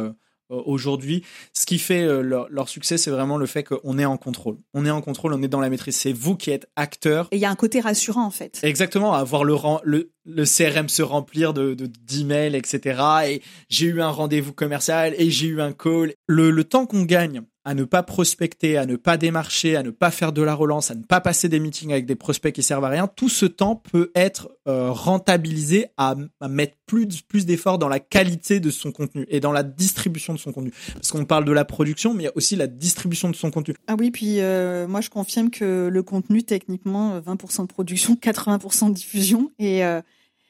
aujourd'hui. 0.50 1.24
Ce 1.54 1.66
qui 1.66 1.80
fait 1.80 2.04
euh, 2.04 2.48
leur, 2.50 2.70
succès, 2.70 2.98
c'est 2.98 3.12
vraiment 3.12 3.38
le 3.38 3.46
fait 3.46 3.64
qu'on 3.64 3.98
est 3.98 4.06
en 4.06 4.18
contrôle. 4.18 4.58
On 4.74 4.86
est 4.86 4.92
en 4.92 5.02
contrôle, 5.02 5.34
on 5.34 5.42
est 5.42 5.48
dans 5.48 5.60
la 5.60 5.70
maîtrise. 5.70 5.96
C'est 5.96 6.14
vous 6.14 6.36
qui 6.36 6.52
êtes 6.52 6.68
acteur. 6.76 7.28
Et 7.32 7.38
il 7.38 7.40
y 7.40 7.46
a 7.46 7.50
un 7.50 7.56
côté 7.56 7.80
rassurant 7.80 8.26
en 8.26 8.32
fait. 8.32 8.60
Exactement, 8.64 9.14
à 9.14 9.24
voir 9.24 9.44
le, 9.44 9.56
le, 9.84 10.12
le 10.26 10.44
CRM 10.46 10.90
se 10.90 11.02
remplir 11.02 11.54
de 11.54 11.74
d'emails, 11.74 12.56
etc. 12.56 13.02
Et 13.28 13.42
j'ai 13.70 13.88
eu 13.88 14.02
un 14.02 14.10
rendez-vous 14.10 14.54
commercial 14.54 15.14
et 15.18 15.30
j'ai 15.30 15.48
eu 15.48 15.62
un 15.62 15.72
call. 15.72 16.14
Le, 16.28 16.52
le 16.52 16.64
temps 16.64 16.86
qu'on 16.86 17.04
gagne 17.04 17.42
à 17.66 17.74
ne 17.74 17.84
pas 17.84 18.04
prospecter, 18.04 18.78
à 18.78 18.86
ne 18.86 18.96
pas 18.96 19.18
démarcher, 19.18 19.76
à 19.76 19.84
ne 19.84 19.90
pas 19.90 20.12
faire 20.12 20.34
de 20.34 20.42
la 20.42 20.54
relance, 20.54 20.92
à 20.92 20.96
ne 20.96 21.04
pas 21.04 21.22
passer 21.22 21.50
des 21.50 21.60
meetings 21.60 21.92
avec 21.92 22.06
des 22.06 22.16
prospects 22.16 22.54
qui 22.54 22.64
servent 22.64 22.84
à 22.86 22.90
rien, 22.90 23.08
tout 23.08 23.30
ce 23.30 23.46
temps 23.46 23.76
peut 23.76 24.12
être 24.16 24.50
euh, 24.68 24.92
rentabilisé 24.92 25.88
à, 25.98 26.16
mettre 26.50 26.76
plus, 26.86 27.22
plus 27.22 27.46
d'efforts 27.46 27.78
dans 27.78 27.88
la 27.88 28.00
qualité 28.00 28.60
de 28.60 28.70
son 28.70 28.92
contenu 28.92 29.26
et 29.30 29.40
dans 29.40 29.52
la 29.52 29.64
distribution 29.64 30.34
de 30.34 30.40
son 30.40 30.52
contenu. 30.52 30.72
Parce 30.94 31.12
qu'on 31.12 31.26
parle 31.26 31.46
de 31.46 31.52
la 31.52 31.66
production, 31.66 32.14
mais 32.14 32.24
il 32.24 32.26
y 32.26 32.30
a 32.30 32.36
aussi 32.36 32.56
la 32.56 32.68
distribution 32.68 33.30
de 33.30 33.36
son 33.36 33.52
contenu. 33.52 33.76
Ah 33.88 33.96
oui, 33.98 34.12
puis 34.12 34.42
euh, 34.42 34.88
moi 34.88 35.02
je 35.02 35.10
confirme 35.10 35.50
que 35.50 35.90
le 35.92 36.04
contenu, 36.04 36.44
techniquement, 36.44 37.20
20% 37.20 37.64
de 37.64 37.68
production, 37.68 38.16
80% 38.16 38.90
de 38.90 38.94
diffusion. 38.94 39.52
Et 39.60 39.86
euh, 39.86 40.02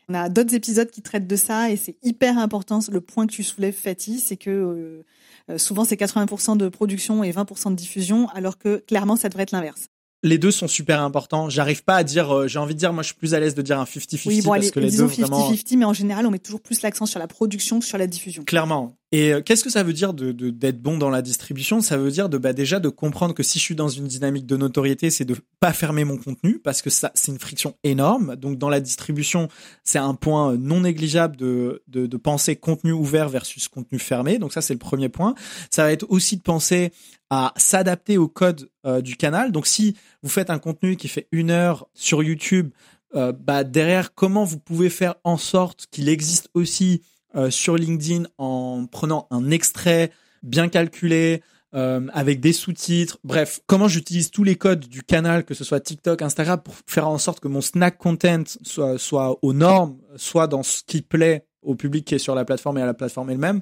on 0.10 0.14
a 0.14 0.30
d'autres 0.30 0.54
épisodes 0.54 0.90
qui 0.90 1.02
traitent 1.02 1.28
de 1.28 1.36
ça 1.36 1.70
et 1.70 1.76
c'est 1.76 1.96
hyper 2.04 2.38
important. 2.38 2.80
Le 2.92 3.02
point 3.02 3.28
que 3.28 3.32
tu 3.32 3.44
soulèves, 3.44 3.76
Fatih, 3.76 4.20
c'est 4.20 4.38
que 4.38 5.04
euh, 5.50 5.58
souvent, 5.58 5.86
c'est 5.86 6.00
80% 6.00 6.58
de 6.58 6.70
production 6.70 7.24
et 7.24 7.32
20% 7.32 7.72
de 7.72 7.76
diffusion, 7.76 8.30
alors 8.30 8.58
que 8.58 8.78
clairement, 8.88 9.16
ça 9.16 9.30
devrait 9.30 9.44
être 9.44 9.52
l'inverse 9.52 9.90
les 10.24 10.38
deux 10.38 10.52
sont 10.52 10.68
super 10.68 11.02
importants. 11.02 11.50
J'arrive 11.50 11.84
pas 11.84 11.98
à 11.98 12.04
dire, 12.04 12.32
euh, 12.34 12.48
j'ai 12.48 12.58
envie 12.58 12.74
de 12.74 12.80
dire, 12.80 12.94
moi 12.94 13.04
je 13.04 13.08
suis 13.08 13.16
plus 13.16 13.34
à 13.34 13.40
l'aise 13.40 13.56
de 13.56 13.62
dire 13.62 13.80
un 13.80 13.84
50-50 13.84 14.22
oui, 14.26 14.42
bon, 14.42 14.52
parce 14.52 14.72
que 14.72 14.80
les 14.80 14.90
deux 14.90 15.08
50 15.08 15.20
-50, 15.20 15.20
vraiment... 15.20 15.56
mais 15.78 15.86
en 15.86 15.94
général 15.94 16.26
on 16.26 16.32
met 16.32 16.40
toujours 16.40 16.62
plus 16.62 16.82
l'accent 16.82 17.06
sur 17.06 17.20
la 17.20 17.28
production 17.28 17.80
que 17.80 17.86
sur 17.86 17.98
la 17.98 18.08
diffusion. 18.08 18.44
Clairement. 18.46 18.96
Et 19.14 19.32
euh, 19.32 19.42
qu'est-ce 19.42 19.64
que 19.64 19.70
ça 19.70 19.84
veut 19.84 19.94
dire 19.94 20.12
de 20.16 20.32
d'être 20.32 20.82
bon 20.82 20.98
dans 20.98 21.12
la 21.12 21.22
distribution? 21.22 21.82
Ça 21.82 21.98
veut 21.98 22.10
dire 22.10 22.30
de 22.30 22.40
bah 22.40 22.52
déjà 22.52 22.80
de 22.80 22.90
comprendre 22.90 23.36
que 23.36 23.44
si 23.44 23.60
je 23.60 23.64
suis 23.64 23.76
dans 23.76 23.88
une 23.88 24.08
dynamique 24.08 24.48
de 24.48 24.58
notoriété, 24.58 25.12
c'est 25.12 25.24
de 25.24 25.36
pas 25.60 25.72
fermer 25.72 26.04
mon 26.04 26.18
contenu 26.18 26.58
parce 26.58 26.82
que 26.82 26.90
ça 26.90 27.12
c'est 27.14 27.32
une 27.32 27.38
friction 27.38 27.76
énorme. 27.84 28.36
Donc 28.36 28.58
dans 28.58 28.70
la 28.70 28.80
distribution, 28.80 29.50
c'est 29.84 30.00
un 30.00 30.16
point 30.16 30.58
non 30.58 30.82
négligeable 30.82 31.38
de, 31.38 31.84
de 31.88 32.08
de 32.08 32.18
penser 32.18 32.56
contenu 32.56 32.92
ouvert 32.92 33.30
versus 33.30 33.68
contenu 33.68 34.00
fermé. 34.00 34.40
Donc 34.40 34.52
ça 34.52 34.62
c'est 34.62 34.74
le 34.74 34.80
premier 34.80 35.10
point. 35.10 35.36
Ça 35.70 35.84
va 35.84 35.92
être 35.92 36.08
aussi 36.10 36.38
de 36.38 36.42
penser 36.42 36.92
à 37.30 37.54
s'adapter 37.56 38.18
au 38.18 38.28
code 38.28 38.68
euh, 38.88 39.02
du 39.02 39.16
canal. 39.16 39.52
Donc 39.52 39.68
si 39.68 39.96
vous 40.24 40.30
faites 40.30 40.50
un 40.50 40.58
contenu 40.58 40.96
qui 40.96 41.08
fait 41.08 41.28
une 41.32 41.52
heure 41.52 41.88
sur 41.94 42.24
YouTube, 42.24 42.72
euh, 43.14 43.32
bah 43.32 43.64
derrière 43.64 44.16
comment 44.16 44.44
vous 44.44 44.58
pouvez 44.58 44.90
faire 44.90 45.14
en 45.24 45.38
sorte 45.38 45.86
qu'il 45.92 46.10
existe 46.10 46.50
aussi 46.56 47.04
euh, 47.36 47.50
sur 47.50 47.76
LinkedIn 47.76 48.24
en 48.38 48.86
prenant 48.86 49.28
un 49.32 49.52
extrait 49.52 50.12
bien 50.44 50.68
calculé, 50.68 51.42
euh, 51.76 52.08
avec 52.14 52.40
des 52.40 52.54
sous-titres. 52.54 53.18
Bref, 53.24 53.62
comment 53.66 53.88
j'utilise 53.88 54.30
tous 54.30 54.44
les 54.44 54.58
codes 54.58 54.88
du 54.88 55.02
canal, 55.02 55.44
que 55.44 55.56
ce 55.56 55.64
soit 55.64 55.80
TikTok, 55.80 56.22
Instagram, 56.22 56.62
pour 56.62 56.76
faire 56.86 57.08
en 57.08 57.18
sorte 57.18 57.40
que 57.40 57.48
mon 57.48 57.62
snack 57.62 57.98
content 57.98 58.44
soit, 58.62 59.00
soit 59.00 59.40
aux 59.42 59.54
normes, 59.54 59.98
soit 60.16 60.46
dans 60.46 60.62
ce 60.62 60.84
qui 60.86 61.02
plaît 61.02 61.48
au 61.64 61.74
public 61.74 62.06
qui 62.06 62.14
est 62.14 62.20
sur 62.20 62.36
la 62.36 62.46
plateforme 62.46 62.78
et 62.78 62.84
à 62.84 62.86
la 62.86 62.94
plateforme 62.94 63.32
elle-même, 63.32 63.62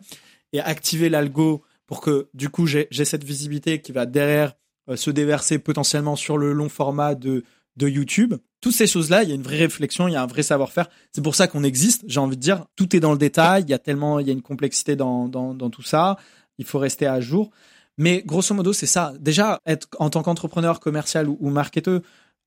et 0.52 0.60
activer 0.60 1.08
l'algo 1.08 1.64
pour 1.88 2.02
que 2.02 2.28
du 2.34 2.50
coup 2.50 2.68
j'ai 2.68 2.88
cette 2.92 3.24
visibilité 3.24 3.80
qui 3.80 3.94
va 3.94 4.06
derrière 4.06 4.56
euh, 4.90 4.98
se 4.98 5.10
déverser 5.10 5.58
potentiellement 5.58 6.18
sur 6.18 6.38
le 6.38 6.52
long 6.52 6.68
format 6.68 7.16
de, 7.16 7.46
de 7.78 7.88
YouTube. 7.88 8.34
Toutes 8.62 8.76
ces 8.76 8.88
choses-là, 8.88 9.24
il 9.24 9.30
y 9.30 9.32
a 9.32 9.36
une 9.36 9.42
vraie 9.42 9.58
réflexion, 9.58 10.08
il 10.08 10.14
y 10.14 10.16
a 10.16 10.22
un 10.22 10.28
vrai 10.28 10.44
savoir-faire. 10.44 10.88
C'est 11.12 11.24
pour 11.24 11.36
ça 11.36 11.48
qu'on 11.48 11.64
existe. 11.64 12.04
J'ai 12.08 12.20
envie 12.20 12.38
de 12.38 12.42
dire, 12.42 12.66
tout 12.76 12.96
est 12.96 13.00
dans 13.00 13.12
le 13.12 13.18
détail. 13.18 13.64
Il 13.64 13.70
y 13.70 13.74
a 13.74 13.80
tellement, 13.80 14.20
il 14.20 14.28
y 14.28 14.30
a 14.30 14.34
une 14.34 14.44
complexité 14.44 14.96
dans, 14.96 15.28
dans, 15.28 15.56
dans 15.56 15.70
tout 15.72 15.82
ça. 15.82 16.18
Il 16.60 16.66
faut 16.66 16.78
rester 16.78 17.08
à 17.08 17.20
jour. 17.20 17.50
Mais 17.98 18.24
grosso 18.26 18.54
modo, 18.54 18.72
c'est 18.72 18.86
ça. 18.86 19.14
Déjà, 19.20 19.60
être 19.66 19.88
en 19.98 20.10
tant 20.10 20.22
qu'entrepreneur 20.22 20.80
commercial 20.80 21.28
ou, 21.28 21.38
ou 21.40 21.50
marketeur, 21.50 22.02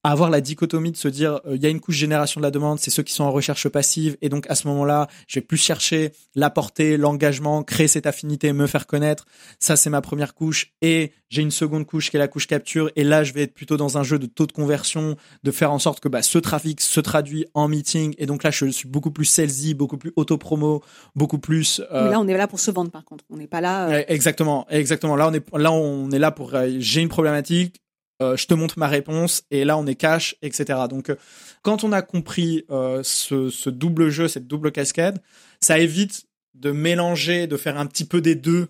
avoir 0.05 0.29
la 0.29 0.43
dichotomie 0.43 0.93
de 0.93 0.97
se 0.97 1.09
dire 1.09 1.41
euh, 1.47 1.57
il 1.57 1.63
y 1.63 1.67
a 1.67 1.71
une 1.71 1.81
couche 1.81 1.97
génération 1.97 2.41
de 2.41 2.45
la 2.45 2.51
demande, 2.51 2.79
c'est 2.79 2.91
ceux 2.91 3.03
qui 3.03 3.13
sont 3.13 3.25
en 3.25 3.33
recherche 3.33 3.69
passive 3.69 4.17
et 4.21 4.29
donc 4.29 4.49
à 4.51 4.55
ce 4.55 4.69
moment-là, 4.69 5.09
je 5.27 5.41
vais 5.41 5.45
plus 5.45 5.57
chercher 5.57 6.13
la 6.35 6.51
portée, 6.51 6.99
l'engagement, 6.99 7.63
créer 7.63 7.89
cette 7.89 8.07
affinité, 8.07 8.53
me 8.53 8.67
faire 8.67 8.87
connaître. 8.87 9.25
Ça 9.59 9.77
c'est 9.77 9.91
ma 9.91 10.03
première 10.03 10.35
couche 10.35 10.73
et 10.83 11.13
j'ai 11.31 11.41
une 11.41 11.51
seconde 11.51 11.87
couche 11.87 12.11
qui 12.11 12.17
est 12.17 12.21
la 12.21 12.29
couche 12.29 12.47
capture 12.47 12.91
et 12.97 13.03
là 13.03 13.25
je 13.25 13.33
vais 13.33 13.43
être 13.43 13.55
plutôt 13.55 13.79
dans 13.79 13.97
un 13.97 14.03
jeu 14.03 14.19
de 14.19 14.27
taux 14.27 14.47
de 14.47 14.53
conversion, 14.53 15.17
de 15.43 15.51
faire 15.51 15.73
en 15.73 15.79
sorte 15.79 16.01
que 16.01 16.09
bah, 16.09 16.23
ce 16.23 16.39
trafic 16.39 16.83
se 16.83 17.01
traduit 17.01 17.47
en 17.55 17.67
meeting 17.69 18.15
et 18.19 18.27
donc 18.27 18.43
là 18.43 18.51
je 18.51 18.67
suis 18.67 18.89
beaucoup 18.89 19.11
plus 19.11 19.25
salesy, 19.25 19.73
beaucoup 19.73 19.97
plus 19.97 20.13
auto-promo, 20.17 20.83
beaucoup 21.17 21.39
plus 21.39 21.81
euh... 21.93 22.11
là 22.11 22.21
on 22.21 22.29
est 22.29 22.37
là 22.37 22.47
pour 22.47 22.61
se 22.61 22.71
vendre 22.71 22.91
par 22.91 23.05
contre, 23.05 23.25
on 23.31 23.39
n'est 23.39 23.47
pas 23.47 23.63
là 23.63 23.89
euh... 23.89 24.05
Exactement, 24.09 24.67
exactement. 24.69 25.17
Là 25.17 25.29
on 25.29 25.33
est 25.33 25.45
là 25.57 25.73
on 25.73 26.11
est 26.11 26.19
là 26.19 26.31
pour 26.31 26.55
euh, 26.55 26.69
j'ai 26.79 27.01
une 27.01 27.09
problématique, 27.09 27.81
euh, 28.23 28.37
je 28.37 28.47
te 28.47 28.55
montre 28.55 28.79
ma 28.79 28.87
réponse 28.87 29.43
et 29.51 29.65
là 29.65 29.77
on 29.77 29.87
est 29.87 29.97
cash, 29.97 30.37
etc. 30.43 30.81
Donc 30.89 31.11
euh, 31.11 31.17
quand 31.63 31.83
on 31.83 31.93
a 31.93 32.03
compris 32.03 32.65
euh, 32.71 33.01
ce, 33.03 33.51
ce, 33.51 33.71
double 33.71 34.11
jeu, 34.11 34.29
cette 34.29 34.47
double 34.47 34.71
cascade, 34.71 35.21
ça 35.61 35.79
évite 35.79 36.27
de 36.55 36.71
mélanger, 36.71 37.47
de 37.47 37.57
faire 37.57 37.79
un 37.79 37.87
petit 37.87 38.05
peu 38.05 38.21
des 38.21 38.37
deux 38.37 38.69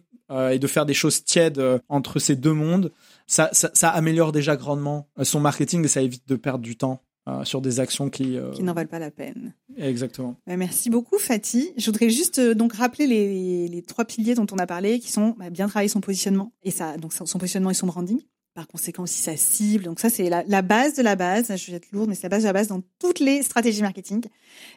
et 0.51 0.59
de 0.59 0.67
faire 0.67 0.87
des 0.87 0.95
choses 0.95 1.23
tièdes 1.23 1.63
entre 1.89 2.19
ces 2.19 2.35
deux 2.35 2.55
mondes. 2.55 2.91
Ça, 3.27 3.51
ça, 3.53 3.71
ça, 3.75 3.91
améliore 3.91 4.33
déjà 4.33 4.57
grandement 4.57 5.07
son 5.23 5.39
marketing 5.39 5.85
et 5.85 5.89
ça 5.89 6.01
évite 6.01 6.27
de 6.27 6.35
perdre 6.35 6.65
du 6.65 6.77
temps 6.77 7.03
sur 7.45 7.61
des 7.61 7.79
actions 7.79 8.09
qui 8.09 8.39
qui 8.55 8.63
n'en 8.63 8.73
valent 8.73 8.89
pas 8.89 8.99
la 8.99 9.11
peine. 9.11 9.53
Exactement. 9.77 10.35
Bah, 10.47 10.57
merci 10.57 10.89
beaucoup 10.89 11.19
Fatih. 11.19 11.73
Je 11.77 11.85
voudrais 11.85 12.09
juste 12.09 12.41
donc 12.41 12.73
rappeler 12.73 13.07
les, 13.07 13.69
les, 13.69 13.83
trois 13.83 14.07
piliers 14.07 14.35
dont 14.35 14.47
on 14.51 14.57
a 14.57 14.67
parlé, 14.67 14.99
qui 14.99 15.13
sont 15.13 15.37
bah, 15.39 15.51
bien 15.51 15.69
travailler 15.69 15.91
son 15.91 16.01
positionnement 16.01 16.53
et 16.63 16.71
ça 16.71 16.97
donc 16.97 17.13
son 17.13 17.39
positionnement 17.39 17.71
et 17.71 17.75
son 17.75 17.87
branding 17.87 18.21
par 18.55 18.69
conséquent 18.69 19.03
aussi 19.03 19.21
sa 19.21 19.37
cible. 19.37 19.85
Donc 19.85 20.01
ça, 20.01 20.09
c'est 20.09 20.31
la, 20.31 20.63
base 20.63 20.95
de 20.95 21.03
la 21.03 21.17
base. 21.17 21.55
Je 21.57 21.71
vais 21.71 21.77
être 21.77 21.91
lourde, 21.93 22.09
mais 22.09 22.15
c'est 22.15 22.25
la 22.25 22.29
base 22.29 22.43
de 22.43 22.47
la 22.47 22.53
base 22.53 22.69
dans 22.69 22.83
toutes 22.99 23.21
les 23.21 23.43
stratégies 23.43 23.83
marketing. 23.83 24.25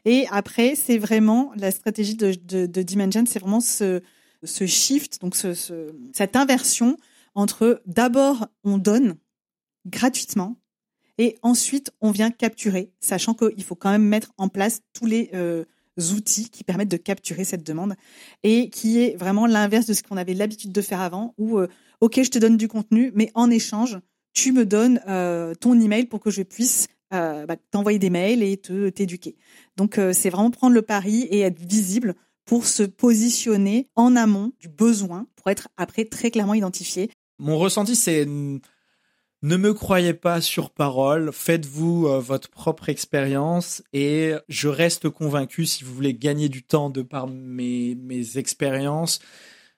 Et 0.05 0.25
après, 0.31 0.75
c'est 0.75 0.97
vraiment 0.97 1.51
la 1.55 1.71
stratégie 1.71 2.15
de, 2.15 2.33
de, 2.43 2.65
de 2.65 2.81
Dimension, 2.81 3.23
c'est 3.27 3.39
vraiment 3.39 3.61
ce, 3.61 4.01
ce 4.43 4.65
shift, 4.65 5.21
donc 5.21 5.35
ce, 5.35 5.53
ce, 5.53 5.95
cette 6.13 6.35
inversion 6.35 6.97
entre 7.35 7.81
d'abord 7.85 8.47
on 8.63 8.77
donne 8.77 9.15
gratuitement 9.85 10.57
et 11.17 11.37
ensuite 11.41 11.91
on 12.01 12.11
vient 12.11 12.31
capturer, 12.31 12.91
sachant 12.99 13.33
qu'il 13.33 13.63
faut 13.63 13.75
quand 13.75 13.91
même 13.91 14.03
mettre 14.03 14.33
en 14.37 14.49
place 14.49 14.81
tous 14.93 15.05
les 15.05 15.29
euh, 15.33 15.65
outils 15.97 16.49
qui 16.49 16.63
permettent 16.63 16.91
de 16.91 16.97
capturer 16.97 17.43
cette 17.43 17.63
demande 17.65 17.95
et 18.43 18.69
qui 18.69 18.99
est 18.99 19.15
vraiment 19.17 19.45
l'inverse 19.47 19.85
de 19.85 19.93
ce 19.93 20.03
qu'on 20.03 20.17
avait 20.17 20.33
l'habitude 20.33 20.71
de 20.71 20.81
faire 20.81 21.01
avant, 21.01 21.33
où 21.37 21.57
euh, 21.57 21.67
ok, 22.01 22.21
je 22.23 22.29
te 22.29 22.39
donne 22.39 22.57
du 22.57 22.67
contenu, 22.67 23.11
mais 23.15 23.31
en 23.33 23.49
échange, 23.49 23.99
tu 24.33 24.51
me 24.51 24.65
donnes 24.65 25.01
euh, 25.07 25.55
ton 25.55 25.79
email 25.79 26.05
pour 26.05 26.19
que 26.19 26.29
je 26.29 26.43
puisse 26.43 26.87
euh, 27.13 27.45
bah, 27.45 27.55
t'envoyer 27.71 27.99
des 27.99 28.09
mails 28.09 28.43
et 28.43 28.57
te 28.57 28.89
t'éduquer. 28.89 29.35
Donc 29.77 29.97
euh, 29.97 30.13
c'est 30.13 30.29
vraiment 30.29 30.51
prendre 30.51 30.75
le 30.75 30.81
pari 30.83 31.23
et 31.23 31.41
être 31.41 31.59
visible 31.59 32.15
pour 32.45 32.65
se 32.65 32.83
positionner 32.83 33.89
en 33.95 34.15
amont 34.15 34.53
du 34.59 34.69
besoin, 34.69 35.27
pour 35.35 35.49
être 35.49 35.69
après 35.75 36.05
très 36.05 36.31
clairement 36.31 36.53
identifié. 36.53 37.09
Mon 37.39 37.57
ressenti, 37.57 37.95
c'est 37.95 38.25
ne 38.27 39.57
me 39.57 39.73
croyez 39.73 40.13
pas 40.13 40.39
sur 40.39 40.69
parole, 40.69 41.31
faites-vous 41.33 42.07
votre 42.21 42.49
propre 42.49 42.89
expérience 42.89 43.83
et 43.93 44.33
je 44.47 44.67
reste 44.67 45.09
convaincu 45.09 45.65
si 45.65 45.83
vous 45.83 45.93
voulez 45.93 46.13
gagner 46.13 46.49
du 46.49 46.63
temps 46.63 46.89
de 46.89 47.01
par 47.01 47.27
mes, 47.27 47.95
mes 47.95 48.37
expériences, 48.37 49.19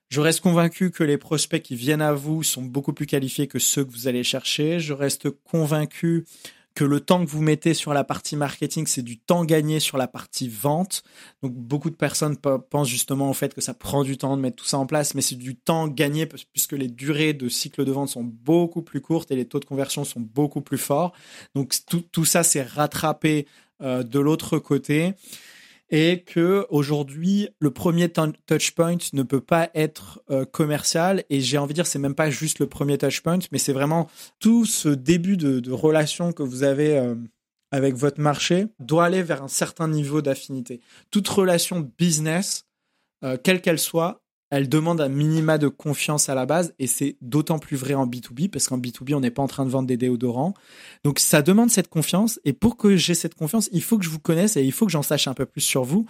je 0.10 0.22
reste 0.22 0.42
convaincu 0.42 0.90
que 0.90 1.04
les 1.04 1.18
prospects 1.18 1.62
qui 1.62 1.76
viennent 1.76 2.02
à 2.02 2.14
vous 2.14 2.42
sont 2.44 2.64
beaucoup 2.64 2.94
plus 2.94 3.06
qualifiés 3.06 3.48
que 3.48 3.60
ceux 3.60 3.86
que 3.86 3.92
vous 3.92 4.08
allez 4.08 4.24
chercher. 4.24 4.80
Je 4.80 4.94
reste 4.94 5.30
convaincu 5.30 6.26
que 6.74 6.84
le 6.84 7.00
temps 7.00 7.24
que 7.24 7.30
vous 7.30 7.42
mettez 7.42 7.74
sur 7.74 7.94
la 7.94 8.04
partie 8.04 8.36
marketing, 8.36 8.88
c'est 8.88 9.02
du 9.04 9.20
temps 9.20 9.44
gagné 9.46 9.80
sur 9.80 9.98
la 9.98 10.08
partie 10.08 10.48
vente. 10.48 11.04
Donc 11.44 11.54
beaucoup 11.54 11.90
de 11.90 11.96
personnes 11.96 12.38
pensent 12.38 12.88
justement 12.88 13.30
au 13.30 13.34
fait 13.34 13.54
que 13.54 13.62
ça 13.62 13.74
prend 13.74 14.04
du 14.04 14.18
temps 14.18 14.36
de 14.36 14.42
mettre 14.42 14.56
tout 14.56 14.66
ça 14.66 14.78
en 14.78 14.86
place, 14.86 15.14
mais 15.14 15.22
c'est 15.22 15.36
du 15.36 15.56
temps 15.56 15.88
gagné 15.88 16.26
puisque 16.26 16.74
les 16.74 16.88
durées 16.88 17.34
de 17.34 17.50
cycle 17.50 17.86
de 17.86 17.92
vente 17.92 18.10
sont 18.10 18.24
beaucoup 18.24 18.82
plus 18.82 19.02
courtes 19.02 19.30
et 19.30 19.36
les 19.36 19.46
taux 19.46 19.60
de 19.60 19.66
conversion 19.66 20.06
sont 20.06 20.22
beaucoup 20.22 20.62
plus 20.62 20.78
forts. 20.78 21.14
Donc 21.54 21.74
tout, 22.12 22.26
ça, 22.26 22.44
c'est 22.44 22.64
rattrapé 22.64 23.46
euh, 23.82 24.02
de 24.04 24.20
l'autre 24.20 24.58
côté 24.58 25.14
et 25.90 26.24
que 26.24 26.66
aujourd'hui 26.70 27.50
le 27.60 27.72
premier 27.72 28.10
touchpoint 28.10 28.98
ne 29.14 29.24
peut 29.24 29.42
pas 29.42 29.70
être 29.74 30.22
euh, 30.30 30.46
commercial. 30.46 31.24
Et 31.30 31.42
j'ai 31.42 31.58
envie 31.58 31.74
de 31.74 31.76
dire 31.76 31.88
c'est 31.88 32.00
même 32.00 32.16
pas 32.16 32.30
juste 32.30 32.60
le 32.60 32.68
premier 32.68 32.98
touchpoint 32.98 33.40
mais 33.52 33.58
c'est 33.58 33.74
vraiment 33.74 34.08
tout 34.40 34.66
ce 34.66 34.90
début 34.90 35.38
de, 35.38 35.72
relation 35.72 36.32
que 36.32 36.44
vous 36.44 36.64
avez 36.64 36.98
euh, 36.98 37.16
avec 37.72 37.96
votre 37.96 38.20
marché 38.20 38.68
doit 38.80 39.06
aller 39.06 39.22
vers 39.22 39.44
un 39.44 39.48
certain 39.48 39.88
niveau 39.88 40.22
d'affinité. 40.22 40.82
Toute 41.12 41.28
relation 41.28 41.92
business 41.98 42.66
euh, 43.24 43.38
quelle 43.42 43.62
qu'elle 43.62 43.80
soit 43.80 44.22
elle 44.50 44.70
demande 44.70 45.02
un 45.02 45.10
minima 45.10 45.58
de 45.58 45.68
confiance 45.68 46.30
à 46.30 46.36
la 46.36 46.46
base 46.46 46.74
et 46.80 46.88
c'est 46.88 47.18
d'autant 47.22 47.60
plus 47.60 47.78
vrai 47.78 47.94
en 47.94 48.08
B2B 48.08 48.50
parce 48.50 48.68
qu'en 48.68 48.78
B2B, 48.78 49.14
on 49.14 49.20
n'est 49.20 49.32
pas 49.32 49.44
en 49.44 49.48
train 49.48 49.66
de 49.66 49.70
vendre 49.70 49.88
des 49.88 49.98
déodorants. 49.98 50.54
Donc 51.04 51.20
ça 51.20 51.42
demande 51.42 51.70
cette 51.70 51.90
confiance 51.90 52.40
et 52.46 52.54
pour 52.54 52.78
que 52.78 52.96
j'ai 52.96 53.14
cette 53.14 53.36
confiance, 53.36 53.70
il 53.72 53.84
faut 53.84 53.98
que 53.98 54.06
je 54.06 54.10
vous 54.10 54.20
connaisse 54.20 54.58
et 54.58 54.64
il 54.64 54.72
faut 54.72 54.86
que 54.86 54.92
j'en 54.92 55.04
sache 55.04 55.28
un 55.28 55.34
peu 55.34 55.46
plus 55.46 55.62
sur 55.62 55.84
vous. 55.84 56.06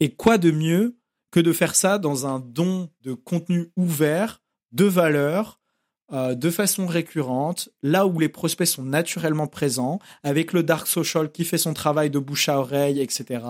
Et 0.00 0.10
quoi 0.10 0.38
de 0.38 0.50
mieux 0.50 0.96
que 1.30 1.40
de 1.40 1.52
faire 1.52 1.74
ça 1.74 1.98
dans 1.98 2.26
un 2.26 2.40
don 2.40 2.90
de 3.02 3.14
contenu 3.14 3.70
ouvert, 3.76 4.42
de 4.72 4.84
valeur, 4.84 5.61
euh, 6.12 6.34
de 6.34 6.50
façon 6.50 6.86
récurrente, 6.86 7.68
là 7.82 8.06
où 8.06 8.18
les 8.18 8.28
prospects 8.28 8.66
sont 8.66 8.82
naturellement 8.82 9.46
présents, 9.46 9.98
avec 10.22 10.52
le 10.52 10.62
dark 10.62 10.86
social 10.86 11.30
qui 11.30 11.44
fait 11.44 11.58
son 11.58 11.74
travail 11.74 12.10
de 12.10 12.18
bouche 12.18 12.48
à 12.48 12.58
oreille, 12.58 13.00
etc. 13.00 13.44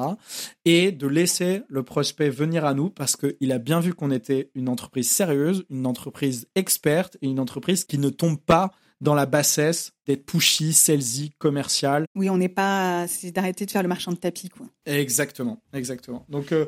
Et 0.65 0.93
de 0.93 1.07
laisser 1.07 1.63
le 1.69 1.83
prospect 1.83 2.31
venir 2.31 2.65
à 2.65 2.75
nous 2.75 2.91
parce 2.91 3.17
qu'il 3.17 3.53
a 3.53 3.59
bien 3.59 3.81
vu 3.81 3.95
qu'on 3.95 4.11
était 4.11 4.51
une 4.55 4.69
entreprise 4.69 5.11
sérieuse, 5.11 5.65
une 5.71 5.87
entreprise 5.87 6.47
experte 6.55 7.17
et 7.23 7.27
une 7.27 7.41
entreprise 7.41 7.85
qui 7.85 7.99
ne 7.99 8.11
tombe 8.11 8.39
pas 8.39 8.73
dans 9.03 9.15
la 9.15 9.27
bassesse 9.27 9.93
d'être 10.07 10.25
pushy, 10.25 10.73
salesy, 10.73 11.33
commercial. 11.39 12.07
Oui, 12.15 12.31
on 12.31 12.37
n'est 12.37 12.49
pas, 12.49 13.07
c'est 13.09 13.33
d'arrêter 13.33 13.67
de 13.67 13.71
faire 13.71 13.83
le 13.83 13.89
marchand 13.89 14.13
de 14.13 14.17
tapis, 14.17 14.49
quoi. 14.49 14.67
Exactement, 14.87 15.61
exactement. 15.73 16.25
Donc, 16.29 16.53
euh, 16.53 16.67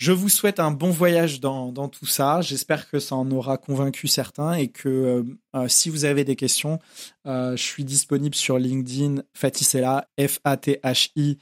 je 0.00 0.12
vous 0.12 0.30
souhaite 0.30 0.60
un 0.60 0.70
bon 0.70 0.90
voyage 0.90 1.40
dans, 1.40 1.72
dans 1.72 1.88
tout 1.88 2.06
ça. 2.06 2.40
J'espère 2.40 2.88
que 2.88 2.98
ça 2.98 3.16
en 3.16 3.30
aura 3.30 3.58
convaincu 3.58 4.08
certains 4.08 4.54
et 4.54 4.68
que 4.68 4.88
euh, 4.88 5.22
euh, 5.54 5.68
si 5.68 5.90
vous 5.90 6.06
avez 6.06 6.24
des 6.24 6.36
questions, 6.36 6.78
euh, 7.26 7.54
je 7.54 7.62
suis 7.62 7.84
disponible 7.84 8.34
sur 8.34 8.58
LinkedIn 8.58 9.22
Fatisela, 9.34 10.08
F-A-T-H-I. 10.18 11.38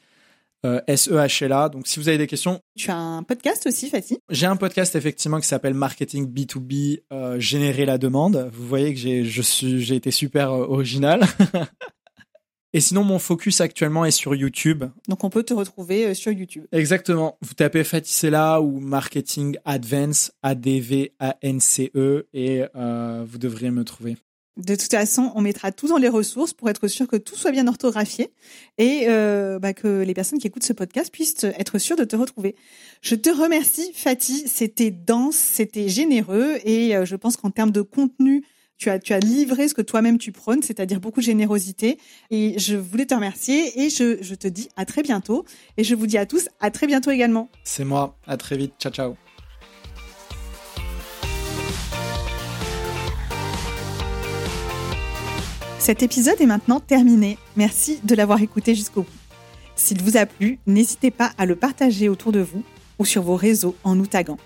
S-E-H-L-A. 0.89 1.69
Donc, 1.69 1.87
si 1.87 2.01
vous 2.01 2.09
avez 2.09 2.19
des 2.19 2.27
questions. 2.27 2.61
Tu 2.77 2.91
as 2.91 2.97
un 2.97 3.23
podcast 3.23 3.67
aussi, 3.69 3.89
Fatih 3.89 4.19
J'ai 4.29 4.47
un 4.47 4.57
podcast, 4.57 4.97
effectivement, 4.97 5.39
qui 5.39 5.47
s'appelle 5.47 5.73
Marketing 5.73 6.27
B2B, 6.27 7.39
Générer 7.39 7.87
la 7.87 7.97
demande. 7.97 8.51
Vous 8.53 8.67
voyez 8.67 8.93
que 8.93 8.99
j'ai, 8.99 9.25
je 9.25 9.41
suis, 9.41 9.81
j'ai 9.81 9.95
été 9.95 10.11
super 10.11 10.51
original. 10.51 11.21
Et 12.79 12.81
sinon, 12.81 13.03
mon 13.03 13.19
focus 13.19 13.61
actuellement 13.61 14.05
est 14.05 14.13
sur 14.13 14.37
YouTube. 14.37 14.85
Donc, 15.09 15.25
on 15.25 15.31
peut 15.31 15.43
te 15.43 15.53
retrouver 15.53 16.07
euh, 16.07 16.15
sur 16.15 16.31
YouTube. 16.31 16.65
Exactement. 16.71 17.37
Vous 17.41 17.55
tapez 17.55 17.83
Faticella 17.83 18.61
ou 18.61 18.79
Marketing 18.79 19.57
Advance, 19.65 20.31
A-D-V-A-N-C-E, 20.45 22.29
et 22.33 22.63
euh, 22.77 23.25
vous 23.29 23.39
devriez 23.39 23.73
me 23.73 23.83
trouver. 23.83 24.17
De 24.59 24.77
toute 24.77 24.93
façon, 24.93 25.33
on 25.35 25.41
mettra 25.41 25.73
tout 25.73 25.89
dans 25.89 25.97
les 25.97 26.09
ressources 26.09 26.53
pour 26.53 26.71
être 26.71 26.87
sûr 26.87 27.09
que 27.09 27.17
tout 27.17 27.35
soit 27.35 27.51
bien 27.51 27.67
orthographié 27.67 28.31
et 28.79 29.07
euh, 29.09 29.59
bah, 29.59 29.75
que 29.75 30.03
les 30.03 30.15
personnes 30.15 30.39
qui 30.39 30.47
écoutent 30.47 30.63
ce 30.63 30.73
podcast 30.73 31.13
puissent 31.13 31.43
être 31.43 31.79
sûres 31.79 31.97
de 31.97 32.05
te 32.05 32.15
retrouver. 32.15 32.55
Je 33.03 33.17
te 33.17 33.31
remercie, 33.31 33.93
Fatih. 33.93 34.47
C'était 34.47 34.93
dense, 34.93 35.35
c'était 35.35 35.89
généreux 35.89 36.59
et 36.63 36.95
euh, 36.95 37.05
je 37.05 37.17
pense 37.17 37.37
qu'en 37.37 37.51
termes 37.51 37.73
de 37.73 37.83
contenu, 37.83 38.45
tu 38.79 38.91
as, 38.91 38.99
tu 38.99 39.13
as 39.13 39.19
livré 39.19 39.69
ce 39.69 39.75
que 39.75 39.83
toi-même 39.83 40.19
tu 40.19 40.33
prônes, 40.33 40.63
c'est-à-dire 40.63 41.01
beaucoup 41.01 41.21
de 41.21 41.25
générosité. 41.27 41.99
Et 42.31 42.59
je 42.59 42.77
voulais 42.77 43.07
te 43.07 43.15
remercier 43.15 43.83
et 43.83 43.91
je, 43.91 44.19
je 44.23 44.35
te 44.35 44.47
dis 44.47 44.69
à 44.77 44.85
très 44.85 45.03
bientôt. 45.03 45.45
Et 45.77 45.85
je 45.85 45.95
vous 45.95 46.07
dis 46.07 46.17
à 46.17 46.27
tous 46.27 46.49
à 46.61 46.71
très 46.71 46.87
bientôt 46.87 47.11
également. 47.11 47.51
C'est 47.65 47.85
moi. 47.85 48.17
À 48.27 48.37
très 48.37 48.57
vite. 48.57 48.73
Ciao, 48.79 48.93
ciao. 48.93 49.17
Cet 55.81 56.03
épisode 56.03 56.41
est 56.41 56.47
maintenant 56.47 56.81
terminé. 56.81 57.39
Merci 57.57 57.99
de 58.05 58.15
l'avoir 58.15 58.43
écouté 58.43 58.75
jusqu'au 58.75 59.03
bout. 59.03 59.09
S'il 59.75 60.03
vous 60.03 60.17
a 60.17 60.27
plu, 60.27 60.59
n'hésitez 60.67 61.11
pas 61.11 61.33
à 61.39 61.47
le 61.47 61.57
partager 61.57 62.09
autour 62.09 62.31
de 62.31 62.41
vous 62.41 62.63
ou 62.99 63.05
sur 63.05 63.23
vos 63.23 63.37
réseaux 63.37 63.77
en 63.85 63.95
nous 63.95 64.07
taguant. 64.07 64.39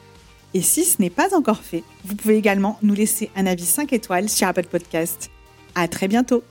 Et 0.55 0.63
si 0.63 0.85
ce 0.85 1.01
n'est 1.01 1.11
pas 1.11 1.35
encore 1.37 1.63
fait, 1.63 1.83
vous 2.05 2.15
pouvez 2.15 2.37
également 2.37 2.79
nous 2.83 2.95
laisser 2.95 3.31
un 3.37 3.47
avis 3.47 3.65
5 3.65 3.93
étoiles 3.93 4.29
sur 4.29 4.47
Apple 4.47 4.67
Podcast. 4.67 5.31
À 5.75 5.89
très 5.89 6.09
bientôt! 6.09 6.43